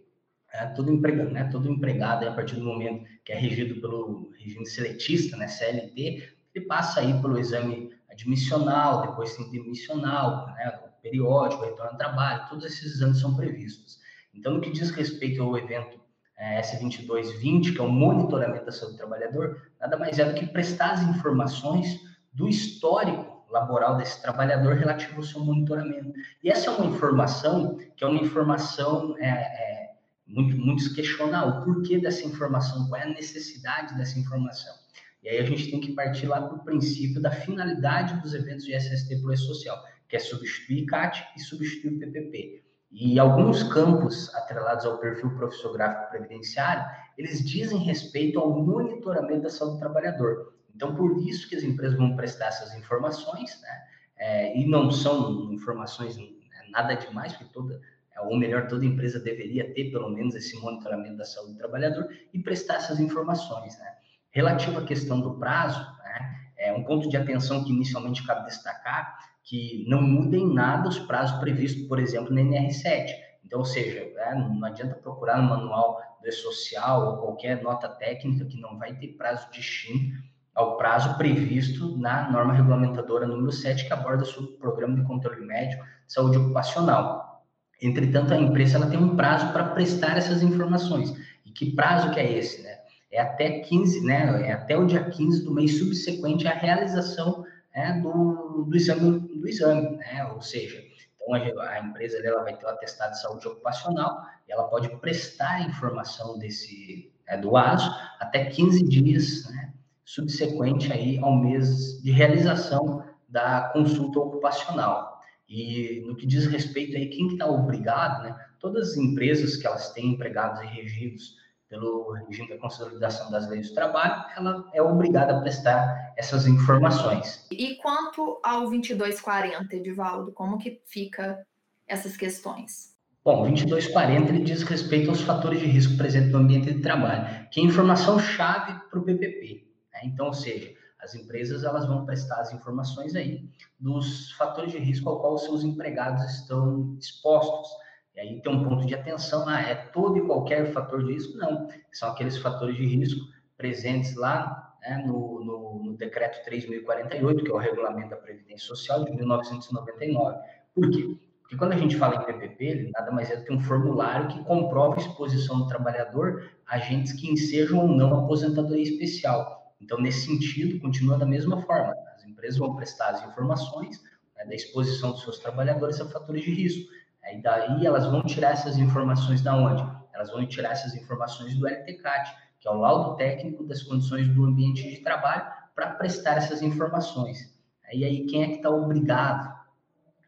é, 0.53 0.67
todo 0.67 0.93
empregado, 0.93 1.31
né, 1.31 1.49
todo 1.51 1.69
empregado, 1.69 2.27
a 2.27 2.33
partir 2.33 2.55
do 2.55 2.65
momento 2.65 3.05
que 3.25 3.33
é 3.33 3.37
regido 3.37 3.81
pelo 3.81 4.31
regime 4.39 4.65
seletista, 4.65 5.37
né, 5.37 5.49
CLT, 5.49 6.29
ele 6.55 6.65
passa 6.67 7.01
aí 7.01 7.21
pelo 7.21 7.39
exame 7.39 7.91
admissional, 8.09 9.03
depois 9.03 9.37
tem 9.37 9.51
demissional, 9.51 10.47
né, 10.55 10.84
periódico, 11.05 11.65
retorno 11.65 11.93
ao 11.93 11.99
trabalho, 11.99 12.49
todos 12.49 12.65
esses 12.65 12.95
exames 12.95 13.21
são 13.21 13.37
previstos. 13.37 13.99
Então, 14.35 14.55
no 14.55 14.61
que 14.61 14.73
diz 14.73 14.91
respeito 14.91 15.43
ao 15.43 15.57
evento 15.57 16.01
é, 16.37 16.61
S2220, 16.63 17.75
que 17.75 17.81
é 17.81 17.85
o 17.85 17.89
monitoramento 17.89 18.65
da 18.65 18.73
saúde 18.73 18.95
do 18.95 18.99
trabalhador, 18.99 19.63
nada 19.79 19.97
mais 19.99 20.19
é 20.19 20.25
do 20.25 20.35
que 20.35 20.47
prestar 20.47 20.93
as 20.93 21.03
informações 21.03 22.01
do 22.33 22.49
histórico 22.49 23.45
laboral 23.51 23.97
desse 23.97 24.21
trabalhador 24.21 24.75
relativo 24.75 25.17
ao 25.17 25.23
seu 25.23 25.45
monitoramento. 25.45 26.13
E 26.43 26.51
essa 26.51 26.71
é 26.71 26.75
uma 26.75 26.87
informação 26.87 27.77
que 27.97 28.03
é 28.03 28.07
uma 28.07 28.21
informação 28.21 29.15
é, 29.19 29.29
é, 29.29 29.91
muito, 30.27 30.57
muitos 30.57 30.89
questionam 30.89 31.61
o 31.61 31.65
porquê 31.65 31.99
dessa 31.99 32.27
informação, 32.27 32.89
qual 32.89 33.01
é 33.01 33.05
a 33.05 33.09
necessidade 33.09 33.95
dessa 33.95 34.19
informação. 34.19 34.75
E 35.23 35.29
aí 35.29 35.39
a 35.39 35.45
gente 35.45 35.71
tem 35.71 35.81
que 35.81 35.93
partir 35.93 36.27
lá 36.27 36.41
para 36.43 36.57
o 36.57 36.65
princípio 36.65 37.21
da 37.21 37.31
finalidade 37.31 38.21
dos 38.21 38.35
eventos 38.35 38.65
de 38.65 38.75
SST 38.75 39.17
Pro 39.23 39.37
Social, 39.37 39.83
que 40.15 40.19
é 40.19 40.21
substituir 40.21 40.87
CAT 40.87 41.27
e 41.37 41.41
substituir 41.41 41.99
PPP. 41.99 42.63
E 42.93 43.19
alguns 43.19 43.65
campos 43.65 44.33
atrelados 44.33 44.87
ao 44.87 44.99
perfil 44.99 45.35
profissiográfico 45.35 46.09
previdenciário, 46.09 46.85
eles 47.19 47.45
dizem 47.45 47.79
respeito 47.79 48.39
ao 48.39 48.63
monitoramento 48.63 49.43
da 49.43 49.51
saúde 49.51 49.75
do 49.75 49.81
trabalhador. 49.81 50.55
Então, 50.73 50.95
por 50.95 51.19
isso 51.19 51.49
que 51.49 51.57
as 51.57 51.65
empresas 51.65 51.99
vão 51.99 52.15
prestar 52.15 52.47
essas 52.47 52.73
informações, 52.77 53.61
né? 53.61 53.83
É, 54.17 54.57
e 54.57 54.65
não 54.65 54.89
são 54.93 55.53
informações 55.53 56.17
né, 56.17 56.29
nada 56.71 56.95
demais, 56.95 57.33
porque 57.33 57.53
toda, 57.53 57.81
ou 58.21 58.39
melhor, 58.39 58.69
toda 58.69 58.87
empresa 58.87 59.19
deveria 59.19 59.75
ter 59.75 59.91
pelo 59.91 60.09
menos 60.11 60.37
esse 60.37 60.57
monitoramento 60.61 61.17
da 61.17 61.25
saúde 61.25 61.55
do 61.55 61.59
trabalhador 61.59 62.09
e 62.33 62.39
prestar 62.39 62.77
essas 62.77 63.01
informações. 63.01 63.77
Né? 63.81 63.93
Relativo 64.31 64.79
à 64.79 64.85
questão 64.85 65.21
do 65.21 65.37
prazo, 65.41 65.81
né, 66.05 66.51
é 66.57 66.73
um 66.73 66.85
ponto 66.85 67.09
de 67.09 67.17
atenção 67.17 67.65
que 67.65 67.73
inicialmente 67.73 68.25
cabe 68.25 68.45
destacar 68.45 69.34
que 69.45 69.85
não 69.87 70.01
muda 70.01 70.37
em 70.37 70.53
nada 70.53 70.89
os 70.89 70.99
prazos 70.99 71.39
previstos, 71.39 71.87
por 71.87 72.01
exemplo, 72.01 72.35
no 72.35 72.41
NR7. 72.41 73.11
Então, 73.45 73.59
ou 73.59 73.65
seja, 73.65 74.01
é, 74.01 74.35
não 74.35 74.65
adianta 74.65 74.95
procurar 74.95 75.41
no 75.41 75.49
manual 75.49 76.01
do 76.21 76.29
E-Social 76.29 77.07
ou 77.07 77.17
qualquer 77.19 77.63
nota 77.63 77.89
técnica 77.89 78.47
que 78.47 78.59
não 78.59 78.79
vai 78.79 78.95
ter 78.95 79.09
prazo 79.09 79.51
distinto 79.53 80.17
ao 80.55 80.77
prazo 80.77 81.17
previsto 81.19 81.99
na 81.99 82.31
norma 82.31 82.55
regulamentadora 82.55 83.27
número 83.27 83.53
7, 83.53 83.87
que 83.87 83.93
aborda 83.93 84.25
sobre 84.25 84.53
o 84.53 84.57
programa 84.57 84.95
de 84.95 85.03
controle 85.03 85.45
médico 85.45 85.85
de 85.85 86.13
saúde 86.13 86.39
ocupacional. 86.39 87.45
Entretanto, 87.83 88.33
a 88.33 88.39
empresa 88.39 88.77
ela 88.77 88.87
tem 88.87 88.99
um 88.99 89.17
prazo 89.17 89.53
para 89.53 89.71
prestar 89.71 90.17
essas 90.17 90.43
informações. 90.43 91.13
E 91.45 91.51
que 91.51 91.73
prazo 91.73 92.13
que 92.13 92.21
é 92.21 92.33
esse, 92.39 92.63
né? 92.63 92.79
É 93.11 93.21
até 93.21 93.61
15, 93.61 94.05
né? 94.05 94.49
É 94.49 94.53
até 94.53 94.77
o 94.77 94.87
dia 94.87 95.05
15 95.05 95.45
do 95.45 95.53
mês 95.53 95.79
subsequente 95.79 96.47
à 96.47 96.53
realização 96.53 97.45
né, 97.75 98.01
do, 98.01 98.65
do 98.69 98.77
exame, 98.77 99.19
do 99.21 99.49
exame, 99.49 99.97
né? 99.97 100.25
Ou 100.33 100.41
seja, 100.41 100.83
então 101.15 101.35
a, 101.35 101.71
a 101.71 101.81
empresa 101.81 102.19
ela 102.25 102.43
vai 102.43 102.57
ter 102.57 102.65
o 102.65 102.69
atestado 102.69 103.13
de 103.13 103.21
saúde 103.21 103.49
ocupacional 103.49 104.25
e 104.49 104.53
ela 104.53 104.65
pode 104.65 104.89
prestar 104.99 105.57
a 105.57 105.63
informação 105.63 106.39
desse 106.39 107.13
é, 107.27 107.37
do 107.37 107.57
ASO 107.57 107.91
até 108.21 108.45
15 108.45 108.85
dias, 108.85 109.51
né? 109.51 109.73
Subsequente 110.05 110.93
aí 110.93 111.19
ao 111.19 111.35
mês 111.35 112.03
de 112.03 112.11
realização 112.11 113.03
da 113.29 113.71
consulta 113.73 114.21
ocupacional. 114.21 115.19
E 115.49 116.03
no 116.07 116.15
que 116.15 116.27
diz 116.27 116.47
respeito 116.47 116.97
aí, 116.97 117.09
quem 117.09 117.29
está 117.29 117.47
obrigado, 117.47 118.23
né? 118.23 118.37
Todas 118.61 118.91
as 118.91 118.97
empresas 118.97 119.57
que 119.57 119.67
elas 119.67 119.93
têm 119.93 120.13
empregados 120.13 120.61
e 120.61 120.67
regidos 120.67 121.37
pelo 121.75 122.13
regime 122.13 122.49
da 122.49 122.59
consolidação 122.59 123.31
das 123.33 123.49
leis 123.49 123.69
do 123.69 123.75
trabalho, 123.75 124.25
ela 124.37 124.71
é 124.73 124.81
obrigada 124.81 125.37
a 125.37 125.41
prestar 125.41 126.15
essas 126.17 126.47
informações. 126.47 127.45
E 127.51 127.75
quanto 127.77 128.39
ao 128.45 128.61
2240, 128.61 129.75
Edivaldo, 129.75 130.31
como 130.31 130.57
que 130.57 130.81
fica 130.87 131.45
essas 131.89 132.17
questões? 132.17 132.95
Bom, 133.25 133.41
o 133.41 133.49
2240 133.49 134.31
ele 134.31 134.45
diz 134.45 134.63
respeito 134.63 135.11
aos 135.11 135.23
fatores 135.23 135.59
de 135.59 135.67
risco 135.67 135.97
presentes 135.97 136.31
no 136.31 136.39
ambiente 136.39 136.73
de 136.73 136.81
trabalho, 136.81 137.49
que 137.51 137.61
é 137.61 137.65
informação 137.65 138.21
chave 138.21 138.79
para 138.89 138.99
o 138.99 139.03
PPP. 139.03 139.67
Né? 139.93 140.01
Então, 140.05 140.27
ou 140.27 140.35
seja, 140.35 140.73
as 141.01 141.15
empresas 141.17 141.65
elas 141.65 141.87
vão 141.87 142.05
prestar 142.07 142.41
as 142.41 142.53
informações 142.53 143.17
aí 143.17 143.51
dos 143.81 144.31
fatores 144.33 144.71
de 144.71 144.79
risco 144.79 145.09
ao 145.09 145.21
qual 145.21 145.35
os 145.35 145.43
seus 145.43 145.65
empregados 145.65 146.23
estão 146.25 146.97
expostos. 147.01 147.69
E 148.17 148.21
aí 148.21 148.41
tem 148.41 148.53
um 148.53 148.63
ponto 148.63 148.87
de 148.87 148.95
atenção, 148.95 149.49
ah, 149.49 149.61
é 149.61 149.75
todo 149.75 150.19
e 150.19 150.27
qualquer 150.27 150.73
fator 150.73 151.05
de 151.05 151.13
risco? 151.13 151.37
Não, 151.37 151.69
são 151.93 152.11
aqueles 152.11 152.37
fatores 152.39 152.77
de 152.77 152.87
risco 152.87 153.21
presentes 153.57 154.15
lá 154.15 154.77
né, 154.81 155.03
no, 155.07 155.45
no, 155.45 155.83
no 155.85 155.97
decreto 155.97 156.49
3.048, 156.49 157.43
que 157.43 157.51
é 157.51 157.55
o 157.55 157.59
Regulamento 157.59 158.11
da 158.11 158.17
Previdência 158.17 158.67
Social 158.67 159.05
de 159.05 159.13
1999. 159.13 160.39
Por 160.75 160.91
quê? 160.91 161.19
Porque 161.41 161.57
quando 161.57 161.73
a 161.73 161.77
gente 161.77 161.97
fala 161.97 162.17
em 162.17 162.25
PPP, 162.25 162.65
ele 162.65 162.91
nada 162.91 163.13
mais 163.13 163.31
é 163.31 163.37
do 163.37 163.45
que 163.45 163.53
um 163.53 163.61
formulário 163.61 164.29
que 164.29 164.43
comprova 164.45 164.95
a 164.95 164.99
exposição 164.99 165.59
do 165.59 165.67
trabalhador 165.67 166.51
a 166.67 166.77
agentes 166.77 167.13
que 167.13 167.31
ensejam 167.31 167.81
ou 167.81 167.89
não 167.89 168.25
aposentadoria 168.25 168.83
especial. 168.83 169.75
Então, 169.81 170.01
nesse 170.01 170.27
sentido, 170.27 170.81
continua 170.81 171.19
da 171.19 171.27
mesma 171.27 171.61
forma. 171.63 171.95
As 172.15 172.25
empresas 172.25 172.59
vão 172.59 172.75
prestar 172.75 173.11
as 173.11 173.29
informações 173.29 174.03
né, 174.37 174.47
da 174.47 174.55
exposição 174.55 175.13
dos 175.13 175.23
seus 175.23 175.39
trabalhadores 175.39 176.01
a 176.01 176.09
fatores 176.09 176.43
de 176.43 176.51
risco. 176.51 176.91
E 177.33 177.41
daí 177.41 177.87
elas 177.87 178.07
vão 178.07 178.23
tirar 178.23 178.53
essas 178.53 178.79
informações 178.79 179.43
da 179.43 179.57
onde? 179.57 179.83
Elas 180.13 180.31
vão 180.31 180.47
tirar 180.47 180.73
essas 180.73 180.95
informações 180.95 181.57
do 181.57 181.67
LTCAT, 181.67 182.37
que 182.61 182.69
é 182.69 182.71
o 182.71 182.79
laudo 182.79 183.17
técnico 183.17 183.65
das 183.65 183.83
condições 183.83 184.29
do 184.29 184.45
ambiente 184.45 184.89
de 184.89 185.03
trabalho, 185.03 185.45
para 185.75 185.91
prestar 185.95 186.37
essas 186.37 186.63
informações. 186.63 187.53
E 187.93 188.05
aí, 188.05 188.27
quem 188.27 188.43
é 188.43 188.47
que 188.49 188.55
está 188.55 188.71
obrigado 188.71 189.55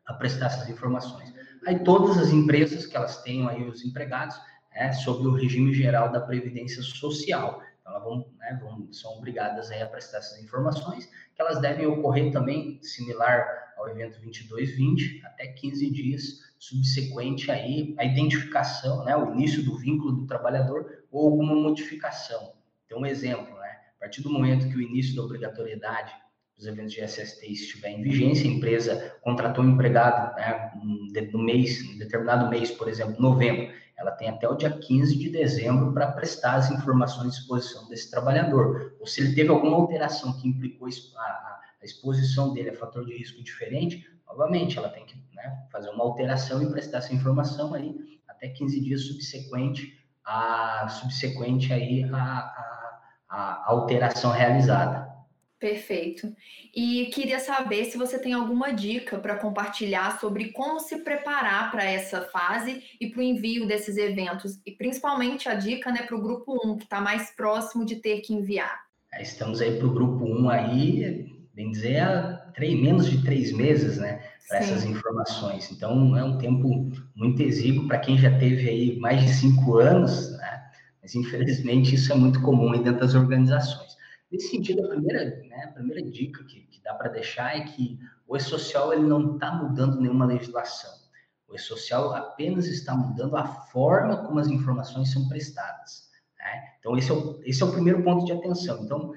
a 0.06 0.14
prestar 0.14 0.46
essas 0.46 0.68
informações. 0.68 1.34
Aí 1.66 1.80
todas 1.80 2.16
as 2.18 2.30
empresas 2.30 2.86
que 2.86 2.96
elas 2.96 3.22
tenham 3.22 3.48
aí 3.48 3.68
os 3.68 3.84
empregados, 3.84 4.36
é, 4.72 4.92
sob 4.92 5.26
o 5.26 5.34
regime 5.34 5.72
geral 5.72 6.12
da 6.12 6.20
Previdência 6.20 6.82
Social. 6.82 7.62
Então, 7.80 7.92
elas 7.92 8.04
vão, 8.04 8.26
né, 8.38 8.58
vão, 8.62 8.92
são 8.92 9.12
obrigadas 9.18 9.70
aí 9.70 9.82
a 9.82 9.86
prestar 9.86 10.18
essas 10.18 10.42
informações, 10.42 11.06
que 11.34 11.42
elas 11.42 11.60
devem 11.60 11.86
ocorrer 11.86 12.30
também, 12.30 12.80
similar 12.82 13.65
ao 13.88 13.94
evento 13.94 14.20
2220, 14.20 15.24
até 15.24 15.46
15 15.48 15.90
dias 15.90 16.22
subsequente 16.58 17.50
aí 17.50 17.94
a 17.98 18.04
identificação, 18.04 19.04
né, 19.04 19.16
o 19.16 19.32
início 19.32 19.62
do 19.62 19.76
vínculo 19.76 20.12
do 20.12 20.26
trabalhador 20.26 21.04
ou 21.10 21.28
alguma 21.28 21.54
modificação. 21.54 22.52
Então, 22.86 23.00
um 23.00 23.06
exemplo, 23.06 23.54
né, 23.54 23.76
a 23.96 24.00
partir 24.00 24.22
do 24.22 24.30
momento 24.30 24.68
que 24.68 24.76
o 24.76 24.82
início 24.82 25.14
da 25.14 25.22
obrigatoriedade 25.22 26.12
os 26.58 26.66
eventos 26.66 26.94
de 26.94 27.02
SST 27.02 27.46
estiver 27.52 27.90
em 27.90 28.02
vigência, 28.02 28.48
a 28.48 28.52
empresa 28.52 29.14
contratou 29.20 29.62
um 29.62 29.72
empregado 29.72 30.34
né, 30.36 30.72
no 31.30 31.38
mês, 31.38 31.82
em 31.82 31.98
determinado 31.98 32.48
mês, 32.48 32.70
por 32.70 32.88
exemplo, 32.88 33.20
novembro, 33.20 33.70
ela 33.96 34.10
tem 34.10 34.28
até 34.28 34.48
o 34.48 34.54
dia 34.54 34.70
15 34.70 35.18
de 35.18 35.30
dezembro 35.30 35.92
para 35.92 36.12
prestar 36.12 36.54
as 36.54 36.70
informações 36.70 37.32
de 37.32 37.40
exposição 37.40 37.86
desse 37.88 38.10
trabalhador. 38.10 38.94
Ou 39.00 39.06
se 39.06 39.20
ele 39.20 39.34
teve 39.34 39.50
alguma 39.50 39.76
alteração 39.76 40.34
que 40.34 40.48
implicou 40.48 40.86
a 40.86 40.90
exposição 41.86 42.52
dele 42.52 42.70
a 42.70 42.76
fator 42.76 43.04
de 43.04 43.16
risco 43.16 43.42
diferente, 43.42 44.06
novamente, 44.26 44.76
ela 44.76 44.88
tem 44.88 45.06
que 45.06 45.16
né, 45.32 45.66
fazer 45.72 45.88
uma 45.90 46.04
alteração 46.04 46.62
e 46.62 46.70
prestar 46.70 46.98
essa 46.98 47.14
informação 47.14 47.72
aí 47.72 48.20
até 48.28 48.48
15 48.48 48.80
dias 48.80 49.02
subsequente 49.02 49.96
a 50.24 50.88
subsequente 50.88 51.72
aí 51.72 52.02
a, 52.12 52.16
a, 52.16 53.00
a 53.28 53.64
alteração 53.66 54.32
realizada. 54.32 55.06
Perfeito. 55.58 56.34
E 56.74 57.06
queria 57.06 57.38
saber 57.38 57.86
se 57.86 57.96
você 57.96 58.18
tem 58.18 58.34
alguma 58.34 58.72
dica 58.72 59.18
para 59.18 59.36
compartilhar 59.36 60.20
sobre 60.20 60.52
como 60.52 60.78
se 60.78 60.98
preparar 60.98 61.70
para 61.70 61.84
essa 61.84 62.22
fase 62.22 62.82
e 63.00 63.08
para 63.08 63.20
o 63.20 63.22
envio 63.22 63.66
desses 63.66 63.96
eventos, 63.96 64.60
e 64.66 64.72
principalmente 64.72 65.48
a 65.48 65.54
dica 65.54 65.90
né, 65.90 66.02
para 66.02 66.16
o 66.16 66.20
grupo 66.20 66.60
1, 66.62 66.76
que 66.76 66.84
está 66.84 67.00
mais 67.00 67.30
próximo 67.34 67.86
de 67.86 67.96
ter 67.96 68.20
que 68.20 68.34
enviar. 68.34 68.84
É, 69.14 69.22
estamos 69.22 69.62
aí 69.62 69.78
para 69.78 69.86
o 69.86 69.94
grupo 69.94 70.26
1 70.26 70.50
aí, 70.50 71.35
bem 71.56 71.70
dizer, 71.70 72.00
há 72.00 72.36
três, 72.54 72.78
menos 72.78 73.08
de 73.08 73.24
três 73.24 73.50
meses, 73.50 73.96
né? 73.96 74.22
Para 74.46 74.58
essas 74.58 74.84
informações. 74.84 75.72
Então, 75.72 76.16
é 76.16 76.22
um 76.22 76.36
tempo 76.36 76.92
muito 77.14 77.42
exíguo 77.42 77.88
para 77.88 77.98
quem 77.98 78.18
já 78.18 78.38
teve 78.38 78.68
aí 78.68 78.98
mais 78.98 79.22
de 79.22 79.28
cinco 79.30 79.78
anos, 79.78 80.30
né? 80.36 80.70
Mas, 81.02 81.14
infelizmente, 81.14 81.94
isso 81.94 82.12
é 82.12 82.14
muito 82.14 82.42
comum 82.42 82.70
dentro 82.70 83.00
das 83.00 83.14
organizações. 83.14 83.96
Nesse 84.30 84.50
sentido, 84.50 84.84
a 84.84 84.88
primeira, 84.88 85.24
né, 85.24 85.64
a 85.64 85.72
primeira 85.72 86.02
dica 86.02 86.44
que, 86.44 86.60
que 86.62 86.82
dá 86.82 86.92
para 86.92 87.08
deixar 87.08 87.56
é 87.56 87.62
que 87.62 87.98
o 88.28 88.36
E-Social 88.36 88.92
ele 88.92 89.04
não 89.04 89.34
está 89.34 89.52
mudando 89.52 90.00
nenhuma 90.00 90.26
legislação. 90.26 90.90
O 91.48 91.54
E-Social 91.54 92.12
apenas 92.12 92.66
está 92.66 92.94
mudando 92.94 93.36
a 93.36 93.46
forma 93.46 94.24
como 94.24 94.38
as 94.38 94.48
informações 94.48 95.10
são 95.10 95.26
prestadas. 95.28 96.10
Né? 96.38 96.62
Então, 96.80 96.96
esse 96.98 97.10
é, 97.10 97.14
o, 97.14 97.40
esse 97.44 97.62
é 97.62 97.66
o 97.66 97.72
primeiro 97.72 98.02
ponto 98.02 98.26
de 98.26 98.32
atenção. 98.32 98.84
Então, 98.84 99.12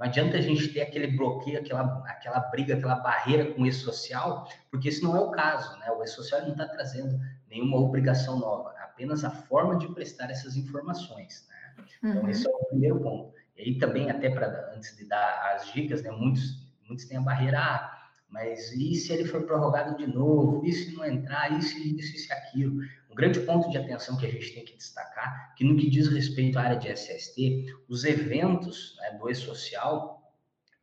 não 0.00 0.06
adianta 0.06 0.38
a 0.38 0.40
gente 0.40 0.68
ter 0.68 0.80
aquele 0.80 1.08
bloqueio, 1.08 1.58
aquela, 1.58 2.02
aquela 2.08 2.40
briga, 2.40 2.74
aquela 2.74 2.94
barreira 2.94 3.52
com 3.52 3.60
o 3.60 3.66
E-Social, 3.66 4.48
porque 4.70 4.88
esse 4.88 5.02
não 5.02 5.14
é 5.14 5.20
o 5.20 5.30
caso. 5.30 5.78
Né? 5.78 5.90
O 5.90 6.02
E-Social 6.02 6.40
não 6.40 6.52
está 6.52 6.66
trazendo 6.66 7.20
nenhuma 7.50 7.76
obrigação 7.76 8.38
nova, 8.38 8.70
apenas 8.78 9.24
a 9.24 9.30
forma 9.30 9.76
de 9.76 9.92
prestar 9.92 10.30
essas 10.30 10.56
informações. 10.56 11.46
Né? 11.50 11.84
Então, 12.02 12.22
uhum. 12.22 12.30
esse 12.30 12.48
é 12.48 12.50
o 12.50 12.64
primeiro 12.68 12.98
ponto. 13.00 13.34
E 13.54 13.60
aí 13.60 13.78
também, 13.78 14.10
até 14.10 14.30
para 14.30 14.72
antes 14.74 14.96
de 14.96 15.04
dar 15.04 15.52
as 15.54 15.70
dicas, 15.70 16.02
né, 16.02 16.10
muitos, 16.10 16.66
muitos 16.88 17.04
têm 17.04 17.18
a 17.18 17.20
barreira, 17.20 17.60
ah, 17.60 18.08
mas 18.30 18.72
e 18.72 18.94
se 18.94 19.12
ele 19.12 19.26
for 19.26 19.42
prorrogado 19.42 19.98
de 19.98 20.06
novo? 20.06 20.64
E 20.64 20.72
se 20.72 20.96
não 20.96 21.04
entrar? 21.04 21.52
E 21.52 21.60
se 21.60 21.76
isso, 21.98 22.16
isso 22.16 22.30
e 22.30 22.32
aquilo? 22.32 22.80
Um 23.10 23.14
grande 23.14 23.40
ponto 23.40 23.68
de 23.68 23.76
atenção 23.76 24.16
que 24.16 24.26
a 24.26 24.30
gente 24.30 24.54
tem 24.54 24.64
que 24.64 24.76
destacar, 24.76 25.54
que 25.56 25.64
no 25.64 25.76
que 25.76 25.90
diz 25.90 26.08
respeito 26.08 26.58
à 26.58 26.62
área 26.62 26.76
de 26.76 26.88
SST, 26.88 27.66
os 27.88 28.04
eventos 28.04 28.96
né, 29.00 29.18
do 29.18 29.28
e-social, 29.28 30.32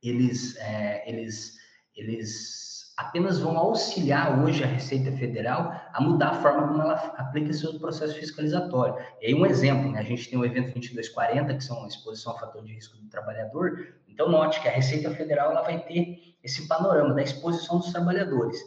eles, 0.04 0.58
é, 0.58 1.10
eles, 1.10 1.56
eles 1.96 2.94
apenas 2.98 3.40
vão 3.40 3.56
auxiliar 3.58 4.44
hoje 4.44 4.64
a 4.64 4.68
Receita 4.68 5.12
Federal 5.12 5.72
a 5.94 6.02
mudar 6.02 6.30
a 6.30 6.42
forma 6.42 6.68
como 6.68 6.82
ela 6.82 6.96
aplica 7.18 7.54
seu 7.54 7.80
processo 7.80 8.16
fiscalizatório. 8.16 8.96
E 9.22 9.28
aí 9.28 9.34
um 9.34 9.46
exemplo, 9.46 9.92
né? 9.92 10.00
a 10.00 10.04
gente 10.04 10.30
tem 10.30 10.38
o 10.38 10.44
evento 10.44 10.74
2240, 10.74 11.56
que 11.56 11.64
são 11.64 11.84
a 11.84 11.88
exposição 11.88 12.34
ao 12.34 12.40
fator 12.40 12.64
de 12.64 12.74
risco 12.74 12.98
do 12.98 13.08
trabalhador, 13.08 13.96
então 14.08 14.30
note 14.30 14.60
que 14.60 14.68
a 14.68 14.72
Receita 14.72 15.12
Federal 15.12 15.52
ela 15.52 15.62
vai 15.62 15.80
ter 15.86 16.36
esse 16.44 16.68
panorama 16.68 17.14
da 17.14 17.22
exposição 17.22 17.78
dos 17.78 17.92
trabalhadores. 17.92 18.58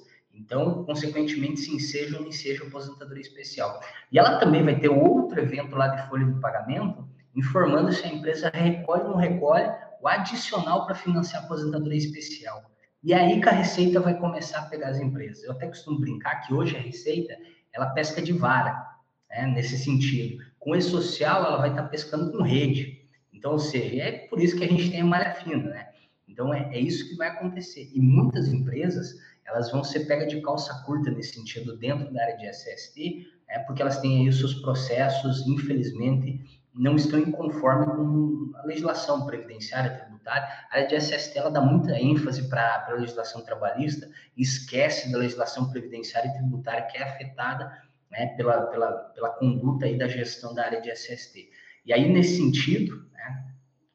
Então, 0.40 0.84
consequentemente, 0.84 1.60
se 1.60 1.74
enseja 1.74 2.16
ou 2.16 2.22
não 2.22 2.28
enseja 2.28 2.64
aposentadoria 2.64 3.20
especial. 3.20 3.78
E 4.10 4.18
ela 4.18 4.38
também 4.38 4.64
vai 4.64 4.78
ter 4.78 4.88
outro 4.88 5.38
evento 5.38 5.76
lá 5.76 5.88
de 5.88 6.08
folha 6.08 6.24
de 6.24 6.40
pagamento, 6.40 7.06
informando 7.36 7.92
se 7.92 8.06
a 8.06 8.12
empresa 8.12 8.50
recolhe 8.52 9.02
ou 9.02 9.10
não 9.10 9.16
recolhe 9.16 9.70
o 10.00 10.08
adicional 10.08 10.86
para 10.86 10.94
financiar 10.94 11.42
a 11.42 11.44
aposentadoria 11.44 11.98
especial. 11.98 12.70
E 13.04 13.12
aí 13.12 13.40
que 13.40 13.48
a 13.48 13.52
Receita 13.52 14.00
vai 14.00 14.18
começar 14.18 14.60
a 14.60 14.66
pegar 14.66 14.88
as 14.88 14.98
empresas. 14.98 15.44
Eu 15.44 15.52
até 15.52 15.66
costumo 15.66 16.00
brincar 16.00 16.40
que 16.40 16.54
hoje 16.54 16.76
a 16.76 16.80
Receita, 16.80 17.36
ela 17.72 17.90
pesca 17.90 18.22
de 18.22 18.32
vara, 18.32 18.82
né, 19.28 19.46
nesse 19.46 19.78
sentido. 19.78 20.42
Com 20.58 20.74
esse 20.74 20.90
social, 20.90 21.44
ela 21.44 21.58
vai 21.58 21.70
estar 21.70 21.84
pescando 21.84 22.32
com 22.32 22.42
rede. 22.42 23.04
Então, 23.32 23.52
ou 23.52 23.58
seja, 23.58 24.02
é 24.02 24.12
por 24.26 24.40
isso 24.40 24.56
que 24.56 24.64
a 24.64 24.68
gente 24.68 24.90
tem 24.90 25.02
a 25.02 25.04
malha 25.04 25.34
fina, 25.34 25.64
né? 25.64 25.88
Então, 26.26 26.54
é, 26.54 26.70
é 26.72 26.78
isso 26.78 27.08
que 27.08 27.16
vai 27.16 27.28
acontecer. 27.28 27.90
E 27.94 28.00
muitas 28.00 28.48
empresas, 28.48 29.14
elas 29.46 29.70
vão 29.70 29.82
ser 29.82 30.06
pegas 30.06 30.28
de 30.28 30.40
calça 30.40 30.82
curta 30.84 31.10
nesse 31.10 31.34
sentido 31.34 31.76
dentro 31.76 32.12
da 32.12 32.22
área 32.22 32.36
de 32.36 32.46
SST, 32.48 33.26
é, 33.48 33.58
porque 33.60 33.82
elas 33.82 33.98
têm 33.98 34.20
aí 34.20 34.28
os 34.28 34.38
seus 34.38 34.54
processos, 34.54 35.46
infelizmente, 35.46 36.60
não 36.72 36.94
estão 36.94 37.18
em 37.18 37.30
conforme 37.30 37.86
com 37.86 38.52
a 38.58 38.62
legislação 38.62 39.26
previdenciária, 39.26 39.90
tributária. 39.90 40.48
A 40.70 40.76
área 40.76 40.86
de 40.86 40.96
SST 40.96 41.36
ela 41.36 41.50
dá 41.50 41.60
muita 41.60 41.98
ênfase 41.98 42.48
para 42.48 42.86
a 42.86 42.92
legislação 42.92 43.42
trabalhista 43.42 44.08
e 44.36 44.42
esquece 44.42 45.10
da 45.10 45.18
legislação 45.18 45.68
previdenciária 45.70 46.28
e 46.28 46.34
tributária 46.34 46.86
que 46.86 46.96
é 46.96 47.02
afetada 47.02 47.72
né, 48.10 48.26
pela, 48.36 48.66
pela, 48.66 48.92
pela 48.92 49.30
conduta 49.30 49.86
aí 49.86 49.98
da 49.98 50.06
gestão 50.06 50.54
da 50.54 50.64
área 50.64 50.80
de 50.80 50.90
SST. 50.90 51.50
E 51.84 51.92
aí, 51.92 52.08
nesse 52.08 52.36
sentido, 52.36 53.04
né, 53.12 53.46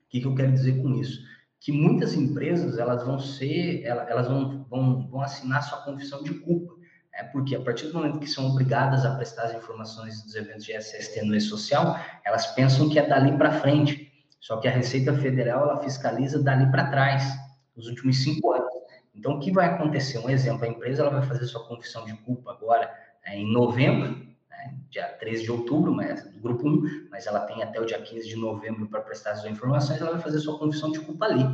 o 0.05 0.09
que, 0.09 0.19
que 0.19 0.27
eu 0.27 0.35
quero 0.35 0.51
dizer 0.51 0.81
com 0.81 0.93
isso? 0.95 1.23
Que 1.65 1.71
muitas 1.71 2.13
empresas 2.13 2.77
elas 2.77 3.03
vão 3.03 3.17
ser, 3.17 3.83
elas 3.85 4.27
vão, 4.27 4.63
vão, 4.69 5.07
vão 5.07 5.21
assinar 5.21 5.63
sua 5.63 5.79
confissão 5.79 6.21
de 6.21 6.35
culpa. 6.35 6.75
É 7.11 7.23
porque 7.23 7.55
a 7.55 7.61
partir 7.61 7.87
do 7.87 7.95
momento 7.95 8.19
que 8.19 8.27
são 8.27 8.45
obrigadas 8.51 9.03
a 9.03 9.15
prestar 9.15 9.45
as 9.45 9.55
informações 9.55 10.21
dos 10.21 10.35
eventos 10.35 10.63
de 10.63 10.73
SST 10.73 11.23
no 11.23 11.33
e-social, 11.33 11.97
elas 12.23 12.45
pensam 12.53 12.87
que 12.87 12.99
é 12.99 13.07
dali 13.07 13.35
para 13.35 13.59
frente. 13.61 14.11
Só 14.39 14.57
que 14.57 14.67
a 14.67 14.71
Receita 14.71 15.11
Federal 15.15 15.63
ela 15.63 15.81
fiscaliza 15.81 16.43
dali 16.43 16.69
para 16.69 16.91
trás, 16.91 17.23
nos 17.75 17.87
últimos 17.87 18.21
cinco 18.21 18.51
anos. 18.51 18.71
Então, 19.15 19.37
o 19.37 19.39
que 19.39 19.51
vai 19.51 19.65
acontecer? 19.65 20.19
Um 20.19 20.29
exemplo, 20.29 20.65
a 20.65 20.67
empresa 20.67 21.01
ela 21.01 21.09
vai 21.09 21.23
fazer 21.23 21.45
sua 21.45 21.65
confissão 21.67 22.05
de 22.05 22.13
culpa 22.17 22.51
agora 22.51 22.93
é, 23.25 23.37
em 23.37 23.51
novembro, 23.51 24.23
né, 24.65 24.77
dia 24.89 25.07
13 25.07 25.43
de 25.43 25.51
outubro, 25.51 25.93
mas, 25.93 26.23
do 26.31 26.39
grupo 26.39 26.67
1, 26.67 27.07
mas 27.11 27.27
ela 27.27 27.41
tem 27.41 27.61
até 27.61 27.79
o 27.79 27.85
dia 27.85 28.01
15 28.01 28.27
de 28.27 28.35
novembro 28.35 28.87
para 28.87 29.01
prestar 29.01 29.31
as 29.31 29.45
informações, 29.45 30.01
ela 30.01 30.11
vai 30.11 30.21
fazer 30.21 30.39
sua 30.39 30.57
confissão 30.57 30.91
de 30.91 30.99
culpa 30.99 31.25
ali. 31.25 31.45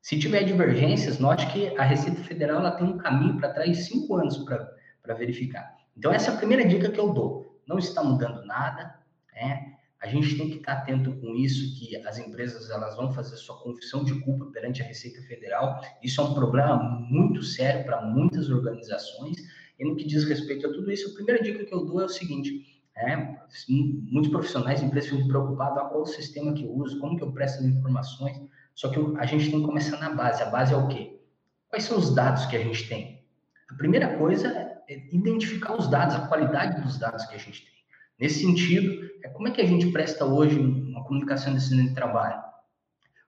Se 0.00 0.18
tiver 0.18 0.44
divergências, 0.44 1.18
note 1.18 1.46
que 1.48 1.76
a 1.76 1.82
Receita 1.82 2.22
Federal 2.22 2.60
ela 2.60 2.70
tem 2.70 2.86
um 2.86 2.98
caminho 2.98 3.36
para 3.36 3.52
trás 3.52 3.76
de 3.76 3.82
cinco 3.82 4.16
anos 4.16 4.38
para 4.38 5.14
verificar. 5.14 5.76
Então, 5.96 6.12
essa 6.12 6.30
é 6.30 6.34
a 6.34 6.36
primeira 6.36 6.66
dica 6.66 6.90
que 6.90 7.00
eu 7.00 7.12
dou. 7.12 7.60
Não 7.66 7.78
está 7.78 8.02
mudando 8.02 8.46
nada, 8.46 8.98
né? 9.34 9.74
A 10.00 10.06
gente 10.06 10.36
tem 10.36 10.48
que 10.48 10.58
estar 10.58 10.74
atento 10.74 11.12
com 11.20 11.34
isso, 11.34 11.76
que 11.76 11.96
as 12.06 12.18
empresas 12.18 12.70
elas 12.70 12.94
vão 12.94 13.12
fazer 13.12 13.36
sua 13.36 13.60
confissão 13.60 14.04
de 14.04 14.14
culpa 14.20 14.46
perante 14.52 14.80
a 14.80 14.86
Receita 14.86 15.20
Federal. 15.22 15.80
Isso 16.00 16.20
é 16.20 16.24
um 16.24 16.34
problema 16.34 16.76
muito 17.10 17.42
sério 17.42 17.84
para 17.84 18.00
muitas 18.02 18.48
organizações. 18.48 19.36
E 19.78 19.84
no 19.84 19.96
que 19.96 20.06
diz 20.06 20.24
respeito 20.24 20.66
a 20.66 20.72
tudo 20.72 20.90
isso, 20.90 21.10
a 21.10 21.14
primeira 21.14 21.42
dica 21.42 21.64
que 21.64 21.72
eu 21.72 21.84
dou 21.84 22.00
é 22.00 22.04
o 22.04 22.08
seguinte: 22.08 22.82
é, 22.96 23.38
muitos 23.68 24.30
profissionais, 24.30 24.82
empresas 24.82 25.10
ficam 25.10 25.28
preocupados, 25.28 25.78
ah, 25.78 25.84
qual 25.84 26.02
o 26.02 26.06
sistema 26.06 26.52
que 26.52 26.64
eu 26.64 26.72
uso, 26.72 26.98
como 26.98 27.16
que 27.16 27.22
eu 27.22 27.32
presto 27.32 27.60
as 27.60 27.66
informações. 27.66 28.40
Só 28.74 28.90
que 28.90 28.98
a 29.18 29.26
gente 29.26 29.50
tem 29.50 29.60
que 29.60 29.66
começar 29.66 29.96
na 29.98 30.10
base. 30.10 30.42
A 30.42 30.46
base 30.46 30.72
é 30.72 30.76
o 30.76 30.88
quê? 30.88 31.20
Quais 31.68 31.84
são 31.84 31.98
os 31.98 32.14
dados 32.14 32.46
que 32.46 32.56
a 32.56 32.62
gente 32.62 32.88
tem? 32.88 33.24
A 33.70 33.74
primeira 33.74 34.16
coisa 34.16 34.48
é 34.88 35.08
identificar 35.12 35.76
os 35.76 35.88
dados, 35.88 36.14
a 36.14 36.26
qualidade 36.26 36.80
dos 36.82 36.98
dados 36.98 37.24
que 37.26 37.34
a 37.34 37.38
gente 37.38 37.64
tem. 37.64 37.74
Nesse 38.18 38.40
sentido, 38.40 39.08
é 39.22 39.28
como 39.28 39.48
é 39.48 39.50
que 39.50 39.60
a 39.60 39.66
gente 39.66 39.92
presta 39.92 40.24
hoje 40.24 40.58
uma 40.58 41.04
comunicação 41.04 41.54
de 41.54 41.68
de 41.68 41.94
trabalho? 41.94 42.42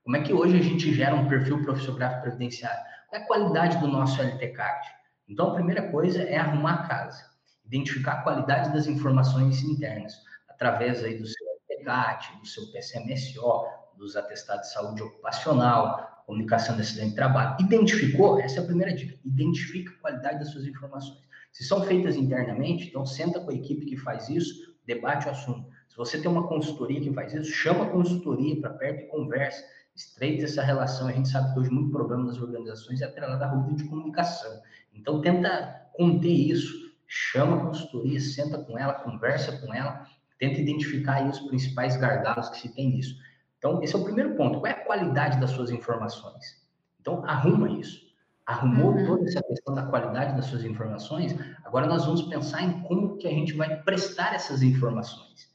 Como 0.03 0.17
é 0.17 0.23
que 0.23 0.33
hoje 0.33 0.57
a 0.57 0.63
gente 0.63 0.93
gera 0.93 1.15
um 1.15 1.29
perfil 1.29 1.63
profissional 1.63 2.21
previdenciário? 2.21 2.81
Qual 3.09 3.21
é 3.21 3.25
a 3.25 3.27
qualidade 3.27 3.79
do 3.79 3.87
nosso 3.87 4.21
LT 4.21 4.49
Card? 4.49 5.00
Então, 5.31 5.53
a 5.53 5.55
primeira 5.55 5.91
coisa 5.93 6.23
é 6.25 6.37
arrumar 6.37 6.75
a 6.75 6.89
casa, 6.89 7.25
identificar 7.65 8.15
a 8.15 8.23
qualidade 8.23 8.73
das 8.73 8.89
informações 8.89 9.63
internas, 9.63 10.13
através 10.49 11.05
aí 11.05 11.17
do 11.17 11.27
seu 11.27 11.47
LTCAT, 11.71 12.41
do 12.41 12.47
seu 12.47 12.67
PCMSO, 12.73 13.65
dos 13.97 14.17
atestados 14.17 14.67
de 14.67 14.73
saúde 14.73 15.03
ocupacional, 15.03 16.25
comunicação 16.27 16.75
de 16.75 16.83
acidente 16.83 17.11
de 17.11 17.15
trabalho. 17.15 17.57
Identificou? 17.61 18.41
Essa 18.41 18.59
é 18.59 18.63
a 18.63 18.67
primeira 18.67 18.93
dica. 18.93 19.17
Identifica 19.25 19.93
a 19.93 20.01
qualidade 20.01 20.41
das 20.41 20.51
suas 20.51 20.67
informações. 20.67 21.21
Se 21.53 21.63
são 21.65 21.85
feitas 21.85 22.17
internamente, 22.17 22.89
então 22.89 23.07
senta 23.07 23.39
com 23.41 23.51
a 23.51 23.55
equipe 23.55 23.87
que 23.87 23.97
faz 23.97 24.29
isso, 24.29 24.75
debate 24.85 25.29
o 25.29 25.31
assunto. 25.31 25.69
Se 25.89 25.97
você 25.97 26.21
tem 26.21 26.31
uma 26.31 26.49
consultoria 26.49 27.01
que 27.01 27.13
faz 27.13 27.35
isso, 27.35 27.51
chama 27.53 27.85
a 27.85 27.91
consultoria 27.91 28.61
para 28.61 28.71
perto 28.71 29.05
e 29.05 29.07
conversa, 29.07 29.65
estreita 29.95 30.45
essa 30.45 30.63
relação. 30.63 31.09
A 31.09 31.13
gente 31.13 31.29
sabe 31.29 31.53
que 31.53 31.61
hoje 31.61 31.71
muito 31.71 31.91
problema 31.91 32.25
nas 32.25 32.39
organizações 32.39 33.01
é 33.01 33.05
atrelado 33.05 33.43
à 33.45 33.49
rua 33.49 33.75
de 33.75 33.85
comunicação. 33.85 34.61
Então 35.01 35.21
tenta 35.21 35.89
conter 35.95 36.29
isso, 36.29 36.95
chama 37.07 37.57
a 37.57 37.61
consultoria, 37.67 38.21
senta 38.21 38.59
com 38.59 38.79
ela, 38.79 38.95
conversa 38.95 39.59
com 39.59 39.75
ela, 39.75 40.07
tenta 40.39 40.61
identificar 40.61 41.27
os 41.29 41.41
principais 41.41 41.97
gargalos 41.97 42.49
que 42.51 42.59
se 42.59 42.75
tem 42.75 42.91
nisso. 42.91 43.17
Então, 43.59 43.83
esse 43.83 43.95
é 43.95 43.99
o 43.99 44.05
primeiro 44.05 44.37
ponto. 44.37 44.61
Qual 44.61 44.67
é 44.67 44.71
a 44.71 44.85
qualidade 44.85 45.39
das 45.39 45.51
suas 45.51 45.71
informações? 45.71 46.67
Então, 47.01 47.25
arruma 47.27 47.69
isso. 47.71 48.09
Arrumou 48.47 48.93
uhum. 48.93 49.07
toda 49.07 49.29
essa 49.29 49.43
questão 49.43 49.75
da 49.75 49.83
qualidade 49.83 50.35
das 50.35 50.47
suas 50.47 50.65
informações, 50.65 51.37
agora 51.65 51.87
nós 51.87 52.05
vamos 52.05 52.23
pensar 52.23 52.63
em 52.63 52.81
como 52.83 53.17
que 53.17 53.27
a 53.27 53.31
gente 53.31 53.53
vai 53.53 53.83
prestar 53.83 54.35
essas 54.35 54.63
informações. 54.63 55.49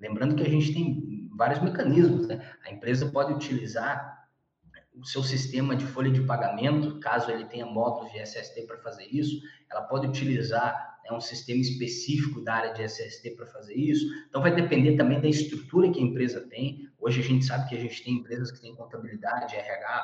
Lembrando 0.00 0.36
que 0.36 0.44
a 0.44 0.48
gente 0.48 0.72
tem 0.72 1.28
vários 1.36 1.60
mecanismos, 1.60 2.28
né? 2.28 2.40
A 2.64 2.72
empresa 2.72 3.10
pode 3.10 3.32
utilizar 3.32 4.27
o 5.00 5.04
seu 5.04 5.22
sistema 5.22 5.76
de 5.76 5.86
folha 5.86 6.10
de 6.10 6.22
pagamento, 6.22 6.98
caso 7.00 7.30
ele 7.30 7.44
tenha 7.44 7.66
módulos 7.66 8.10
de 8.12 8.18
SST 8.18 8.62
para 8.66 8.78
fazer 8.78 9.06
isso, 9.10 9.40
ela 9.70 9.82
pode 9.82 10.06
utilizar 10.06 10.98
né, 11.04 11.16
um 11.16 11.20
sistema 11.20 11.60
específico 11.60 12.40
da 12.40 12.54
área 12.54 12.74
de 12.74 12.82
SST 12.82 13.30
para 13.36 13.46
fazer 13.46 13.74
isso. 13.74 14.06
Então, 14.28 14.42
vai 14.42 14.54
depender 14.54 14.96
também 14.96 15.20
da 15.20 15.28
estrutura 15.28 15.90
que 15.90 16.00
a 16.00 16.02
empresa 16.02 16.40
tem. 16.40 16.88
Hoje 17.00 17.20
a 17.20 17.24
gente 17.24 17.44
sabe 17.44 17.68
que 17.68 17.76
a 17.76 17.80
gente 17.80 18.02
tem 18.02 18.14
empresas 18.14 18.50
que 18.50 18.60
têm 18.60 18.74
contabilidade, 18.74 19.54
RH 19.54 20.02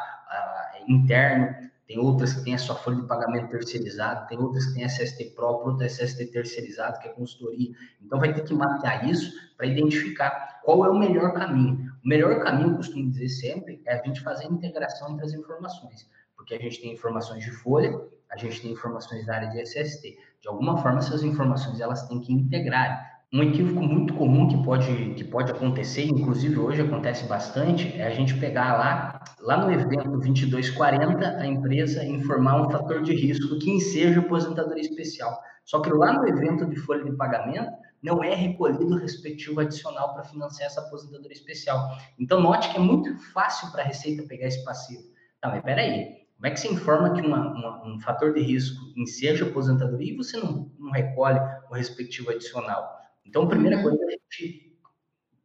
uh, 0.79 0.91
interno, 0.91 1.55
tem 1.87 1.99
outras 1.99 2.33
que 2.33 2.45
têm 2.45 2.55
a 2.55 2.59
sua 2.59 2.77
folha 2.77 2.97
de 2.97 3.07
pagamento 3.07 3.51
terceirizada, 3.51 4.27
tem 4.27 4.39
outras 4.39 4.67
que 4.67 4.75
têm 4.75 4.89
SST 4.89 5.35
próprio, 5.35 5.73
outra 5.73 5.89
SST 5.89 6.27
terceirizado, 6.27 6.99
que 7.01 7.09
é 7.09 7.13
consultoria. 7.13 7.71
Então, 8.01 8.19
vai 8.19 8.33
ter 8.33 8.43
que 8.43 8.55
mapear 8.55 9.09
isso 9.09 9.33
para 9.57 9.67
identificar 9.67 10.61
qual 10.65 10.85
é 10.87 10.91
o 10.91 10.99
melhor 10.99 11.35
caminho. 11.35 11.94
O 12.05 12.09
melhor 12.09 12.39
caminho, 12.41 12.73
eu 12.73 12.77
costumo 12.77 13.11
dizer 13.11 13.31
sempre, 13.31 13.81
é 13.87 13.95
a 13.95 14.03
gente 14.05 14.21
fazer 14.21 14.45
a 14.45 14.51
integração 14.51 15.11
entre 15.11 15.25
as 15.25 15.33
informações, 15.33 16.07
porque 16.37 16.55
a 16.55 16.59
gente 16.59 16.79
tem 16.79 16.93
informações 16.93 17.43
de 17.43 17.51
folha, 17.51 17.99
a 18.31 18.37
gente 18.37 18.61
tem 18.61 18.73
informações 18.73 19.25
da 19.25 19.37
área 19.37 19.49
de 19.49 19.63
SST. 19.63 20.19
De 20.43 20.49
alguma 20.49 20.77
forma, 20.77 20.99
essas 20.99 21.23
informações 21.23 21.81
elas 21.81 22.07
têm 22.07 22.21
que 22.21 22.31
integrar. 22.31 23.23
Um 23.33 23.43
equívoco 23.43 23.81
muito 23.81 24.13
comum 24.13 24.47
que 24.47 24.63
pode, 24.63 25.15
que 25.15 25.25
pode 25.25 25.51
acontecer, 25.51 26.05
inclusive 26.05 26.59
hoje 26.59 26.83
acontece 26.83 27.27
bastante, 27.27 27.99
é 27.99 28.07
a 28.07 28.11
gente 28.11 28.39
pegar 28.39 28.77
lá, 28.77 29.25
lá 29.41 29.65
no 29.65 29.73
evento 29.73 30.11
2240, 30.11 31.39
a 31.39 31.47
empresa 31.47 32.05
informar 32.05 32.61
um 32.61 32.71
fator 32.71 33.03
de 33.03 33.15
risco 33.15 33.59
que 33.59 33.71
enseja 33.71 34.21
aposentadoria 34.21 34.83
especial. 34.83 35.41
Só 35.65 35.81
que 35.81 35.91
lá 35.91 36.13
no 36.13 36.29
evento 36.29 36.67
de 36.67 36.77
folha 36.77 37.03
de 37.03 37.17
pagamento, 37.17 37.73
não 38.05 38.23
é 38.23 38.35
recolhido 38.35 38.95
o 38.95 38.99
respectivo 38.99 39.61
adicional 39.61 40.13
para 40.13 40.25
financiar 40.25 40.67
essa 40.67 40.83
aposentadoria 40.83 41.33
especial. 41.33 41.97
Então, 42.19 42.39
note 42.39 42.71
que 42.71 42.77
é 42.77 42.81
muito 42.81 43.17
fácil 43.33 43.73
para 43.73 43.83
a 43.83 43.87
Receita 43.87 44.23
pegar 44.25 44.47
esse 44.47 44.63
passivo. 44.63 45.03
Tá, 45.41 45.49
mas 45.49 45.63
peraí, 45.63 46.27
como 46.37 46.47
é 46.47 46.51
que 46.51 46.61
você 46.61 46.69
informa 46.69 47.15
que 47.15 47.23
uma, 47.23 47.51
uma, 47.51 47.87
um 47.87 47.99
fator 47.99 48.35
de 48.35 48.43
risco 48.43 48.79
enseja 48.95 49.47
aposentadoria 49.47 50.13
e 50.13 50.17
você 50.17 50.37
não, 50.37 50.71
não 50.79 50.91
recolhe 50.91 51.41
o 51.71 51.75
respectivo 51.75 52.31
adicional? 52.31 52.95
Então, 53.25 53.45
a 53.45 53.49
primeira 53.49 53.79
uhum. 53.79 53.85
coisa, 53.85 54.05
a 54.05 54.11
gente 54.11 54.79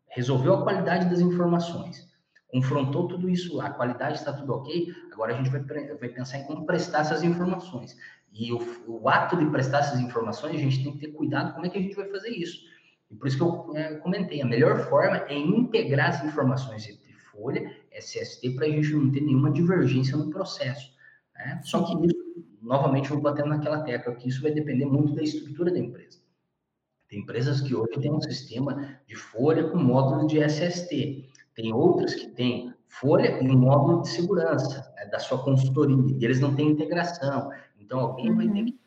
resolveu 0.09 0.55
a 0.55 0.63
qualidade 0.63 1.09
das 1.09 1.21
informações, 1.21 2.09
confrontou 2.49 3.07
tudo 3.07 3.29
isso 3.29 3.55
lá, 3.55 3.67
a 3.67 3.73
qualidade 3.73 4.17
está 4.17 4.33
tudo 4.33 4.53
ok, 4.53 4.93
agora 5.13 5.33
a 5.33 5.37
gente 5.37 5.49
vai, 5.49 5.61
vai 5.61 6.09
pensar 6.09 6.39
em 6.39 6.43
como 6.43 6.65
prestar 6.65 7.01
essas 7.01 7.23
informações. 7.23 7.95
E 8.31 8.53
o, 8.53 8.59
o, 8.87 9.09
ato 9.09 9.37
de 9.37 9.45
prestar 9.47 9.79
essas 9.79 9.99
informações, 9.99 10.55
a 10.55 10.59
gente 10.59 10.83
tem 10.83 10.93
que 10.93 10.99
ter 10.99 11.11
cuidado 11.11 11.53
como 11.53 11.65
é 11.65 11.69
que 11.69 11.77
a 11.77 11.81
gente 11.81 11.95
vai 11.95 12.07
fazer 12.09 12.29
isso. 12.29 12.61
E 13.09 13.15
por 13.15 13.27
isso 13.27 13.37
que 13.37 13.43
eu 13.43 13.75
é, 13.75 13.95
comentei, 13.95 14.41
a 14.41 14.45
melhor 14.45 14.87
forma 14.87 15.17
é 15.27 15.37
integrar 15.37 16.09
as 16.09 16.23
informações 16.23 16.87
entre 16.87 17.11
folha, 17.31 17.75
SST, 17.91 18.51
para 18.51 18.67
a 18.67 18.69
gente 18.69 18.93
não 18.93 19.11
ter 19.11 19.21
nenhuma 19.21 19.51
divergência 19.51 20.15
no 20.15 20.29
processo. 20.29 20.91
Né? 21.35 21.59
Só 21.63 21.83
que 21.83 22.05
isso, 22.05 22.45
novamente, 22.61 23.09
eu 23.09 23.15
vou 23.15 23.23
batendo 23.23 23.49
naquela 23.49 23.81
tecla, 23.81 24.15
que 24.15 24.29
isso 24.29 24.41
vai 24.41 24.51
depender 24.51 24.85
muito 24.85 25.15
da 25.15 25.23
estrutura 25.23 25.71
da 25.71 25.79
empresa. 25.79 26.19
Tem 27.09 27.19
empresas 27.19 27.59
que 27.59 27.75
hoje 27.75 27.99
têm 27.99 28.11
um 28.11 28.21
sistema 28.21 28.99
de 29.07 29.15
folha 29.15 29.67
com 29.69 29.77
módulo 29.77 30.27
de 30.27 30.39
SST. 30.39 31.27
Tem 31.55 31.73
outras 31.73 32.13
que 32.13 32.27
têm 32.27 32.71
folha 32.87 33.39
e 33.41 33.47
módulo 33.47 34.03
de 34.03 34.09
segurança 34.09 34.93
né, 34.95 35.05
da 35.07 35.17
sua 35.17 35.43
consultoria. 35.43 36.15
E 36.19 36.23
eles 36.23 36.39
não 36.39 36.55
têm 36.55 36.69
integração. 36.69 37.49
Então, 37.89 38.01
alguém 38.01 38.35
vai 38.35 38.47
ter 38.47 38.59
uhum. 38.59 38.65
que, 38.65 38.79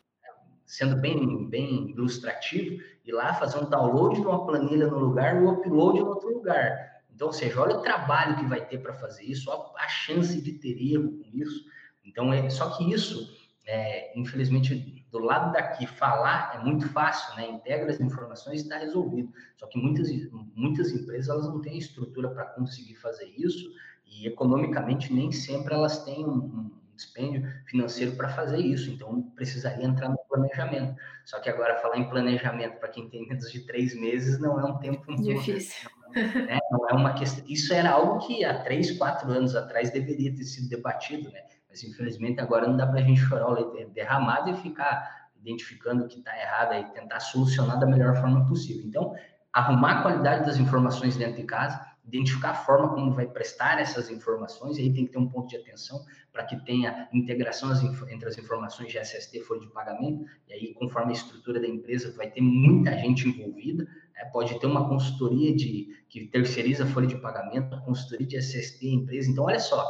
sendo 0.65 0.95
bem, 0.95 1.49
bem 1.49 1.89
ilustrativo, 1.89 2.81
ir 3.03 3.11
lá 3.11 3.33
fazer 3.33 3.57
um 3.57 3.69
download 3.69 4.15
de 4.15 4.25
uma 4.25 4.45
planilha 4.45 4.87
no 4.87 4.97
lugar 4.97 5.35
e 5.35 5.39
um 5.39 5.51
upload 5.51 5.99
em 5.99 6.03
outro 6.03 6.33
lugar. 6.33 7.01
Então, 7.13 7.27
ou 7.27 7.33
seja, 7.33 7.59
olha 7.59 7.75
o 7.75 7.81
trabalho 7.81 8.37
que 8.37 8.45
vai 8.45 8.65
ter 8.65 8.77
para 8.77 8.93
fazer 8.93 9.25
isso, 9.25 9.51
a 9.51 9.87
chance 9.89 10.41
de 10.41 10.53
ter 10.53 10.81
erro 10.81 11.17
com 11.17 11.37
isso. 11.37 11.65
Então, 12.05 12.31
é, 12.31 12.49
só 12.49 12.77
que 12.77 12.93
isso, 12.93 13.29
é, 13.67 14.17
infelizmente, 14.17 15.05
do 15.11 15.19
lado 15.19 15.51
daqui 15.51 15.85
falar 15.85 16.55
é 16.55 16.63
muito 16.63 16.87
fácil, 16.87 17.35
né? 17.35 17.49
Integra 17.49 17.91
as 17.91 17.99
informações 17.99 18.61
e 18.61 18.63
está 18.63 18.77
resolvido. 18.77 19.33
Só 19.57 19.67
que 19.67 19.77
muitas, 19.77 20.07
muitas 20.55 20.93
empresas 20.93 21.27
elas 21.27 21.45
não 21.45 21.59
têm 21.59 21.77
estrutura 21.77 22.29
para 22.29 22.45
conseguir 22.45 22.95
fazer 22.95 23.27
isso 23.37 23.69
e 24.05 24.27
economicamente 24.27 25.11
nem 25.13 25.29
sempre 25.29 25.73
elas 25.73 26.05
têm 26.05 26.25
um, 26.25 26.37
um 26.37 26.82
dispêndio 27.03 27.47
financeiro 27.65 28.15
para 28.15 28.29
fazer 28.29 28.57
isso. 28.57 28.89
Então 28.89 29.21
precisaria 29.35 29.85
entrar 29.85 30.09
no 30.09 30.17
planejamento. 30.29 30.95
Só 31.25 31.39
que 31.39 31.49
agora 31.49 31.79
falar 31.79 31.97
em 31.97 32.09
planejamento 32.09 32.79
para 32.79 32.89
quem 32.89 33.09
tem 33.09 33.27
menos 33.27 33.51
de 33.51 33.61
três 33.65 33.99
meses 33.99 34.39
não 34.39 34.59
é 34.59 34.65
um 34.65 34.77
tempo 34.77 35.15
difícil. 35.15 35.89
Né? 36.13 36.59
Não 36.71 36.89
é 36.89 36.93
uma 36.93 37.13
questão. 37.13 37.43
Isso 37.47 37.73
era 37.73 37.91
algo 37.91 38.25
que 38.25 38.43
há 38.45 38.63
três, 38.63 38.91
quatro 38.97 39.31
anos 39.31 39.55
atrás 39.55 39.91
deveria 39.91 40.33
ter 40.33 40.43
sido 40.43 40.69
debatido, 40.69 41.31
né? 41.31 41.41
Mas 41.67 41.83
infelizmente 41.83 42.39
agora 42.39 42.67
não 42.67 42.77
dá 42.77 42.85
para 42.85 42.99
a 42.99 43.03
gente 43.03 43.19
chorar 43.19 43.47
o 43.47 43.53
leite 43.53 43.91
derramado 43.93 44.51
e 44.51 44.55
ficar 44.57 45.29
identificando 45.43 46.05
o 46.05 46.07
que 46.07 46.19
está 46.19 46.37
errado 46.39 46.73
e 46.75 46.83
tentar 46.93 47.19
solucionar 47.19 47.79
da 47.79 47.85
melhor 47.85 48.15
forma 48.15 48.45
possível. 48.45 48.83
Então, 48.85 49.13
arrumar 49.51 49.99
a 49.99 50.01
qualidade 50.01 50.45
das 50.45 50.57
informações 50.57 51.17
dentro 51.17 51.35
de 51.35 51.43
casa, 51.43 51.79
identificar 52.05 52.51
a 52.51 52.55
forma 52.55 52.93
como 52.93 53.11
vai 53.11 53.25
prestar 53.25 53.79
essas 53.79 54.09
informações, 54.09 54.77
e 54.77 54.81
aí 54.81 54.93
tem 54.93 55.05
que 55.05 55.11
ter 55.11 55.17
um 55.17 55.27
ponto 55.27 55.47
de 55.47 55.57
atenção 55.57 56.03
para 56.31 56.43
que 56.43 56.55
tenha 56.65 57.07
integração 57.13 57.71
entre 58.09 58.27
as 58.27 58.37
informações 58.37 58.91
de 58.91 58.99
SST 58.99 59.39
folha 59.41 59.61
de 59.61 59.67
pagamento, 59.67 60.25
e 60.47 60.53
aí 60.53 60.73
conforme 60.73 61.11
a 61.11 61.15
estrutura 61.15 61.59
da 61.59 61.67
empresa 61.67 62.13
vai 62.15 62.29
ter 62.29 62.41
muita 62.41 62.97
gente 62.97 63.27
envolvida, 63.27 63.83
né? 63.83 64.25
pode 64.31 64.59
ter 64.59 64.67
uma 64.67 64.87
consultoria 64.87 65.55
de 65.55 66.03
que 66.09 66.25
terceiriza 66.27 66.85
folha 66.85 67.07
de 67.07 67.17
pagamento, 67.17 67.79
consultoria 67.85 68.27
de 68.27 68.37
SST 68.37 68.85
empresa, 68.87 69.31
então 69.31 69.45
olha 69.45 69.59
só, 69.59 69.83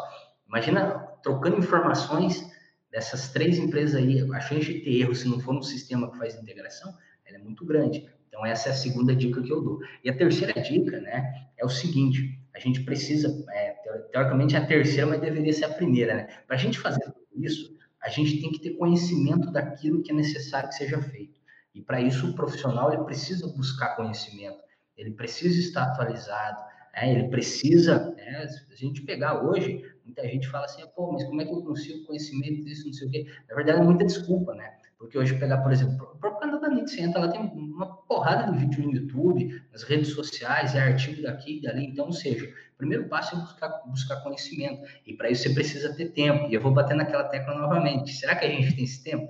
Imagina 0.54 1.00
trocando 1.24 1.58
informações 1.58 2.48
dessas 2.92 3.30
três 3.30 3.58
empresas 3.58 3.96
aí, 3.96 4.22
a 4.32 4.40
chance 4.40 4.72
de 4.72 4.82
ter 4.82 5.02
erro 5.02 5.16
se 5.16 5.28
não 5.28 5.40
for 5.40 5.56
um 5.56 5.64
sistema 5.64 6.12
que 6.12 6.18
faz 6.20 6.36
integração, 6.36 6.96
ela 7.26 7.40
é 7.40 7.42
muito 7.42 7.66
grande. 7.66 8.08
Então, 8.34 8.44
essa 8.44 8.70
é 8.70 8.72
a 8.72 8.76
segunda 8.76 9.16
dica 9.16 9.44
que 9.44 9.54
eu 9.54 9.62
dou. 9.62 9.80
E 10.04 10.10
a 10.10 10.18
terceira 10.18 10.60
dica, 10.60 11.00
né, 11.00 11.46
é 11.56 11.64
o 11.64 11.70
seguinte: 11.70 12.40
a 12.56 12.58
gente 12.58 12.84
precisa, 12.84 13.46
é, 13.52 13.74
teoricamente 14.12 14.58
a 14.58 14.66
terceira, 14.66 15.06
mas 15.06 15.22
deveria 15.22 15.54
ser 15.54 15.66
a 15.66 15.70
primeira, 15.70 16.16
né? 16.16 16.28
Para 16.48 16.56
a 16.56 16.60
gente 16.60 16.80
fazer 16.80 17.14
isso, 17.36 17.78
a 18.02 18.10
gente 18.10 18.42
tem 18.42 18.52
que 18.52 18.60
ter 18.60 18.72
conhecimento 18.72 19.52
daquilo 19.52 20.02
que 20.02 20.12
é 20.12 20.16
necessário 20.16 20.68
que 20.68 20.74
seja 20.74 21.00
feito. 21.00 21.40
E 21.76 21.82
para 21.84 22.02
isso 22.02 22.28
o 22.28 22.34
profissional 22.34 22.92
ele 22.92 23.04
precisa 23.04 23.48
buscar 23.56 23.96
conhecimento, 23.96 24.58
ele 24.98 25.12
precisa 25.12 25.60
estar 25.60 25.84
atualizado, 25.84 26.60
é, 26.96 27.12
ele 27.12 27.30
precisa, 27.30 28.16
é, 28.18 28.48
a 28.72 28.76
gente 28.76 29.04
pegar 29.04 29.44
hoje, 29.44 29.84
muita 30.04 30.28
gente 30.28 30.48
fala 30.48 30.66
assim, 30.66 30.84
pô, 30.96 31.12
mas 31.12 31.24
como 31.24 31.40
é 31.40 31.46
que 31.46 31.52
eu 31.52 31.62
consigo 31.62 32.04
conhecimento 32.08 32.66
disso, 32.66 32.88
não 32.88 32.94
sei 32.94 33.08
o 33.08 33.12
quê. 33.12 33.26
Na 33.48 33.56
verdade, 33.56 33.80
é 33.80 33.84
muita 33.84 34.06
desculpa, 34.06 34.56
né? 34.56 34.74
Porque 35.04 35.18
hoje 35.18 35.38
pegar, 35.38 35.58
por 35.58 35.74
exemplo, 35.74 36.12
o 36.14 36.18
próprio 36.18 36.40
canal 36.40 36.62
da 36.62 36.70
NIT, 36.70 36.90
você 36.90 37.02
entra 37.02 37.20
lá, 37.20 37.28
tem 37.28 37.42
uma 37.42 37.86
porrada 37.86 38.50
de 38.50 38.58
vídeo 38.58 38.86
no 38.86 38.94
YouTube, 38.94 39.62
nas 39.70 39.84
redes 39.84 40.14
sociais, 40.14 40.76
é 40.76 40.82
artigo 40.82 41.22
daqui 41.22 41.58
e 41.58 41.62
dali. 41.62 41.88
Então, 41.88 42.06
ou 42.06 42.14
seja, 42.14 42.46
o 42.46 42.78
primeiro 42.78 43.10
passo 43.10 43.36
é 43.36 43.40
buscar, 43.40 43.68
buscar 43.86 44.22
conhecimento. 44.22 44.82
E 45.06 45.14
para 45.14 45.30
isso 45.30 45.44
você 45.44 45.54
precisa 45.54 45.94
ter 45.94 46.14
tempo. 46.14 46.48
E 46.50 46.54
eu 46.54 46.62
vou 46.62 46.72
bater 46.72 46.96
naquela 46.96 47.26
tecla 47.26 47.54
novamente. 47.54 48.14
Será 48.14 48.34
que 48.34 48.46
a 48.46 48.50
gente 48.50 48.74
tem 48.78 48.86
esse 48.86 49.04
tempo? 49.04 49.30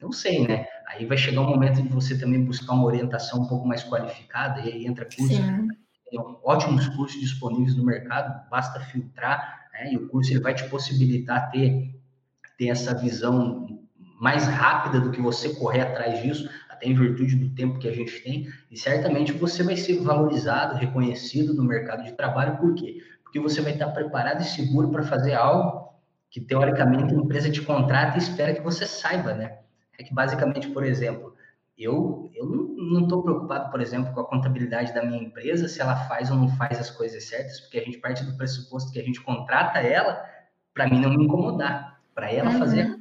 Não 0.00 0.12
sei, 0.12 0.48
né? 0.48 0.66
Aí 0.86 1.04
vai 1.04 1.18
chegar 1.18 1.42
um 1.42 1.50
momento 1.50 1.82
de 1.82 1.88
você 1.90 2.18
também 2.18 2.42
buscar 2.42 2.72
uma 2.72 2.86
orientação 2.86 3.42
um 3.42 3.48
pouco 3.48 3.68
mais 3.68 3.84
qualificada, 3.84 4.62
e 4.62 4.72
aí 4.72 4.86
entra 4.86 5.04
curso. 5.04 5.42
Tem 6.10 6.18
ótimos 6.42 6.88
cursos 6.88 7.20
disponíveis 7.20 7.76
no 7.76 7.84
mercado, 7.84 8.48
basta 8.48 8.80
filtrar, 8.80 9.68
né? 9.74 9.92
e 9.92 9.96
o 9.98 10.08
curso 10.08 10.32
ele 10.32 10.40
vai 10.40 10.54
te 10.54 10.64
possibilitar 10.70 11.50
ter, 11.50 11.94
ter 12.56 12.68
essa 12.68 12.94
visão 12.94 13.79
mais 14.20 14.46
rápida 14.46 15.00
do 15.00 15.10
que 15.10 15.20
você 15.20 15.54
correr 15.54 15.80
atrás 15.80 16.20
disso, 16.20 16.46
até 16.68 16.86
em 16.86 16.94
virtude 16.94 17.36
do 17.36 17.54
tempo 17.54 17.78
que 17.78 17.88
a 17.88 17.92
gente 17.92 18.22
tem, 18.22 18.46
e 18.70 18.78
certamente 18.78 19.32
você 19.32 19.62
vai 19.62 19.78
ser 19.78 19.98
valorizado, 20.00 20.76
reconhecido 20.76 21.54
no 21.54 21.64
mercado 21.64 22.04
de 22.04 22.12
trabalho, 22.12 22.58
por 22.58 22.74
quê? 22.74 22.98
Porque 23.24 23.40
você 23.40 23.62
vai 23.62 23.72
estar 23.72 23.88
preparado 23.88 24.42
e 24.42 24.44
seguro 24.44 24.90
para 24.90 25.02
fazer 25.02 25.32
algo 25.32 25.88
que, 26.28 26.38
teoricamente, 26.38 27.14
a 27.14 27.16
empresa 27.16 27.50
te 27.50 27.62
contrata 27.62 28.18
e 28.18 28.20
espera 28.20 28.54
que 28.54 28.60
você 28.60 28.86
saiba, 28.86 29.32
né? 29.32 29.58
É 29.98 30.04
que, 30.04 30.12
basicamente, 30.12 30.68
por 30.68 30.84
exemplo, 30.84 31.34
eu, 31.78 32.30
eu 32.34 32.44
não 32.76 33.04
estou 33.04 33.22
preocupado, 33.22 33.70
por 33.70 33.80
exemplo, 33.80 34.12
com 34.12 34.20
a 34.20 34.26
contabilidade 34.26 34.92
da 34.92 35.02
minha 35.02 35.22
empresa, 35.22 35.66
se 35.66 35.80
ela 35.80 35.96
faz 35.96 36.30
ou 36.30 36.36
não 36.36 36.48
faz 36.56 36.78
as 36.78 36.90
coisas 36.90 37.24
certas, 37.24 37.58
porque 37.60 37.78
a 37.78 37.82
gente 37.82 37.96
parte 37.96 38.22
do 38.22 38.36
pressuposto 38.36 38.92
que 38.92 39.00
a 39.00 39.02
gente 39.02 39.18
contrata 39.22 39.78
ela 39.78 40.22
para 40.74 40.86
mim 40.86 41.00
não 41.00 41.10
me 41.10 41.24
incomodar, 41.24 41.98
para 42.14 42.30
ela 42.30 42.50
uhum. 42.50 42.58
fazer 42.58 42.99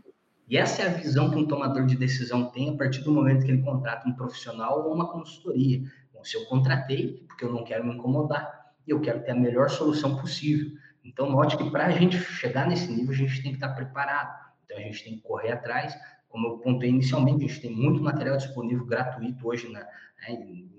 e 0.50 0.58
essa 0.58 0.82
é 0.82 0.88
a 0.88 0.94
visão 0.94 1.30
que 1.30 1.38
um 1.38 1.48
tomador 1.48 1.86
de 1.86 1.96
decisão 1.96 2.50
tem 2.50 2.70
a 2.70 2.74
partir 2.78 3.02
do 3.02 3.12
momento 3.12 3.46
que 3.46 3.52
ele 3.52 3.62
contrata 3.62 4.10
um 4.10 4.14
profissional 4.14 4.88
ou 4.88 4.94
uma 4.94 5.12
consultoria. 5.12 5.84
Bom, 6.12 6.24
se 6.24 6.36
eu 6.36 6.46
contratei, 6.46 7.24
porque 7.28 7.46
eu 7.46 7.54
não 7.54 7.64
quero 7.64 7.86
me 7.86 7.94
incomodar, 7.94 8.74
e 8.88 8.92
eu 8.92 9.00
quero 9.00 9.24
ter 9.24 9.32
a 9.32 9.36
melhor 9.36 9.70
solução 9.70 10.18
possível. 10.18 10.72
Então, 11.04 11.30
note 11.30 11.56
que 11.56 11.70
para 11.70 11.86
a 11.86 11.92
gente 11.92 12.18
chegar 12.18 12.68
nesse 12.68 12.92
nível, 12.92 13.12
a 13.12 13.18
gente 13.18 13.44
tem 13.44 13.52
que 13.52 13.58
estar 13.58 13.70
preparado. 13.70 14.50
Então, 14.66 14.78
a 14.78 14.82
gente 14.82 15.04
tem 15.04 15.16
que 15.18 15.22
correr 15.22 15.52
atrás. 15.52 15.96
Como 16.28 16.48
eu 16.48 16.58
pontei 16.58 16.90
inicialmente, 16.90 17.46
a 17.46 17.48
gente 17.48 17.62
tem 17.62 17.72
muito 17.72 18.02
material 18.02 18.36
disponível 18.38 18.86
gratuito 18.86 19.48
hoje 19.48 19.72
na, 19.72 19.82
né, 19.82 19.88
em 20.30 20.70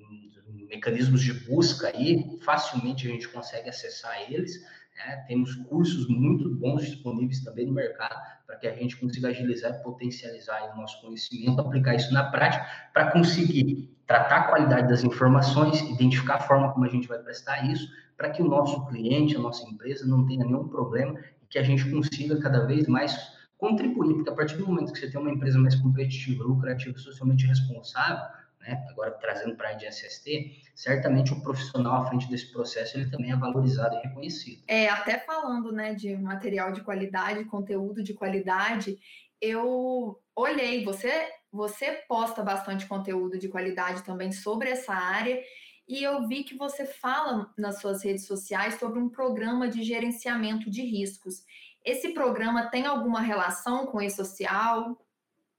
mecanismos 0.71 1.23
de 1.23 1.33
busca 1.33 1.89
aí, 1.89 2.39
facilmente 2.43 3.07
a 3.07 3.11
gente 3.11 3.29
consegue 3.29 3.69
acessar 3.69 4.21
eles. 4.31 4.65
Né? 5.07 5.25
Temos 5.29 5.55
cursos 5.55 6.09
muito 6.09 6.55
bons 6.55 6.83
disponíveis 6.83 7.41
também 7.41 7.67
no 7.67 7.73
mercado 7.73 8.21
para 8.47 8.57
que 8.57 8.67
a 8.67 8.75
gente 8.75 8.97
consiga 8.97 9.29
agilizar 9.29 9.73
e 9.73 9.83
potencializar 9.83 10.73
o 10.75 10.81
nosso 10.81 11.01
conhecimento, 11.01 11.61
aplicar 11.61 11.95
isso 11.95 12.13
na 12.13 12.25
prática, 12.25 12.67
para 12.93 13.11
conseguir 13.13 13.97
tratar 14.07 14.37
a 14.37 14.43
qualidade 14.49 14.89
das 14.89 15.05
informações, 15.05 15.81
identificar 15.83 16.37
a 16.37 16.41
forma 16.41 16.73
como 16.73 16.85
a 16.85 16.89
gente 16.89 17.07
vai 17.07 17.19
prestar 17.19 17.65
isso, 17.71 17.89
para 18.17 18.31
que 18.31 18.43
o 18.43 18.49
nosso 18.49 18.87
cliente, 18.87 19.37
a 19.37 19.39
nossa 19.39 19.65
empresa, 19.69 20.07
não 20.07 20.27
tenha 20.27 20.45
nenhum 20.45 20.69
problema 20.69 21.19
e 21.43 21.47
que 21.49 21.59
a 21.59 21.63
gente 21.63 21.89
consiga 21.89 22.39
cada 22.41 22.67
vez 22.67 22.87
mais 22.89 23.17
contribuir, 23.57 24.15
porque 24.15 24.31
a 24.31 24.35
partir 24.35 24.57
do 24.57 24.67
momento 24.67 24.93
que 24.93 24.99
você 24.99 25.11
tem 25.11 25.21
uma 25.21 25.31
empresa 25.31 25.59
mais 25.59 25.77
competitiva, 25.77 26.43
lucrativa, 26.43 26.99
socialmente 26.99 27.47
responsável, 27.47 28.25
né, 28.61 28.85
agora 28.91 29.11
trazendo 29.13 29.57
para 29.57 29.71
a 29.71 29.73
de 29.73 29.87
SST, 29.87 30.63
certamente 30.75 31.33
o 31.33 31.41
profissional 31.41 32.03
à 32.03 32.07
frente 32.07 32.29
desse 32.29 32.53
processo 32.53 32.97
ele 32.97 33.11
também 33.11 33.33
é 33.33 33.37
valorizado 33.37 33.97
e 33.97 34.07
reconhecido. 34.07 34.63
É, 34.69 34.89
até 34.89 35.19
falando 35.19 35.73
né, 35.73 35.95
de 35.95 36.17
material 36.17 36.73
de 36.73 36.83
qualidade, 36.83 37.45
conteúdo 37.45 38.03
de 38.03 38.15
qualidade, 38.15 38.99
eu 39.41 40.21
olhei, 40.37 40.85
você, 40.85 41.31
você 41.51 41.93
posta 42.07 42.43
bastante 42.43 42.87
conteúdo 42.87 43.39
de 43.39 43.49
qualidade 43.49 44.03
também 44.03 44.31
sobre 44.33 44.69
essa 44.69 44.93
área, 44.93 45.41
e 45.89 46.03
eu 46.03 46.29
vi 46.29 46.45
que 46.45 46.57
você 46.57 46.87
fala 46.87 47.53
nas 47.59 47.81
suas 47.81 48.05
redes 48.05 48.27
sociais 48.27 48.79
sobre 48.79 49.01
um 49.01 49.09
programa 49.09 49.67
de 49.67 49.83
gerenciamento 49.83 50.71
de 50.71 50.83
riscos. 50.83 51.43
Esse 51.85 52.11
programa 52.11 52.71
tem 52.71 52.87
alguma 52.87 53.21
relação 53.21 53.87
com 53.87 53.99
o 53.99 54.03
e-social, 54.03 54.97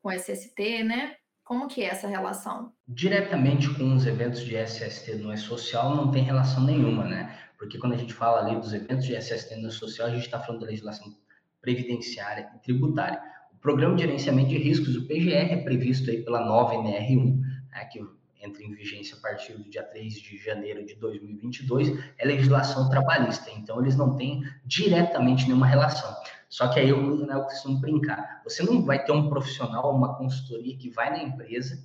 com 0.01 0.09
o 0.09 0.11
SST, 0.11 0.83
né? 0.83 1.17
Como 1.51 1.67
que 1.67 1.83
é 1.83 1.87
essa 1.87 2.07
relação? 2.07 2.71
Diretamente 2.87 3.69
com 3.73 3.93
os 3.93 4.05
eventos 4.05 4.39
de 4.39 4.55
SST 4.55 5.15
no 5.15 5.33
E-Social 5.33 5.93
não 5.93 6.09
tem 6.09 6.23
relação 6.23 6.63
nenhuma, 6.63 7.03
né? 7.03 7.37
Porque 7.59 7.77
quando 7.77 7.91
a 7.91 7.97
gente 7.97 8.13
fala 8.13 8.39
ali 8.39 8.57
dos 8.57 8.71
eventos 8.71 9.05
de 9.05 9.13
SST 9.17 9.57
no 9.57 9.67
E-Social, 9.67 10.07
a 10.07 10.11
gente 10.11 10.23
está 10.23 10.39
falando 10.39 10.61
da 10.61 10.67
legislação 10.67 11.13
previdenciária 11.61 12.49
e 12.55 12.59
tributária. 12.59 13.21
O 13.51 13.57
Programa 13.57 13.97
de 13.97 14.03
Gerenciamento 14.03 14.47
de 14.47 14.59
Riscos, 14.59 14.95
o 14.95 15.05
PGR, 15.05 15.51
é 15.51 15.57
previsto 15.57 16.09
aí 16.09 16.23
pela 16.23 16.39
nova 16.39 16.73
NR1, 16.73 17.41
né, 17.69 17.83
que 17.91 17.99
entra 18.41 18.63
em 18.63 18.71
vigência 18.73 19.17
a 19.17 19.19
partir 19.19 19.51
do 19.51 19.69
dia 19.69 19.83
3 19.83 20.13
de 20.13 20.37
janeiro 20.37 20.85
de 20.85 20.95
2022, 20.95 22.01
é 22.17 22.25
legislação 22.25 22.89
trabalhista, 22.89 23.51
então 23.51 23.81
eles 23.81 23.97
não 23.97 24.15
têm 24.15 24.41
diretamente 24.65 25.47
nenhuma 25.47 25.67
relação. 25.67 26.15
Só 26.51 26.67
que 26.67 26.81
aí 26.81 26.89
eu, 26.89 27.25
né, 27.25 27.33
eu 27.33 27.43
costumo 27.43 27.79
brincar. 27.79 28.41
Você 28.43 28.61
não 28.61 28.83
vai 28.83 29.01
ter 29.05 29.13
um 29.13 29.29
profissional, 29.29 29.95
uma 29.95 30.17
consultoria 30.17 30.77
que 30.77 30.89
vai 30.89 31.09
na 31.09 31.23
empresa, 31.23 31.81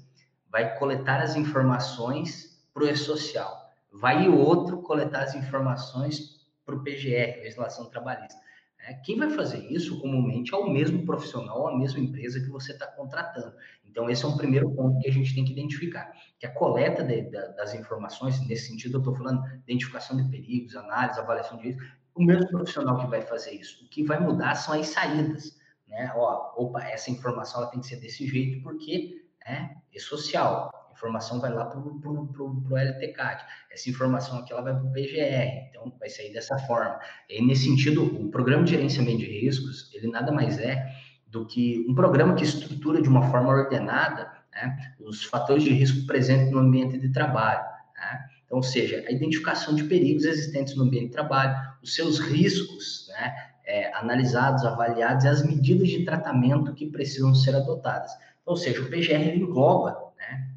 vai 0.51 0.77
coletar 0.77 1.23
as 1.23 1.37
informações 1.37 2.61
para 2.75 2.83
o 2.83 2.89
E-Social. 2.89 3.71
Vai 3.93 4.29
outro 4.29 4.83
coletar 4.83 5.23
as 5.23 5.37
informações 5.37 6.45
para 6.65 6.75
o 6.75 6.83
PGR, 6.83 7.43
legislação 7.45 7.89
trabalhista. 7.89 8.41
É, 8.81 8.95
quem 8.95 9.17
vai 9.17 9.31
fazer 9.31 9.61
isso 9.71 10.01
comumente 10.01 10.53
é 10.53 10.57
o 10.57 10.69
mesmo 10.69 11.07
profissional, 11.07 11.69
a 11.69 11.79
mesma 11.79 12.01
empresa 12.01 12.41
que 12.41 12.49
você 12.49 12.73
está 12.73 12.89
contratando. 12.89 13.55
Então, 13.85 14.11
esse 14.11 14.25
é 14.25 14.29
um 14.29 14.37
primeiro 14.37 14.69
ponto 14.75 14.99
que 14.99 15.09
a 15.09 15.13
gente 15.13 15.33
tem 15.33 15.45
que 15.45 15.53
identificar, 15.53 16.13
que 16.41 16.45
a 16.45 16.53
coleta 16.53 17.05
de, 17.05 17.23
de, 17.23 17.31
das 17.31 17.73
informações, 17.73 18.45
nesse 18.49 18.67
sentido, 18.67 18.97
eu 18.97 18.99
estou 18.99 19.15
falando 19.15 19.45
identificação 19.63 20.17
de 20.17 20.29
perigos, 20.29 20.75
análise, 20.75 21.21
avaliação 21.21 21.57
de 21.57 21.69
risco, 21.69 21.83
o 22.17 22.23
mesmo 22.23 22.49
profissional 22.49 22.99
que 22.99 23.07
vai 23.07 23.21
fazer 23.23 23.53
isso. 23.53 23.85
O 23.85 23.89
que 23.89 24.03
vai 24.03 24.19
mudar 24.19 24.55
são 24.55 24.79
as 24.79 24.89
saídas, 24.89 25.57
né? 25.87 26.13
Ó, 26.17 26.53
opa, 26.57 26.83
essa 26.83 27.11
informação 27.11 27.61
ela 27.61 27.71
tem 27.71 27.81
que 27.81 27.87
ser 27.87 27.97
desse 27.97 28.27
jeito 28.27 28.63
porque 28.63 29.27
né, 29.47 29.77
é 29.95 29.99
social. 29.99 30.71
A 30.89 30.93
informação 30.93 31.41
vai 31.41 31.53
lá 31.53 31.67
para 31.67 31.79
o 31.79 32.77
LTCAT. 32.77 33.45
Essa 33.71 33.91
informação 33.91 34.39
aqui 34.39 34.53
ela 34.53 34.63
vai 34.63 34.75
para 34.75 34.85
o 34.85 34.93
PGR, 34.93 35.69
então 35.69 35.95
vai 36.01 36.09
sair 36.09 36.33
dessa 36.33 36.59
forma. 36.61 36.99
E 37.29 37.45
nesse 37.45 37.65
sentido, 37.65 38.05
o 38.05 38.31
programa 38.31 38.65
de 38.65 38.71
gerenciamento 38.71 39.19
de 39.19 39.27
riscos, 39.27 39.93
ele 39.95 40.09
nada 40.09 40.33
mais 40.33 40.59
é 40.59 40.91
do 41.27 41.47
que 41.47 41.85
um 41.87 41.95
programa 41.95 42.35
que 42.35 42.45
estrutura 42.45 43.03
de 43.03 43.09
uma 43.09 43.31
forma 43.31 43.51
ordenada 43.51 44.33
né, 44.53 44.95
os 45.01 45.25
fatores 45.25 45.63
de 45.63 45.71
risco 45.71 46.07
presentes 46.07 46.51
no 46.51 46.61
ambiente 46.61 46.99
de 46.99 47.13
trabalho. 47.13 47.63
Né? 47.95 48.27
Ou 48.57 48.63
seja, 48.63 49.05
a 49.07 49.13
identificação 49.13 49.75
de 49.75 49.85
perigos 49.85 50.25
existentes 50.25 50.75
no 50.75 50.85
ambiente 50.85 51.09
de 51.09 51.13
trabalho, 51.13 51.55
os 51.83 51.95
seus 51.95 52.19
riscos, 52.19 53.07
né, 53.11 53.35
é, 53.67 53.95
analisados, 53.95 54.65
avaliados 54.65 55.27
e 55.27 55.29
as 55.29 55.45
medidas 55.45 55.87
de 55.91 56.07
tratamento 56.07 56.73
que 56.73 56.87
precisam 56.87 57.35
ser 57.35 57.55
adotadas. 57.55 58.11
Então, 58.41 58.55
ou 58.55 58.57
seja, 58.57 58.81
o 58.81 58.89
PGR 58.89 59.37
engloba 59.37 59.95
né, 60.17 60.49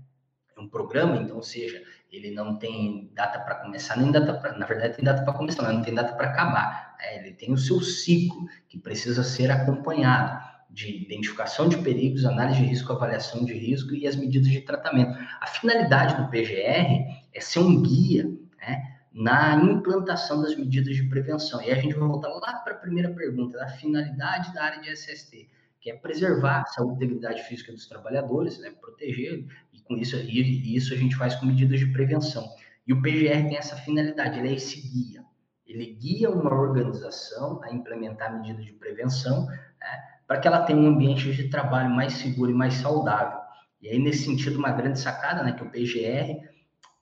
um 0.58 0.70
programa, 0.70 1.18
então, 1.18 1.36
ou 1.36 1.44
seja, 1.44 1.84
ele 2.10 2.32
não 2.32 2.58
tem 2.58 3.12
data 3.14 3.38
para 3.38 3.56
começar, 3.56 3.98
nem 3.98 4.14
data 4.14 4.34
para. 4.34 4.58
Na 4.58 4.66
verdade, 4.66 4.96
tem 4.96 5.04
data 5.04 5.22
para 5.22 5.34
começar, 5.34 5.64
mas 5.64 5.76
não 5.76 5.82
tem 5.82 5.94
data 5.94 6.14
para 6.14 6.28
acabar. 6.28 6.96
Né? 7.00 7.18
Ele 7.18 7.34
tem 7.34 7.52
o 7.52 7.58
seu 7.58 7.82
ciclo 7.82 8.48
que 8.70 8.80
precisa 8.80 9.24
ser 9.24 9.52
acompanhado 9.52 10.40
de 10.70 11.04
identificação 11.04 11.68
de 11.68 11.78
perigos, 11.80 12.24
análise 12.24 12.62
de 12.62 12.66
risco, 12.66 12.94
avaliação 12.94 13.44
de 13.44 13.54
risco 13.54 13.94
e 13.94 14.08
as 14.08 14.16
medidas 14.16 14.48
de 14.48 14.62
tratamento. 14.62 15.12
A 15.42 15.48
finalidade 15.48 16.16
do 16.16 16.30
PGR 16.30 17.19
é 17.34 17.40
ser 17.40 17.60
um 17.60 17.82
guia 17.82 18.30
né, 18.60 19.00
na 19.12 19.56
implantação 19.56 20.42
das 20.42 20.56
medidas 20.56 20.96
de 20.96 21.04
prevenção. 21.04 21.62
E 21.62 21.72
a 21.72 21.76
gente 21.76 21.96
vai 21.96 22.08
voltar 22.08 22.30
lá 22.30 22.54
para 22.60 22.74
a 22.74 22.78
primeira 22.78 23.10
pergunta, 23.14 23.58
da 23.58 23.68
finalidade 23.68 24.54
da 24.54 24.64
área 24.64 24.82
de 24.82 24.90
SST, 24.90 25.50
que 25.82 25.90
é 25.90 25.96
preservar 25.96 26.62
a 26.62 26.66
saúde 26.66 26.94
e 26.94 26.96
integridade 26.96 27.44
física 27.44 27.72
dos 27.72 27.88
trabalhadores, 27.88 28.60
né, 28.60 28.72
proteger, 28.72 29.46
e 29.74 29.82
com 29.82 29.96
isso, 29.98 30.16
e 30.18 30.76
isso 30.76 30.94
a 30.94 30.98
gente 30.98 31.16
faz 31.16 31.36
com 31.36 31.46
medidas 31.46 31.80
de 31.80 31.88
prevenção. 31.88 32.48
E 32.86 32.94
o 32.94 33.02
PGR 33.02 33.48
tem 33.48 33.58
essa 33.58 33.76
finalidade, 33.78 34.40
ele 34.40 34.50
é 34.50 34.54
esse 34.54 34.82
guia. 34.82 35.24
Ele 35.66 35.86
guia 35.94 36.30
uma 36.32 36.54
organização 36.54 37.62
a 37.64 37.72
implementar 37.72 38.36
medidas 38.42 38.66
de 38.66 38.74
prevenção, 38.74 39.46
né, 39.46 40.04
para 40.28 40.40
que 40.40 40.48
ela 40.48 40.64
tenha 40.64 40.80
um 40.80 40.88
ambiente 40.88 41.32
de 41.32 41.50
trabalho 41.50 41.90
mais 41.90 42.14
seguro 42.14 42.52
e 42.52 42.54
mais 42.54 42.76
saudável. 42.76 43.40
E 43.82 43.88
aí, 43.88 43.98
nesse 43.98 44.26
sentido, 44.26 44.60
uma 44.60 44.72
grande 44.72 45.00
sacada, 45.00 45.44
né, 45.44 45.54
que 45.54 45.64
o 45.64 45.70
PGR, 45.70 46.50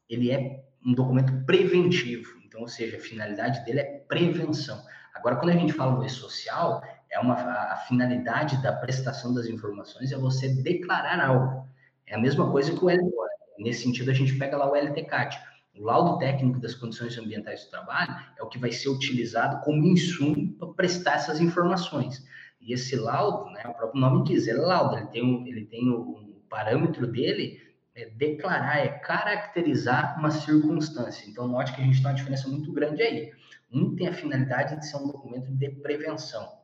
ele 0.09 0.31
é 0.31 0.63
um 0.85 0.93
documento 0.93 1.33
preventivo. 1.45 2.37
Então, 2.45 2.61
ou 2.61 2.67
seja, 2.67 2.97
a 2.97 2.99
finalidade 2.99 3.63
dele 3.65 3.79
é 3.79 3.83
prevenção. 4.07 4.81
Agora, 5.13 5.35
quando 5.35 5.49
a 5.49 5.57
gente 5.57 5.73
fala 5.73 5.95
do 5.95 6.05
e-social, 6.05 6.81
é 7.09 7.19
uma, 7.19 7.35
a 7.35 7.77
finalidade 7.87 8.61
da 8.61 8.71
prestação 8.71 9.33
das 9.33 9.47
informações 9.47 10.11
é 10.11 10.17
você 10.17 10.49
declarar 10.49 11.19
algo. 11.19 11.67
É 12.05 12.15
a 12.15 12.19
mesma 12.19 12.49
coisa 12.51 12.71
que 12.71 12.83
o 12.83 12.89
LTO. 12.89 13.27
Nesse 13.59 13.83
sentido, 13.83 14.11
a 14.11 14.13
gente 14.13 14.37
pega 14.37 14.55
lá 14.55 14.71
o 14.71 14.75
LTCAT. 14.75 15.37
O 15.75 15.83
laudo 15.83 16.17
técnico 16.17 16.59
das 16.59 16.75
condições 16.75 17.17
ambientais 17.17 17.65
do 17.65 17.71
trabalho 17.71 18.15
é 18.37 18.43
o 18.43 18.47
que 18.47 18.57
vai 18.57 18.71
ser 18.71 18.89
utilizado 18.89 19.61
como 19.63 19.85
insumo 19.85 20.53
para 20.53 20.67
prestar 20.69 21.15
essas 21.15 21.39
informações. 21.39 22.23
E 22.61 22.73
esse 22.73 22.95
laudo, 22.95 23.49
né, 23.51 23.63
o 23.67 23.73
próprio 23.73 24.01
nome 24.01 24.23
diz, 24.23 24.47
é 24.47 24.53
laudo, 24.53 24.97
ele 24.97 25.07
tem 25.07 25.23
um, 25.23 25.45
ele 25.47 25.65
tem 25.65 25.89
um 25.89 26.41
parâmetro 26.49 27.07
dele 27.07 27.61
é 27.97 28.09
declarar, 28.11 28.77
é 28.77 28.89
caracterizar 28.89 30.17
uma 30.19 30.29
circunstância. 30.29 31.27
Então, 31.27 31.47
note 31.47 31.73
que 31.73 31.81
a 31.81 31.83
gente 31.83 31.97
tem 31.97 32.05
uma 32.05 32.13
diferença 32.13 32.47
muito 32.47 32.71
grande 32.71 33.01
aí. 33.01 33.31
Um 33.71 33.95
tem 33.95 34.07
a 34.07 34.13
finalidade 34.13 34.79
de 34.79 34.87
ser 34.87 34.97
um 34.97 35.07
documento 35.07 35.51
de 35.51 35.69
prevenção, 35.69 36.57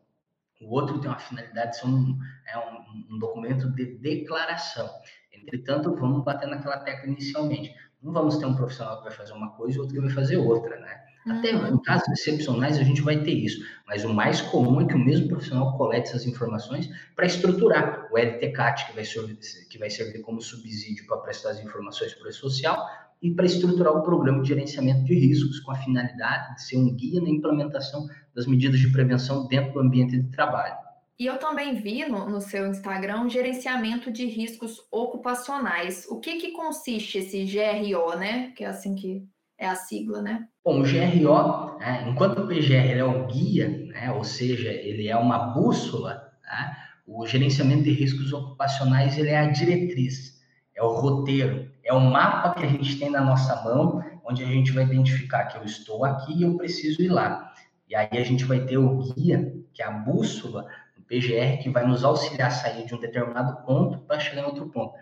o 0.61 0.73
outro 0.73 0.99
tem 0.99 1.09
uma 1.09 1.19
finalidade 1.19 1.71
de 1.71 1.77
ser 1.77 1.87
um, 1.87 2.17
é 2.47 2.57
um, 2.57 3.15
um 3.15 3.19
documento 3.19 3.69
de 3.71 3.97
declaração. 3.97 4.89
Entretanto, 5.31 5.93
vamos 5.95 6.23
bater 6.23 6.47
naquela 6.47 6.77
tecla 6.77 7.09
inicialmente. 7.09 7.75
Não 8.01 8.13
vamos 8.13 8.37
ter 8.37 8.45
um 8.45 8.55
profissional 8.55 8.97
que 8.97 9.03
vai 9.03 9.11
fazer 9.11 9.33
uma 9.33 9.51
coisa 9.51 9.77
e 9.77 9.81
outro 9.81 9.95
que 9.95 10.01
vai 10.01 10.09
fazer 10.09 10.37
outra, 10.37 10.79
né? 10.79 11.03
Até 11.27 11.55
uhum. 11.55 11.75
em 11.75 11.81
casos 11.81 12.07
excepcionais 12.09 12.77
a 12.77 12.83
gente 12.83 13.01
vai 13.01 13.23
ter 13.23 13.31
isso, 13.31 13.65
mas 13.87 14.03
o 14.03 14.13
mais 14.13 14.41
comum 14.41 14.81
é 14.81 14.85
que 14.85 14.93
o 14.93 14.99
mesmo 14.99 15.27
profissional 15.27 15.77
colete 15.77 16.09
essas 16.09 16.25
informações 16.25 16.89
para 17.15 17.25
estruturar 17.25 18.09
o 18.11 18.17
LTCAT, 18.17 18.87
que 18.87 18.95
vai, 18.95 19.05
servir, 19.05 19.37
que 19.69 19.77
vai 19.77 19.89
servir 19.89 20.21
como 20.21 20.41
subsídio 20.41 21.05
para 21.07 21.17
prestar 21.17 21.51
as 21.51 21.59
informações 21.59 22.13
para 22.13 22.29
o 22.29 22.33
social, 22.33 22.85
e 23.23 23.31
para 23.31 23.45
estruturar 23.45 23.95
o 23.95 24.03
programa 24.03 24.41
de 24.41 24.49
gerenciamento 24.49 25.05
de 25.05 25.13
riscos 25.13 25.61
com 25.61 25.71
a 25.71 25.75
finalidade 25.75 26.55
de 26.55 26.61
ser 26.61 26.77
um 26.77 26.93
guia 26.93 27.21
na 27.21 27.29
implementação 27.29 28.05
das 28.35 28.45
medidas 28.45 28.77
de 28.77 28.91
prevenção 28.91 29.47
dentro 29.47 29.71
do 29.71 29.79
ambiente 29.79 30.19
de 30.19 30.29
trabalho. 30.29 30.75
E 31.17 31.25
eu 31.25 31.37
também 31.37 31.73
vi 31.75 32.05
no, 32.05 32.29
no 32.29 32.41
seu 32.41 32.67
Instagram 32.67 33.29
gerenciamento 33.29 34.11
de 34.11 34.25
riscos 34.25 34.77
ocupacionais. 34.91 36.05
O 36.09 36.19
que, 36.19 36.35
que 36.35 36.51
consiste 36.51 37.19
esse 37.19 37.45
GRO, 37.45 38.17
né? 38.17 38.51
Que 38.57 38.65
é 38.65 38.67
assim 38.67 38.93
que 38.93 39.25
é 39.57 39.67
a 39.67 39.75
sigla, 39.75 40.21
né? 40.21 40.47
Bom, 40.63 40.81
o 40.81 40.83
GRO, 40.83 41.77
né, 41.79 42.05
enquanto 42.07 42.39
o 42.39 42.47
PGR 42.47 42.97
é 42.97 43.03
o 43.03 43.27
guia, 43.27 43.69
né, 43.87 44.11
ou 44.11 44.23
seja, 44.23 44.69
ele 44.69 45.07
é 45.07 45.15
uma 45.17 45.53
bússola, 45.53 46.31
né, 46.43 46.77
o 47.05 47.25
gerenciamento 47.25 47.83
de 47.83 47.91
riscos 47.91 48.31
ocupacionais 48.31 49.17
ele 49.17 49.29
é 49.29 49.37
a 49.37 49.49
diretriz, 49.49 50.41
é 50.75 50.81
o 50.81 50.93
roteiro, 50.93 51.71
é 51.83 51.93
o 51.93 51.99
mapa 51.99 52.59
que 52.59 52.65
a 52.65 52.69
gente 52.69 52.97
tem 52.97 53.09
na 53.09 53.21
nossa 53.21 53.61
mão, 53.63 54.03
onde 54.25 54.43
a 54.43 54.47
gente 54.47 54.71
vai 54.71 54.85
identificar 54.85 55.45
que 55.45 55.57
eu 55.57 55.63
estou 55.63 56.05
aqui 56.05 56.33
e 56.33 56.43
eu 56.43 56.55
preciso 56.55 57.01
ir 57.01 57.09
lá. 57.09 57.53
E 57.89 57.95
aí 57.95 58.09
a 58.13 58.23
gente 58.23 58.45
vai 58.45 58.61
ter 58.61 58.77
o 58.77 58.99
guia, 59.13 59.53
que 59.73 59.83
é 59.83 59.85
a 59.85 59.91
bússola 59.91 60.65
do 60.95 61.03
PGR, 61.03 61.61
que 61.61 61.69
vai 61.69 61.85
nos 61.85 62.03
auxiliar 62.03 62.47
a 62.47 62.51
sair 62.51 62.85
de 62.85 62.95
um 62.95 62.99
determinado 62.99 63.63
ponto 63.65 63.99
para 63.99 64.19
chegar 64.19 64.43
em 64.43 64.45
outro 64.45 64.69
ponto. 64.69 64.93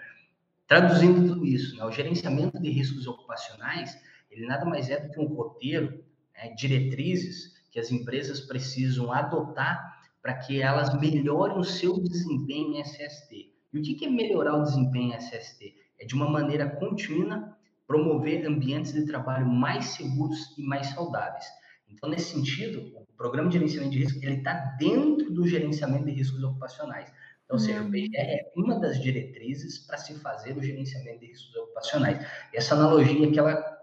Traduzindo 0.68 1.28
tudo 1.28 1.46
isso, 1.46 1.78
né, 1.78 1.86
o 1.86 1.92
gerenciamento 1.92 2.60
de 2.60 2.70
riscos 2.70 3.06
ocupacionais 3.06 3.96
ele 4.32 4.46
nada 4.48 4.66
mais 4.66 4.90
é 4.90 5.00
do 5.00 5.12
que 5.12 5.20
um 5.20 5.28
roteiro, 5.28 6.04
né, 6.34 6.54
diretrizes 6.56 7.62
que 7.70 7.80
as 7.80 7.92
empresas 7.92 8.42
precisam 8.42 9.12
adotar 9.12 10.00
para 10.22 10.36
que 10.36 10.62
elas 10.62 11.00
melhorem 11.00 11.58
o 11.58 11.64
seu 11.64 12.00
desempenho 12.00 12.76
em 12.76 12.82
SST. 12.82 13.52
E 13.74 13.80
o 13.80 13.82
que 13.82 14.06
é 14.06 14.10
melhorar 14.10 14.58
o 14.58 14.64
desempenho 14.64 15.14
em 15.14 15.18
SST? 15.18 15.76
É 16.00 16.06
de 16.06 16.14
uma 16.14 16.30
maneira 16.30 16.70
contínua 16.70 17.58
promover 17.88 18.46
ambientes 18.46 18.94
de 18.94 19.06
trabalho 19.06 19.46
mais 19.46 19.86
seguros 19.86 20.58
e 20.58 20.64
mais 20.64 20.88
saudáveis. 20.88 21.46
Então, 21.90 22.10
nesse 22.10 22.34
sentido, 22.34 22.80
o 22.96 23.06
programa 23.18 23.50
de 23.50 23.58
gerenciamento 23.58 23.92
de 23.92 24.00
risco 24.00 24.20
ele 24.24 24.38
está 24.38 24.54
dentro 24.80 25.32
do 25.32 25.46
gerenciamento 25.46 26.06
de 26.06 26.12
riscos 26.12 26.42
ocupacionais. 26.42 27.12
Então, 27.44 27.56
ou 27.56 27.60
seja, 27.60 27.82
o 27.82 27.92
PGR 27.92 28.16
é 28.16 28.52
uma 28.56 28.80
das 28.80 29.02
diretrizes 29.02 29.80
para 29.80 29.98
se 29.98 30.18
fazer 30.20 30.58
o 30.58 30.64
gerenciamento 30.64 31.20
de 31.20 31.28
riscos 31.28 31.54
ocupacionais. 31.56 32.26
E 32.54 32.58
essa 32.58 32.76
analogia 32.76 33.30
que 33.30 33.38
ela 33.38 33.81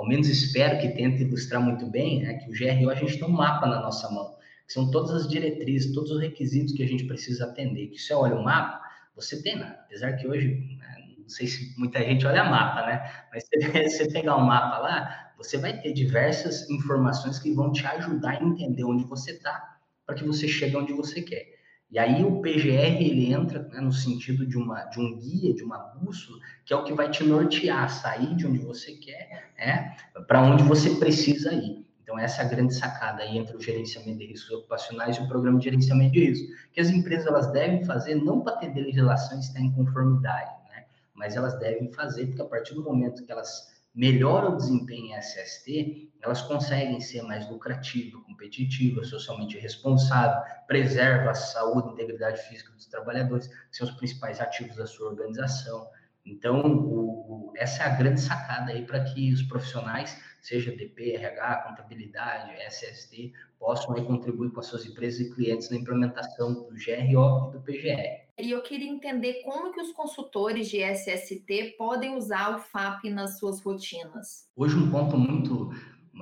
ao 0.00 0.08
menos 0.08 0.28
espero 0.28 0.80
que 0.80 0.88
tente 0.88 1.22
ilustrar 1.22 1.60
muito 1.60 1.84
bem, 1.84 2.26
é 2.26 2.32
que 2.32 2.48
o 2.48 2.52
GRO 2.52 2.88
a 2.88 2.94
gente 2.94 3.18
tem 3.18 3.28
um 3.28 3.32
mapa 3.32 3.66
na 3.66 3.82
nossa 3.82 4.10
mão, 4.10 4.34
que 4.66 4.72
são 4.72 4.90
todas 4.90 5.10
as 5.10 5.28
diretrizes, 5.28 5.92
todos 5.92 6.10
os 6.10 6.22
requisitos 6.22 6.72
que 6.72 6.82
a 6.82 6.88
gente 6.88 7.04
precisa 7.04 7.44
atender. 7.44 7.88
Que 7.88 7.98
você 7.98 8.14
olha 8.14 8.34
o 8.34 8.42
mapa, 8.42 8.80
você 9.14 9.42
tem, 9.42 9.62
apesar 9.62 10.14
que 10.14 10.26
hoje, 10.26 10.78
né, 10.78 11.04
não 11.18 11.28
sei 11.28 11.46
se 11.46 11.78
muita 11.78 12.02
gente 12.02 12.26
olha 12.26 12.44
mapa, 12.44 12.86
né? 12.86 13.12
Mas 13.30 13.44
se 13.44 13.58
você 13.90 14.10
pegar 14.10 14.36
o 14.36 14.40
um 14.40 14.46
mapa 14.46 14.78
lá, 14.78 15.32
você 15.36 15.58
vai 15.58 15.78
ter 15.82 15.92
diversas 15.92 16.70
informações 16.70 17.38
que 17.38 17.52
vão 17.52 17.70
te 17.70 17.86
ajudar 17.86 18.38
a 18.38 18.42
entender 18.42 18.84
onde 18.84 19.04
você 19.04 19.32
está, 19.32 19.76
para 20.06 20.14
que 20.14 20.24
você 20.24 20.48
chegue 20.48 20.78
onde 20.78 20.94
você 20.94 21.20
quer. 21.20 21.59
E 21.90 21.98
aí 21.98 22.24
o 22.24 22.40
PGR 22.40 23.02
ele 23.02 23.32
entra 23.32 23.64
né, 23.64 23.80
no 23.80 23.92
sentido 23.92 24.46
de, 24.46 24.56
uma, 24.56 24.84
de 24.84 25.00
um 25.00 25.18
guia, 25.18 25.52
de 25.52 25.64
uma 25.64 25.78
bússola, 25.78 26.38
que 26.64 26.72
é 26.72 26.76
o 26.76 26.84
que 26.84 26.92
vai 26.92 27.10
te 27.10 27.24
nortear, 27.24 27.90
sair 27.90 28.34
de 28.36 28.46
onde 28.46 28.60
você 28.60 28.92
quer, 28.92 29.50
né, 29.58 29.96
para 30.28 30.40
onde 30.40 30.62
você 30.62 30.90
precisa 30.96 31.52
ir. 31.52 31.84
Então 32.02 32.16
essa 32.16 32.42
é 32.42 32.44
a 32.44 32.48
grande 32.48 32.74
sacada 32.74 33.22
aí 33.22 33.36
entre 33.36 33.56
o 33.56 33.60
gerenciamento 33.60 34.18
de 34.18 34.26
riscos 34.26 34.50
ocupacionais 34.50 35.16
e 35.16 35.20
o 35.20 35.28
programa 35.28 35.58
de 35.58 35.64
gerenciamento 35.64 36.12
de 36.12 36.26
riscos, 36.26 36.56
que 36.72 36.80
as 36.80 36.90
empresas 36.90 37.26
elas 37.26 37.52
devem 37.52 37.84
fazer 37.84 38.14
não 38.14 38.40
para 38.40 38.56
ter 38.56 38.72
legislação 38.72 39.38
e 39.38 39.40
estar 39.40 39.60
em 39.60 39.72
conformidade, 39.72 40.50
né, 40.70 40.84
mas 41.12 41.34
elas 41.34 41.58
devem 41.58 41.90
fazer 41.92 42.26
porque 42.26 42.42
a 42.42 42.46
partir 42.46 42.74
do 42.74 42.84
momento 42.84 43.24
que 43.24 43.32
elas 43.32 43.79
melhoram 43.94 44.54
o 44.54 44.56
desempenho 44.56 45.06
em 45.06 45.18
SST, 45.18 46.10
elas 46.22 46.42
conseguem 46.42 47.00
ser 47.00 47.22
mais 47.22 47.48
lucrativas, 47.48 48.22
competitivas, 48.24 49.08
socialmente 49.08 49.58
responsáveis, 49.58 50.52
preserva 50.66 51.30
a 51.30 51.34
saúde 51.34 51.88
e 51.88 51.92
integridade 51.92 52.42
física 52.42 52.72
dos 52.72 52.86
trabalhadores, 52.86 53.46
que 53.48 53.76
são 53.76 53.88
os 53.88 53.94
principais 53.94 54.40
ativos 54.40 54.76
da 54.76 54.86
sua 54.86 55.08
organização. 55.08 55.88
Então, 56.24 56.60
o, 56.60 57.48
o, 57.48 57.52
essa 57.56 57.82
é 57.82 57.86
a 57.86 57.96
grande 57.96 58.20
sacada 58.20 58.72
aí 58.72 58.84
para 58.84 59.02
que 59.02 59.32
os 59.32 59.42
profissionais, 59.42 60.16
seja 60.42 60.70
DP, 60.70 61.14
RH, 61.14 61.56
contabilidade, 61.68 62.52
SST, 62.68 63.32
possam 63.58 63.94
aí 63.94 64.04
contribuir 64.04 64.50
com 64.50 64.60
as 64.60 64.66
suas 64.66 64.84
empresas 64.84 65.20
e 65.20 65.34
clientes 65.34 65.70
na 65.70 65.76
implementação 65.76 66.52
do 66.52 66.68
GRO 66.68 67.48
e 67.48 67.52
do 67.52 67.60
PGR. 67.62 68.29
E 68.42 68.52
eu 68.52 68.62
queria 68.62 68.88
entender 68.88 69.42
como 69.44 69.70
que 69.70 69.80
os 69.80 69.92
consultores 69.92 70.68
de 70.68 70.82
SST 70.82 71.74
podem 71.76 72.16
usar 72.16 72.56
o 72.56 72.58
FAP 72.58 73.04
nas 73.10 73.38
suas 73.38 73.60
rotinas. 73.60 74.48
Hoje 74.56 74.76
um 74.76 74.90
ponto 74.90 75.18
muito 75.18 75.70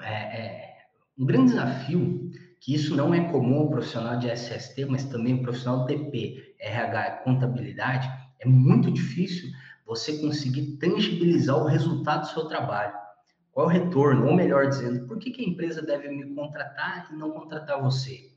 é, 0.03 0.13
é, 0.13 0.77
um 1.17 1.25
grande 1.25 1.53
desafio, 1.53 2.29
que 2.61 2.75
isso 2.75 2.97
não 2.97 3.15
é 3.15 3.31
comum 3.31 3.61
ao 3.61 3.71
profissional 3.71 4.19
de 4.19 4.29
SST, 4.29 4.85
mas 4.87 5.05
também 5.05 5.35
o 5.35 5.43
profissional 5.43 5.87
DP, 5.87 6.57
RH, 6.59 7.23
contabilidade, 7.23 8.11
é 8.41 8.49
muito 8.49 8.91
difícil 8.91 9.51
você 9.87 10.19
conseguir 10.19 10.77
tangibilizar 10.79 11.57
o 11.57 11.67
resultado 11.67 12.23
do 12.23 12.33
seu 12.33 12.47
trabalho. 12.47 12.95
Qual 13.53 13.71
é 13.71 13.79
o 13.79 13.85
retorno? 13.85 14.27
Ou 14.27 14.35
melhor 14.35 14.69
dizendo, 14.69 15.07
por 15.07 15.19
que, 15.19 15.31
que 15.31 15.45
a 15.45 15.49
empresa 15.49 15.83
deve 15.83 16.09
me 16.09 16.35
contratar 16.35 17.09
e 17.13 17.17
não 17.17 17.31
contratar 17.31 17.81
você? 17.81 18.29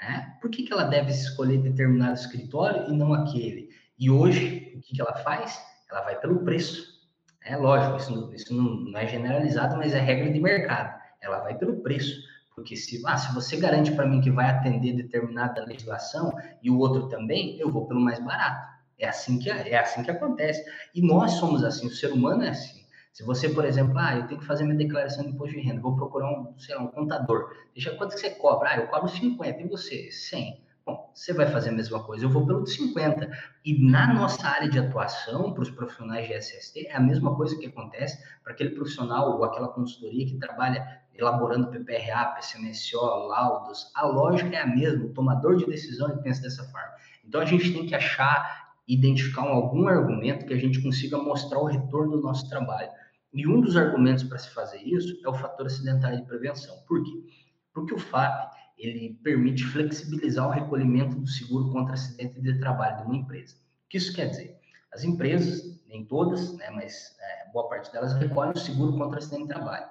É? 0.00 0.20
Por 0.40 0.50
que, 0.50 0.62
que 0.62 0.72
ela 0.72 0.84
deve 0.84 1.10
escolher 1.10 1.58
determinado 1.58 2.14
escritório 2.14 2.88
e 2.88 2.96
não 2.96 3.12
aquele? 3.12 3.68
E 3.98 4.10
hoje, 4.10 4.74
o 4.76 4.80
que, 4.80 4.94
que 4.94 5.00
ela 5.00 5.14
faz? 5.16 5.60
Ela 5.90 6.02
vai 6.02 6.20
pelo 6.20 6.44
preço. 6.44 6.98
É 7.44 7.56
lógico, 7.56 7.96
isso, 7.96 8.34
isso 8.34 8.54
não, 8.54 8.74
não 8.90 8.98
é 8.98 9.06
generalizado, 9.06 9.76
mas 9.76 9.94
é 9.94 10.00
regra 10.00 10.30
de 10.30 10.38
mercado 10.38 10.98
ela 11.20 11.40
vai 11.40 11.56
pelo 11.56 11.80
preço. 11.80 12.22
Porque 12.54 12.76
se, 12.76 13.00
ah, 13.06 13.16
se 13.16 13.32
você 13.34 13.56
garante 13.56 13.92
para 13.92 14.06
mim 14.06 14.20
que 14.20 14.30
vai 14.30 14.50
atender 14.50 14.94
determinada 14.94 15.64
legislação 15.64 16.32
e 16.62 16.70
o 16.70 16.78
outro 16.78 17.08
também, 17.08 17.58
eu 17.58 17.70
vou 17.70 17.86
pelo 17.86 18.00
mais 18.00 18.18
barato. 18.24 18.66
É 18.98 19.08
assim 19.08 19.38
que, 19.38 19.48
é 19.48 19.78
assim 19.78 20.02
que 20.02 20.10
acontece. 20.10 20.64
E 20.92 21.00
nós 21.00 21.32
somos 21.32 21.62
assim, 21.62 21.86
o 21.86 21.90
ser 21.90 22.12
humano 22.12 22.42
é 22.42 22.48
assim. 22.48 22.77
Se 23.18 23.24
você, 23.24 23.48
por 23.48 23.64
exemplo, 23.64 23.98
ah, 23.98 24.14
eu 24.14 24.28
tenho 24.28 24.38
que 24.38 24.46
fazer 24.46 24.62
minha 24.62 24.76
declaração 24.76 25.24
de 25.24 25.30
imposto 25.30 25.56
de 25.56 25.60
renda, 25.60 25.80
vou 25.80 25.96
procurar 25.96 26.30
um, 26.30 26.56
sei 26.56 26.76
lá, 26.76 26.82
um 26.82 26.86
contador. 26.86 27.52
Deixa 27.74 27.90
quanto 27.96 28.14
que 28.14 28.20
você 28.20 28.30
cobra? 28.30 28.70
Ah, 28.70 28.76
eu 28.76 28.86
cobro 28.86 29.08
50, 29.08 29.60
e 29.60 29.66
você? 29.66 30.08
100. 30.08 30.62
Bom, 30.86 31.10
você 31.12 31.32
vai 31.32 31.50
fazer 31.50 31.70
a 31.70 31.72
mesma 31.72 32.00
coisa, 32.04 32.24
eu 32.24 32.30
vou 32.30 32.46
pelo 32.46 32.62
de 32.62 32.70
50. 32.70 33.28
E 33.64 33.90
na 33.90 34.14
nossa 34.14 34.46
área 34.46 34.70
de 34.70 34.78
atuação, 34.78 35.52
para 35.52 35.64
os 35.64 35.68
profissionais 35.68 36.28
de 36.28 36.34
SST, 36.34 36.86
é 36.86 36.94
a 36.94 37.00
mesma 37.00 37.34
coisa 37.34 37.58
que 37.58 37.66
acontece 37.66 38.22
para 38.44 38.52
aquele 38.52 38.70
profissional 38.70 39.36
ou 39.36 39.44
aquela 39.44 39.66
consultoria 39.66 40.24
que 40.24 40.38
trabalha 40.38 40.86
elaborando 41.12 41.72
PPRA, 41.72 42.36
PCMSO, 42.36 43.00
laudos. 43.26 43.90
A 43.96 44.06
lógica 44.06 44.54
é 44.54 44.60
a 44.60 44.66
mesma, 44.68 45.06
o 45.06 45.12
tomador 45.12 45.56
de 45.56 45.66
decisão 45.66 46.16
pensa 46.18 46.42
dessa 46.42 46.62
forma. 46.70 46.92
Então 47.26 47.40
a 47.40 47.44
gente 47.44 47.72
tem 47.72 47.84
que 47.84 47.96
achar, 47.96 48.76
identificar 48.86 49.42
algum 49.42 49.88
argumento 49.88 50.46
que 50.46 50.54
a 50.54 50.58
gente 50.58 50.80
consiga 50.80 51.18
mostrar 51.18 51.58
o 51.58 51.64
retorno 51.64 52.12
do 52.12 52.22
nosso 52.22 52.48
trabalho. 52.48 52.88
E 53.32 53.46
um 53.46 53.60
dos 53.60 53.76
argumentos 53.76 54.24
para 54.24 54.38
se 54.38 54.50
fazer 54.50 54.82
isso 54.82 55.20
é 55.24 55.28
o 55.28 55.34
fator 55.34 55.66
acidentário 55.66 56.18
de 56.18 56.26
prevenção. 56.26 56.76
Por 56.86 57.02
quê? 57.04 57.24
Porque 57.72 57.94
o 57.94 57.98
FAP 57.98 58.52
ele 58.78 59.18
permite 59.22 59.64
flexibilizar 59.64 60.46
o 60.48 60.52
recolhimento 60.52 61.16
do 61.16 61.26
seguro 61.26 61.70
contra 61.70 61.94
acidente 61.94 62.40
de 62.40 62.58
trabalho 62.58 62.98
de 62.98 63.02
uma 63.02 63.16
empresa. 63.16 63.56
O 63.56 63.88
que 63.88 63.98
isso 63.98 64.14
quer 64.14 64.26
dizer? 64.26 64.56
As 64.92 65.04
empresas, 65.04 65.80
nem 65.86 66.06
todas, 66.06 66.56
né, 66.56 66.70
mas 66.70 67.16
é, 67.20 67.50
boa 67.52 67.68
parte 67.68 67.92
delas 67.92 68.14
recolhem 68.14 68.52
o 68.52 68.58
seguro 68.58 68.96
contra 68.96 69.18
acidente 69.18 69.42
de 69.42 69.48
trabalho. 69.48 69.86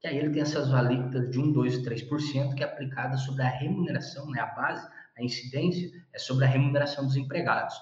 Que 0.00 0.06
aí 0.06 0.16
ele 0.16 0.30
tem 0.30 0.42
essas 0.42 0.72
alíquotas 0.72 1.30
de 1.30 1.38
1, 1.38 1.52
2, 1.52 1.82
3%, 1.82 2.54
que 2.54 2.62
é 2.62 2.66
aplicada 2.66 3.16
sobre 3.16 3.42
a 3.42 3.48
remuneração, 3.48 4.30
né, 4.30 4.40
a 4.40 4.46
base, 4.46 4.88
a 5.16 5.22
incidência 5.22 5.90
é 6.14 6.18
sobre 6.18 6.44
a 6.44 6.48
remuneração 6.48 7.04
dos 7.04 7.16
empregados. 7.16 7.74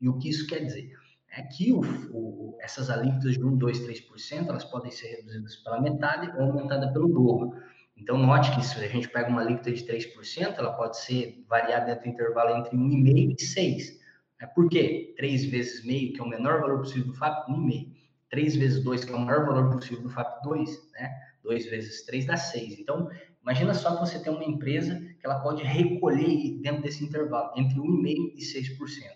E 0.00 0.08
o 0.08 0.18
que 0.18 0.30
isso 0.30 0.46
quer 0.46 0.60
dizer? 0.64 0.96
Aqui, 1.36 1.70
o, 1.70 1.80
o, 2.12 2.56
essas 2.60 2.88
alíquotas 2.88 3.34
de 3.34 3.44
1, 3.44 3.58
2, 3.58 3.80
3%, 3.80 4.48
elas 4.48 4.64
podem 4.64 4.90
ser 4.90 5.16
reduzidas 5.16 5.56
pela 5.56 5.80
metade 5.80 6.30
ou 6.34 6.44
aumentadas 6.44 6.90
pelo 6.92 7.08
dobro. 7.08 7.60
Então, 7.94 8.16
note 8.16 8.54
que 8.54 8.64
se 8.64 8.82
a 8.82 8.88
gente 8.88 9.08
pega 9.10 9.28
uma 9.28 9.42
alíquota 9.42 9.70
de 9.70 9.84
3%, 9.84 10.54
ela 10.56 10.72
pode 10.72 10.98
ser 10.98 11.44
variada 11.46 11.86
dentro 11.86 12.04
do 12.04 12.08
intervalo 12.08 12.56
entre 12.56 12.74
1,5% 12.74 13.36
e 13.38 13.44
6%. 13.44 13.96
É, 14.40 14.46
por 14.46 14.68
quê? 14.68 15.14
3 15.18 15.44
vezes 15.46 15.84
meio, 15.84 16.14
que 16.14 16.20
é 16.20 16.24
o 16.24 16.28
menor 16.28 16.60
valor 16.60 16.78
possível 16.78 17.06
do 17.06 17.14
FAP, 17.14 17.50
1,5%. 17.50 17.94
3 18.30 18.56
vezes 18.56 18.82
2, 18.82 19.04
que 19.04 19.12
é 19.12 19.14
o 19.14 19.20
maior 19.20 19.44
valor 19.46 19.70
possível 19.70 20.02
do 20.02 20.10
FAP, 20.10 20.42
2. 20.42 20.92
Né? 20.92 21.10
2 21.42 21.66
vezes 21.70 22.04
3 22.06 22.26
dá 22.26 22.36
6. 22.36 22.80
Então, 22.80 23.10
imagina 23.42 23.74
só 23.74 23.94
que 23.94 24.00
você 24.00 24.18
tem 24.18 24.32
uma 24.32 24.44
empresa 24.44 24.98
que 25.20 25.26
ela 25.26 25.40
pode 25.40 25.62
recolher 25.62 26.60
dentro 26.62 26.82
desse 26.82 27.04
intervalo, 27.04 27.52
entre 27.56 27.78
1,5% 27.78 28.32
e 28.36 28.42
6%. 28.42 29.15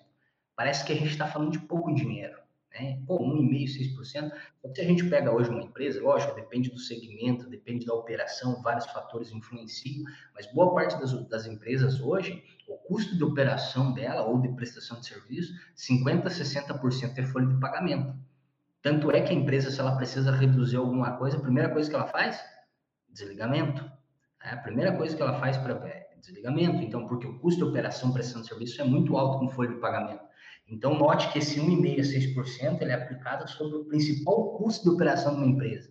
Parece 0.61 0.84
que 0.84 0.92
a 0.92 0.94
gente 0.94 1.12
está 1.12 1.26
falando 1.26 1.52
de 1.52 1.58
pouco 1.58 1.90
dinheiro 1.94 2.38
né? 2.70 3.00
Pô, 3.06 3.18
1,5%, 3.18 3.96
6%. 3.96 4.30
Então, 4.58 4.74
se 4.74 4.80
a 4.82 4.84
gente 4.84 5.08
pega 5.08 5.32
hoje 5.32 5.48
uma 5.48 5.62
empresa, 5.62 6.02
lógico, 6.02 6.34
depende 6.34 6.70
do 6.70 6.78
segmento, 6.78 7.48
depende 7.48 7.86
da 7.86 7.94
operação, 7.94 8.61
vários 8.61 8.84
fatores 8.84 9.32
influenciam, 9.32 10.04
mas 10.34 10.52
boa 10.52 10.74
parte 10.74 11.00
das, 11.00 11.12
das 11.28 11.46
empresas 11.46 11.98
hoje, 11.98 12.44
o 12.68 12.76
custo 12.76 13.16
de 13.16 13.24
operação 13.24 13.94
dela 13.94 14.22
ou 14.22 14.38
de 14.38 14.50
prestação 14.50 15.00
de 15.00 15.06
serviço, 15.06 15.54
50%, 15.74 16.24
60% 16.24 17.16
é 17.16 17.22
folha 17.22 17.46
de 17.46 17.58
pagamento. 17.58 18.14
Tanto 18.82 19.11
é 19.11 19.22
que 19.22 19.30
a 19.30 19.34
empresa, 19.34 19.70
se 19.70 19.80
ela 19.80 19.96
precisa 19.96 20.30
reduzir 20.30 20.76
alguma 20.76 21.16
coisa, 21.16 21.38
a 21.38 21.40
primeira 21.40 21.70
coisa 21.70 21.88
que 21.88 21.96
ela 21.96 22.06
faz, 22.06 22.38
desligamento. 23.08 23.90
É 24.44 24.50
a 24.50 24.58
primeira 24.58 24.94
coisa 24.94 25.16
que 25.16 25.22
ela 25.22 25.40
faz 25.40 25.56
para 25.56 25.72
é 25.88 26.11
desligamento. 26.20 26.82
Então, 26.82 27.06
porque 27.06 27.26
o 27.26 27.38
custo 27.38 27.64
de 27.64 27.70
operação, 27.70 28.12
prestação 28.12 28.42
de 28.42 28.48
serviço 28.48 28.80
é 28.80 28.84
muito 28.84 29.16
alto 29.16 29.38
com 29.38 29.48
folha 29.48 29.70
de 29.70 29.80
pagamento. 29.80 30.30
Então, 30.71 30.95
note 30.95 31.33
que 31.33 31.39
esse 31.39 31.61
1,5% 31.61 31.99
a 31.99 32.03
6% 32.03 32.81
ele 32.81 32.93
é 32.93 32.95
aplicado 32.95 33.51
sobre 33.51 33.77
o 33.77 33.85
principal 33.85 34.53
custo 34.57 34.85
de 34.85 34.95
operação 34.95 35.35
de 35.35 35.39
uma 35.39 35.49
empresa. 35.49 35.91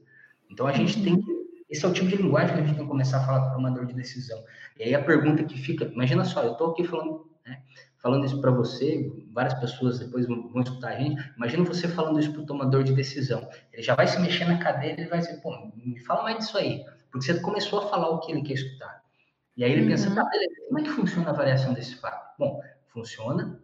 Então, 0.49 0.65
a 0.65 0.71
gente 0.71 1.03
tem 1.03 1.21
que. 1.21 1.39
Esse 1.69 1.85
é 1.85 1.87
o 1.87 1.93
tipo 1.93 2.07
de 2.07 2.15
linguagem 2.15 2.55
que 2.55 2.61
a 2.61 2.65
gente 2.65 2.75
tem 2.75 2.83
que 2.83 2.89
começar 2.89 3.17
a 3.17 3.25
falar 3.25 3.41
com 3.41 3.49
o 3.49 3.53
tomador 3.55 3.85
de 3.85 3.93
decisão. 3.93 4.41
E 4.79 4.83
aí 4.83 4.95
a 4.95 5.03
pergunta 5.03 5.43
que 5.43 5.57
fica: 5.57 5.85
imagina 5.85 6.23
só, 6.23 6.41
eu 6.43 6.53
estou 6.53 6.71
aqui 6.71 6.83
falando, 6.83 7.29
né, 7.45 7.61
falando 7.97 8.25
isso 8.25 8.41
para 8.41 8.49
você, 8.49 9.11
várias 9.31 9.53
pessoas 9.55 9.99
depois 9.99 10.25
vão, 10.25 10.49
escutar 10.61 10.93
a 10.93 10.95
gente. 10.95 11.21
Imagina 11.35 11.63
você 11.65 11.87
falando 11.87 12.19
isso 12.19 12.31
para 12.31 12.41
o 12.41 12.45
tomador 12.45 12.83
de 12.83 12.93
decisão. 12.93 13.47
Ele 13.71 13.83
já 13.83 13.93
vai 13.93 14.07
se 14.07 14.19
mexer 14.19 14.45
na 14.45 14.57
cadeira, 14.57 15.01
ele 15.01 15.09
vai 15.09 15.19
dizer: 15.19 15.41
pô, 15.41 15.51
me 15.75 15.99
fala 15.99 16.23
mais 16.23 16.37
disso 16.37 16.57
aí. 16.57 16.83
Porque 17.11 17.25
você 17.25 17.39
começou 17.39 17.79
a 17.79 17.87
falar 17.89 18.09
o 18.09 18.19
que 18.19 18.31
ele 18.31 18.41
quer 18.41 18.53
escutar. 18.53 19.03
E 19.55 19.63
aí 19.63 19.71
ele 19.71 19.81
uhum. 19.83 19.89
pensa: 19.89 20.15
tá, 20.15 20.23
beleza, 20.23 20.55
como 20.67 20.79
é 20.79 20.83
que 20.83 20.89
funciona 20.89 21.27
a 21.27 21.33
avaliação 21.33 21.73
desse 21.73 21.95
fato? 21.95 22.35
Bom, 22.39 22.61
funciona 22.87 23.61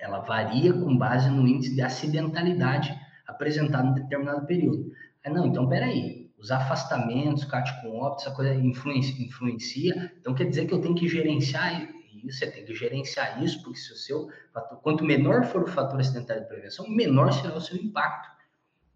ela 0.00 0.20
varia 0.20 0.72
com 0.72 0.96
base 0.96 1.28
no 1.30 1.46
índice 1.46 1.74
de 1.74 1.82
acidentalidade 1.82 2.98
apresentado 3.26 3.88
em 3.88 4.02
determinado 4.02 4.46
período. 4.46 4.90
Aí, 5.24 5.32
não, 5.32 5.46
então 5.46 5.68
peraí, 5.68 6.30
os 6.38 6.50
afastamentos, 6.50 7.44
CAT 7.44 7.82
com 7.82 7.98
óbito, 7.98 8.22
essa 8.22 8.34
coisa 8.34 8.54
influencia, 8.54 9.24
influencia, 9.24 10.12
então 10.20 10.34
quer 10.34 10.44
dizer 10.44 10.66
que 10.66 10.72
eu 10.72 10.80
tenho 10.80 10.94
que 10.94 11.08
gerenciar 11.08 11.82
isso, 12.24 12.38
você 12.38 12.50
tem 12.50 12.64
que 12.64 12.74
gerenciar 12.74 13.42
isso, 13.42 13.62
porque 13.62 13.78
se 13.78 13.92
o 13.92 13.96
seu 13.96 14.28
fator, 14.52 14.78
quanto 14.80 15.04
menor 15.04 15.44
for 15.44 15.62
o 15.62 15.66
fator 15.66 16.00
acidental 16.00 16.40
de 16.40 16.46
prevenção, 16.46 16.88
menor 16.88 17.32
será 17.32 17.54
o 17.54 17.60
seu 17.60 17.76
impacto. 17.76 18.38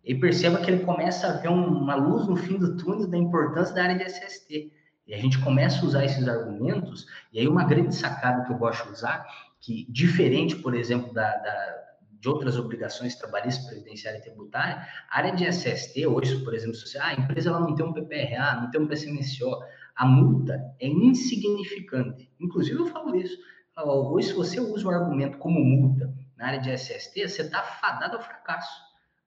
E 0.04 0.14
perceba 0.14 0.58
que 0.58 0.70
ele 0.70 0.84
começa 0.84 1.28
a 1.28 1.32
ver 1.34 1.48
uma 1.48 1.94
luz 1.94 2.26
no 2.26 2.34
fim 2.34 2.58
do 2.58 2.76
túnel 2.76 3.06
da 3.06 3.16
importância 3.16 3.74
da 3.74 3.84
área 3.84 3.96
de 3.96 4.04
SST. 4.04 4.72
E 5.06 5.14
a 5.14 5.18
gente 5.18 5.38
começa 5.38 5.80
a 5.80 5.84
usar 5.84 6.04
esses 6.04 6.26
argumentos, 6.26 7.06
e 7.32 7.38
aí 7.38 7.46
uma 7.46 7.64
grande 7.64 7.94
sacada 7.94 8.44
que 8.44 8.52
eu 8.52 8.58
gosto 8.58 8.84
de 8.86 8.92
usar 8.92 9.24
que, 9.62 9.86
diferente, 9.90 10.56
por 10.56 10.74
exemplo, 10.74 11.12
da, 11.14 11.36
da 11.38 11.82
de 12.22 12.28
outras 12.28 12.56
obrigações 12.56 13.16
trabalhistas, 13.16 13.66
previdenciária 13.66 14.18
e 14.18 14.22
tributária, 14.22 14.86
a 15.10 15.18
área 15.18 15.34
de 15.34 15.44
SST, 15.44 16.06
hoje, 16.06 16.44
por 16.44 16.54
exemplo, 16.54 16.76
se 16.76 16.86
você, 16.86 16.98
ah, 16.98 17.08
a 17.08 17.14
empresa 17.14 17.50
ela 17.50 17.58
não 17.58 17.74
tem 17.74 17.84
um 17.84 17.92
PPRA, 17.92 18.60
não 18.60 18.70
tem 18.70 18.80
um 18.80 18.86
PCMSO, 18.86 19.60
a 19.96 20.06
multa 20.06 20.54
é 20.80 20.86
insignificante. 20.86 22.30
Inclusive, 22.38 22.78
eu 22.78 22.86
falo 22.86 23.16
isso. 23.16 23.36
Hoje, 23.76 24.28
se 24.28 24.34
você 24.34 24.60
usa 24.60 24.86
o 24.86 24.90
argumento 24.90 25.38
como 25.38 25.58
multa 25.58 26.14
na 26.36 26.46
área 26.46 26.60
de 26.60 26.70
SST, 26.70 27.28
você 27.28 27.42
está 27.42 27.60
fadado 27.60 28.16
ao 28.16 28.22
fracasso. 28.22 28.80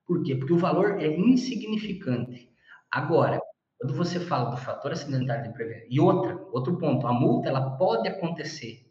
Por 0.07 0.23
quê? 0.23 0.33
Porque 0.33 0.53
o 0.53 0.57
valor 0.57 1.01
é 1.01 1.07
insignificante. 1.07 2.49
Agora, 2.89 3.41
quando 3.77 3.93
você 3.93 4.21
fala 4.21 4.51
do 4.51 4.57
fator 4.57 4.93
acidental 4.93 5.41
de 5.41 5.51
prevenção, 5.51 5.87
e 5.89 5.99
outra, 5.99 6.39
outro 6.53 6.77
ponto, 6.77 7.05
a 7.05 7.11
multa 7.13 7.49
ela 7.49 7.71
pode 7.71 8.07
acontecer, 8.07 8.84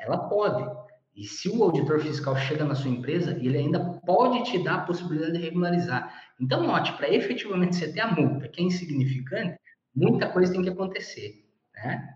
ela 0.00 0.28
pode. 0.28 0.64
E 1.14 1.24
se 1.24 1.48
o 1.48 1.62
auditor 1.62 2.00
fiscal 2.00 2.34
chega 2.36 2.64
na 2.64 2.74
sua 2.74 2.90
empresa, 2.90 3.32
ele 3.32 3.58
ainda 3.58 3.80
pode 4.06 4.44
te 4.44 4.62
dar 4.62 4.76
a 4.76 4.80
possibilidade 4.82 5.32
de 5.32 5.38
regularizar. 5.38 6.12
Então, 6.40 6.66
note, 6.66 6.92
para 6.94 7.12
efetivamente 7.12 7.76
você 7.76 7.92
ter 7.92 8.00
a 8.00 8.10
multa, 8.10 8.48
que 8.48 8.62
é 8.62 8.64
insignificante, 8.64 9.58
muita 9.94 10.28
coisa 10.28 10.52
tem 10.52 10.62
que 10.62 10.70
acontecer. 10.70 11.44
Né? 11.74 12.14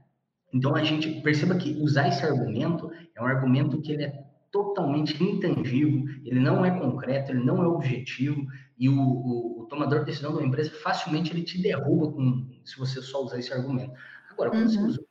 Então, 0.52 0.74
a 0.74 0.82
gente 0.82 1.20
perceba 1.20 1.56
que 1.56 1.76
usar 1.80 2.08
esse 2.08 2.24
argumento 2.24 2.90
é 3.14 3.22
um 3.22 3.26
argumento 3.26 3.80
que 3.82 3.92
ele 3.92 4.04
é 4.04 4.24
totalmente 4.50 5.22
intangível, 5.22 6.04
ele 6.24 6.40
não 6.40 6.64
é 6.64 6.70
concreto, 6.78 7.32
ele 7.32 7.44
não 7.44 7.62
é 7.62 7.66
objetivo, 7.66 8.46
e 8.78 8.88
o, 8.88 8.98
o, 8.98 9.60
o 9.60 9.66
tomador 9.66 10.00
de 10.00 10.06
decisão 10.06 10.32
de 10.32 10.38
uma 10.38 10.46
empresa 10.46 10.70
facilmente 10.70 11.30
ele 11.30 11.42
te 11.42 11.60
derruba 11.60 12.12
com, 12.12 12.48
se 12.64 12.78
você 12.78 13.02
só 13.02 13.22
usar 13.22 13.38
esse 13.38 13.52
argumento. 13.52 13.92
Agora, 14.30 14.50
quando 14.50 14.62
uhum. 14.62 14.68
você 14.68 14.78
usa 14.78 15.00
o 15.00 15.06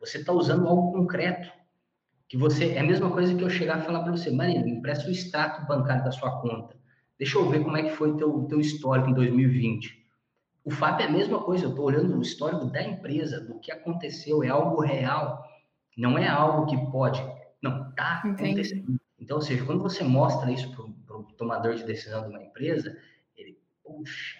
você 0.00 0.18
está 0.18 0.32
usando 0.32 0.66
algo 0.66 0.92
concreto, 0.92 1.48
que 2.32 2.38
você 2.38 2.72
é 2.72 2.80
a 2.80 2.82
mesma 2.82 3.10
coisa 3.10 3.34
que 3.34 3.44
eu 3.44 3.50
chegar 3.50 3.80
e 3.80 3.84
falar 3.84 4.04
para 4.04 4.12
você, 4.12 4.30
Marina, 4.30 4.64
me 4.64 4.70
empresta 4.70 5.06
o 5.06 5.12
extrato 5.12 5.66
bancário 5.66 6.02
da 6.02 6.10
sua 6.10 6.40
conta. 6.40 6.74
Deixa 7.18 7.36
eu 7.36 7.46
ver 7.46 7.62
como 7.62 7.76
é 7.76 7.82
que 7.82 7.90
foi 7.90 8.10
o 8.10 8.16
teu, 8.16 8.44
teu 8.44 8.58
histórico 8.58 9.10
em 9.10 9.12
2020. 9.12 10.02
O 10.64 10.70
fato 10.70 11.02
é 11.02 11.04
a 11.04 11.10
mesma 11.10 11.42
coisa, 11.42 11.66
eu 11.66 11.68
estou 11.68 11.84
olhando 11.84 12.16
o 12.16 12.22
histórico 12.22 12.64
da 12.70 12.82
empresa, 12.82 13.38
do 13.38 13.60
que 13.60 13.70
aconteceu, 13.70 14.42
é 14.42 14.48
algo 14.48 14.80
real, 14.80 15.44
não 15.94 16.16
é 16.16 16.26
algo 16.26 16.64
que 16.64 16.90
pode. 16.90 17.22
Não, 17.60 17.90
está 17.90 18.22
acontecendo. 18.24 18.98
Então, 19.20 19.36
ou 19.36 19.42
seja, 19.42 19.66
quando 19.66 19.82
você 19.82 20.02
mostra 20.02 20.50
isso 20.50 20.74
para 21.04 21.18
o 21.18 21.24
tomador 21.36 21.74
de 21.74 21.84
decisão 21.84 22.22
de 22.22 22.30
uma 22.30 22.42
empresa, 22.42 22.96
ele, 23.36 23.58
puxa, 23.84 24.38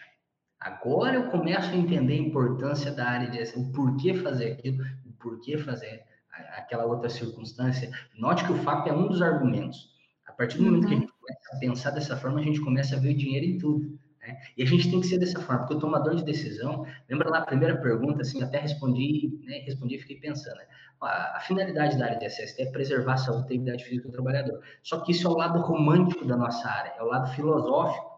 agora 0.58 1.16
eu 1.16 1.30
começo 1.30 1.70
a 1.70 1.76
entender 1.76 2.14
a 2.14 2.22
importância 2.22 2.90
da 2.90 3.06
área 3.06 3.28
de 3.28 3.38
o 3.54 3.70
porquê 3.70 4.14
fazer 4.14 4.52
aquilo, 4.52 4.82
o 5.04 5.12
porquê 5.20 5.58
fazer 5.58 6.10
aquela 6.32 6.84
outra 6.84 7.08
circunstância. 7.08 7.90
Note 8.16 8.44
que 8.44 8.52
o 8.52 8.56
fato 8.58 8.88
é 8.88 8.92
um 8.92 9.08
dos 9.08 9.20
argumentos. 9.20 9.92
A 10.26 10.32
partir 10.32 10.58
do 10.58 10.64
momento 10.64 10.84
uhum. 10.84 10.88
que 10.88 10.94
a 10.94 10.96
uhum. 10.96 11.02
gente 11.02 11.12
começa 11.20 11.56
a 11.56 11.58
pensar 11.58 11.90
dessa 11.90 12.16
forma, 12.16 12.40
a 12.40 12.42
gente 12.42 12.60
começa 12.60 12.96
a 12.96 12.98
ver 12.98 13.10
o 13.10 13.16
dinheiro 13.16 13.46
em 13.46 13.58
tudo. 13.58 13.98
Né? 14.20 14.40
E 14.56 14.62
a 14.62 14.66
gente 14.66 14.90
tem 14.90 15.00
que 15.00 15.06
ser 15.06 15.18
dessa 15.18 15.40
forma, 15.40 15.60
porque 15.60 15.74
o 15.74 15.80
tomador 15.80 16.14
de 16.14 16.24
decisão, 16.24 16.86
lembra 17.08 17.28
lá 17.28 17.38
a 17.38 17.46
primeira 17.46 17.76
pergunta, 17.76 18.22
assim, 18.22 18.42
até 18.42 18.58
respondi, 18.58 19.40
né, 19.44 19.58
respondi 19.58 19.96
e 19.96 19.98
fiquei 19.98 20.16
pensando, 20.16 20.56
né? 20.56 20.66
a, 21.02 21.36
a, 21.36 21.40
finalidade 21.40 21.98
da 21.98 22.06
área 22.06 22.18
de 22.18 22.26
SST 22.26 22.62
é 22.62 22.66
preservar 22.66 23.14
a 23.14 23.16
saúde 23.16 23.40
e 23.40 23.56
integridade 23.56 23.84
física 23.84 24.08
do 24.08 24.12
trabalhador. 24.12 24.62
Só 24.82 25.00
que 25.00 25.12
isso 25.12 25.26
é 25.26 25.30
o 25.30 25.34
lado 25.34 25.60
romântico 25.60 26.24
da 26.24 26.36
nossa 26.36 26.68
área, 26.68 26.94
é 26.96 27.02
o 27.02 27.06
lado 27.06 27.32
filosófico. 27.34 28.12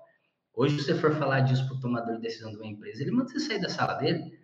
Hoje, 0.55 0.79
se 0.79 0.85
você 0.85 0.95
for 0.95 1.15
falar 1.17 1.41
disso 1.41 1.67
para 1.67 1.77
o 1.77 1.81
tomador 1.81 2.17
de 2.17 2.23
decisão 2.23 2.51
de 2.51 2.57
uma 2.57 2.67
empresa, 2.67 3.03
ele 3.03 3.11
manda 3.11 3.29
você 3.29 3.41
sair 3.41 3.61
da 3.61 3.69
sala 3.69 3.95
dele, 3.95 4.39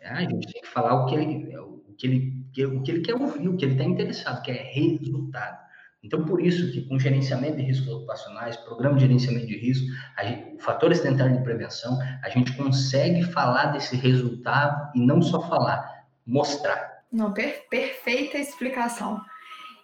a 0.00 0.20
gente 0.20 0.52
tem 0.52 0.62
que 0.62 0.68
falar 0.68 1.02
o 1.02 1.06
que 1.06 1.14
ele, 1.14 1.56
o 1.58 1.94
que 1.96 2.06
ele 2.06 2.46
o 2.64 2.82
que 2.82 2.90
ele 2.90 3.00
quer 3.02 3.14
ouvir, 3.14 3.48
o 3.48 3.56
que 3.56 3.64
ele 3.64 3.72
está 3.72 3.84
interessado, 3.84 4.42
que 4.42 4.50
é 4.50 4.72
resultado. 4.72 5.66
Então, 6.02 6.24
por 6.24 6.40
isso 6.40 6.70
que 6.72 6.82
com 6.82 6.98
gerenciamento 6.98 7.56
de 7.56 7.64
riscos 7.64 7.88
ocupacionais, 7.88 8.56
programa 8.58 8.94
de 8.94 9.02
gerenciamento 9.02 9.46
de 9.46 9.58
risco, 9.58 9.86
gente, 10.24 10.56
fatores 10.60 11.00
de 11.36 11.42
prevenção, 11.42 11.98
a 12.22 12.28
gente 12.30 12.56
consegue 12.56 13.24
falar 13.24 13.66
desse 13.66 13.96
resultado 13.96 14.92
e 14.94 15.04
não 15.04 15.20
só 15.20 15.42
falar, 15.48 16.06
mostrar. 16.24 17.02
Não, 17.10 17.32
per 17.32 17.66
perfeita 17.68 18.38
explicação. 18.38 19.20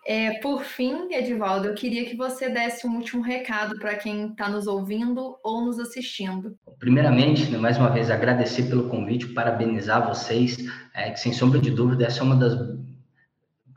É, 0.06 0.38
por 0.40 0.62
fim, 0.62 1.12
Edivaldo, 1.12 1.68
eu 1.68 1.74
queria 1.74 2.04
que 2.04 2.16
você 2.16 2.48
desse 2.48 2.86
um 2.86 2.96
último 2.96 3.22
recado 3.22 3.78
para 3.78 3.96
quem 3.96 4.30
está 4.30 4.48
nos 4.48 4.66
ouvindo 4.66 5.38
ou 5.42 5.64
nos 5.64 5.78
assistindo. 5.78 6.56
Primeiramente, 6.82 7.48
né, 7.48 7.58
mais 7.58 7.78
uma 7.78 7.90
vez, 7.90 8.10
agradecer 8.10 8.64
pelo 8.64 8.88
convite, 8.88 9.28
parabenizar 9.28 10.04
vocês, 10.04 10.56
é, 10.92 11.12
que 11.12 11.20
sem 11.20 11.32
sombra 11.32 11.60
de 11.60 11.70
dúvida, 11.70 12.04
essa 12.06 12.18
é 12.18 12.22
uma 12.24 12.34
das. 12.34 12.54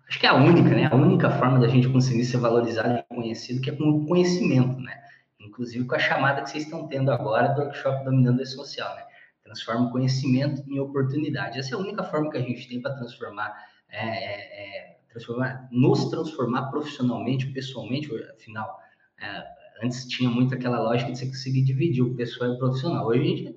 Acho 0.10 0.20
que 0.20 0.26
é 0.26 0.30
a 0.30 0.34
única, 0.34 0.70
né? 0.72 0.90
A 0.92 0.96
única 0.96 1.30
forma 1.30 1.60
da 1.60 1.68
gente 1.68 1.88
conseguir 1.88 2.26
ser 2.26 2.38
valorizado 2.38 2.90
e 2.90 2.96
reconhecido, 2.96 3.62
que 3.62 3.70
é 3.70 3.76
com 3.76 3.84
o 3.84 4.08
conhecimento, 4.08 4.80
né? 4.80 5.04
Inclusive 5.40 5.86
com 5.86 5.94
a 5.94 6.00
chamada 6.00 6.42
que 6.42 6.50
vocês 6.50 6.64
estão 6.64 6.88
tendo 6.88 7.12
agora 7.12 7.50
do 7.50 7.62
workshop 7.62 8.04
Dominando 8.06 8.42
a 8.42 8.46
Social, 8.48 8.96
né? 8.96 9.04
Transforma 9.44 9.86
o 9.86 9.92
conhecimento 9.92 10.64
em 10.68 10.80
oportunidade. 10.80 11.60
Essa 11.60 11.76
é 11.76 11.78
a 11.78 11.82
única 11.82 12.04
forma 12.06 12.32
que 12.32 12.38
a 12.38 12.42
gente 12.42 12.68
tem 12.68 12.82
para 12.82 12.96
transformar 12.96 13.54
é, 13.88 14.00
é, 14.00 14.90
é 14.90 14.98
transformar, 15.12 15.68
nos 15.72 16.10
transformar 16.10 16.72
profissionalmente, 16.72 17.46
pessoalmente, 17.52 18.10
afinal, 18.36 18.80
é, 19.22 19.44
antes 19.82 20.08
tinha 20.08 20.30
muito 20.30 20.54
aquela 20.54 20.80
lógica 20.80 21.12
de 21.12 21.18
você 21.18 21.26
conseguir 21.28 21.64
dividir 21.64 22.04
o 22.04 22.16
pessoal 22.16 22.52
e 22.52 22.56
o 22.56 22.58
profissional. 22.58 23.08
Hoje, 23.08 23.24
gente, 23.24 23.56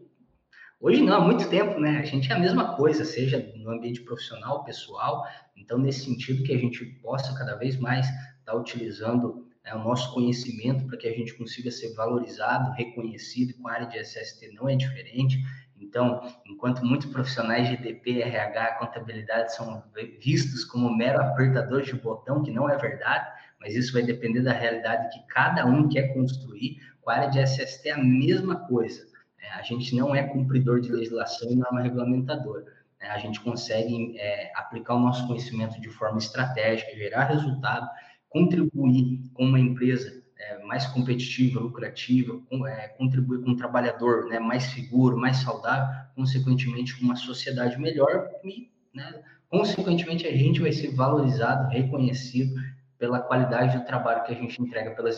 hoje 0.80 1.02
não, 1.02 1.14
há 1.14 1.20
muito 1.20 1.48
tempo, 1.48 1.78
né? 1.80 1.98
A 1.98 2.04
gente 2.04 2.30
é 2.30 2.34
a 2.34 2.38
mesma 2.38 2.76
coisa, 2.76 3.04
seja 3.04 3.52
no 3.56 3.70
ambiente 3.70 4.00
profissional, 4.02 4.64
pessoal. 4.64 5.24
Então, 5.56 5.78
nesse 5.78 6.04
sentido, 6.04 6.42
que 6.42 6.52
a 6.52 6.58
gente 6.58 6.84
possa 7.02 7.36
cada 7.36 7.56
vez 7.56 7.76
mais 7.78 8.06
estar 8.06 8.52
tá 8.52 8.56
utilizando 8.56 9.46
né, 9.64 9.74
o 9.74 9.78
nosso 9.78 10.12
conhecimento 10.14 10.86
para 10.86 10.96
que 10.96 11.06
a 11.06 11.12
gente 11.12 11.34
consiga 11.34 11.70
ser 11.70 11.94
valorizado, 11.94 12.72
reconhecido, 12.72 13.54
com 13.54 13.68
a 13.68 13.72
área 13.72 13.86
de 13.86 13.98
SST 13.98 14.52
não 14.54 14.68
é 14.68 14.76
diferente. 14.76 15.38
Então, 15.80 16.20
enquanto 16.44 16.84
muitos 16.84 17.08
profissionais 17.10 17.68
de 17.68 17.76
DP, 17.76 18.20
RH, 18.20 18.78
contabilidade 18.78 19.54
são 19.54 19.82
vistos 20.20 20.64
como 20.64 20.94
mero 20.94 21.20
apertadores 21.20 21.86
de 21.86 21.94
botão, 21.94 22.42
que 22.42 22.50
não 22.50 22.68
é 22.68 22.76
verdade, 22.76 23.30
mas 23.60 23.74
isso 23.74 23.92
vai 23.92 24.02
depender 24.02 24.42
da 24.42 24.52
realidade 24.52 25.08
que 25.12 25.26
cada 25.26 25.66
um 25.66 25.88
quer 25.88 26.14
construir, 26.14 26.78
com 27.00 27.10
a 27.10 27.14
área 27.14 27.30
de 27.30 27.40
SST 27.40 27.88
é 27.88 27.92
a 27.92 28.02
mesma 28.02 28.56
coisa. 28.56 29.04
Né? 29.38 29.48
A 29.54 29.62
gente 29.62 29.94
não 29.96 30.14
é 30.14 30.22
cumpridor 30.22 30.80
de 30.80 30.92
legislação 30.92 31.50
e 31.50 31.56
norma 31.56 31.82
regulamentadora. 31.82 32.64
Né? 33.00 33.08
A 33.08 33.18
gente 33.18 33.40
consegue 33.40 34.16
é, 34.18 34.52
aplicar 34.54 34.94
o 34.94 35.00
nosso 35.00 35.26
conhecimento 35.26 35.80
de 35.80 35.88
forma 35.88 36.18
estratégica, 36.18 36.94
gerar 36.96 37.24
resultado, 37.24 37.88
contribuir 38.28 39.22
com 39.34 39.44
uma 39.44 39.58
empresa 39.58 40.22
é, 40.38 40.62
mais 40.64 40.86
competitiva, 40.86 41.60
lucrativa, 41.60 42.40
com, 42.48 42.66
é, 42.66 42.88
contribuir 42.88 43.42
com 43.42 43.50
um 43.50 43.56
trabalhador 43.56 44.26
né, 44.26 44.38
mais 44.38 44.64
seguro, 44.64 45.16
mais 45.16 45.38
saudável, 45.38 45.88
consequentemente 46.14 46.96
com 46.98 47.04
uma 47.06 47.16
sociedade 47.16 47.78
melhor 47.78 48.28
e, 48.44 48.70
né, 48.94 49.22
consequentemente, 49.48 50.26
a 50.26 50.36
gente 50.36 50.60
vai 50.60 50.72
ser 50.72 50.94
valorizado, 50.94 51.68
reconhecido 51.70 52.54
pela 52.98 53.20
qualidade 53.20 53.78
do 53.78 53.84
trabalho 53.84 54.24
que 54.24 54.32
a 54.32 54.36
gente 54.36 54.60
entrega 54.60 54.90
para 54.90 55.08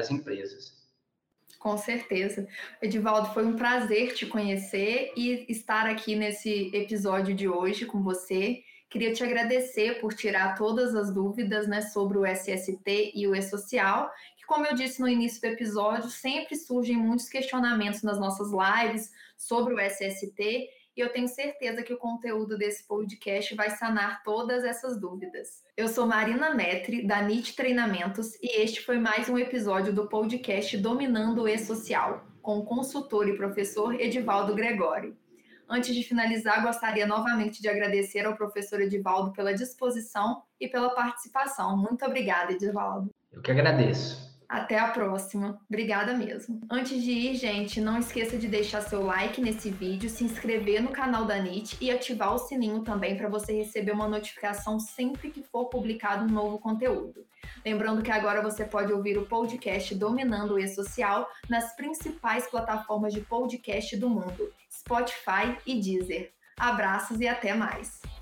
as 0.00 0.10
empresas. 0.10 0.86
Com 1.58 1.76
certeza. 1.76 2.46
Edivaldo, 2.80 3.32
foi 3.32 3.44
um 3.44 3.56
prazer 3.56 4.14
te 4.14 4.26
conhecer 4.26 5.12
e 5.16 5.46
estar 5.48 5.86
aqui 5.86 6.14
nesse 6.14 6.70
episódio 6.74 7.34
de 7.34 7.48
hoje 7.48 7.86
com 7.86 8.02
você. 8.02 8.62
Queria 8.88 9.12
te 9.12 9.24
agradecer 9.24 10.00
por 10.00 10.14
tirar 10.14 10.56
todas 10.56 10.94
as 10.94 11.12
dúvidas 11.12 11.66
né, 11.66 11.82
sobre 11.82 12.18
o 12.18 12.26
SST 12.26 13.12
e 13.14 13.26
o 13.26 13.34
E-Social, 13.34 14.08
que, 14.36 14.46
como 14.46 14.64
eu 14.64 14.74
disse 14.74 15.00
no 15.00 15.08
início 15.08 15.40
do 15.40 15.46
episódio, 15.46 16.08
sempre 16.08 16.54
surgem 16.54 16.96
muitos 16.96 17.28
questionamentos 17.28 18.02
nas 18.02 18.18
nossas 18.20 18.48
lives 18.52 19.10
sobre 19.36 19.74
o 19.74 19.80
SST 19.80 20.68
e 20.96 21.00
eu 21.00 21.12
tenho 21.12 21.28
certeza 21.28 21.82
que 21.82 21.92
o 21.92 21.98
conteúdo 21.98 22.56
desse 22.56 22.86
podcast 22.86 23.54
vai 23.54 23.68
sanar 23.70 24.22
todas 24.22 24.64
essas 24.64 24.98
dúvidas. 24.98 25.62
Eu 25.76 25.88
sou 25.88 26.06
Marina 26.06 26.54
Metri, 26.54 27.06
da 27.06 27.20
NIT 27.20 27.54
Treinamentos, 27.54 28.34
e 28.42 28.62
este 28.62 28.80
foi 28.80 28.98
mais 28.98 29.28
um 29.28 29.36
episódio 29.36 29.92
do 29.92 30.08
podcast 30.08 30.74
Dominando 30.78 31.42
o 31.42 31.48
E-Social, 31.48 32.24
com 32.40 32.58
o 32.58 32.64
consultor 32.64 33.28
e 33.28 33.36
professor 33.36 34.00
Edivaldo 34.00 34.54
Gregório. 34.54 35.14
Antes 35.68 35.94
de 35.94 36.02
finalizar, 36.02 36.62
gostaria 36.62 37.06
novamente 37.06 37.60
de 37.60 37.68
agradecer 37.68 38.24
ao 38.24 38.36
professor 38.36 38.80
Edivaldo 38.80 39.32
pela 39.32 39.52
disposição 39.52 40.42
e 40.58 40.66
pela 40.66 40.94
participação. 40.94 41.76
Muito 41.76 42.06
obrigada, 42.06 42.52
Edivaldo. 42.52 43.10
Eu 43.30 43.42
que 43.42 43.50
agradeço. 43.50 44.35
Até 44.48 44.78
a 44.78 44.88
próxima. 44.88 45.60
Obrigada 45.68 46.14
mesmo. 46.14 46.60
Antes 46.70 47.02
de 47.02 47.10
ir, 47.10 47.34
gente, 47.34 47.80
não 47.80 47.98
esqueça 47.98 48.36
de 48.36 48.46
deixar 48.46 48.80
seu 48.80 49.02
like 49.02 49.40
nesse 49.40 49.70
vídeo, 49.70 50.08
se 50.08 50.24
inscrever 50.24 50.80
no 50.80 50.90
canal 50.90 51.24
da 51.24 51.38
NIT 51.38 51.76
e 51.80 51.90
ativar 51.90 52.34
o 52.34 52.38
sininho 52.38 52.82
também 52.82 53.16
para 53.16 53.28
você 53.28 53.52
receber 53.52 53.92
uma 53.92 54.08
notificação 54.08 54.78
sempre 54.78 55.30
que 55.30 55.42
for 55.42 55.66
publicado 55.66 56.24
um 56.24 56.28
novo 56.28 56.58
conteúdo. 56.58 57.26
Lembrando 57.64 58.02
que 58.02 58.10
agora 58.10 58.40
você 58.40 58.64
pode 58.64 58.92
ouvir 58.92 59.18
o 59.18 59.26
podcast 59.26 59.94
Dominando 59.94 60.54
o 60.54 60.58
E-Social 60.58 61.28
nas 61.48 61.74
principais 61.74 62.48
plataformas 62.48 63.12
de 63.12 63.20
podcast 63.20 63.96
do 63.96 64.08
mundo, 64.08 64.52
Spotify 64.70 65.56
e 65.66 65.80
Deezer. 65.80 66.32
Abraços 66.56 67.20
e 67.20 67.28
até 67.28 67.54
mais! 67.54 68.15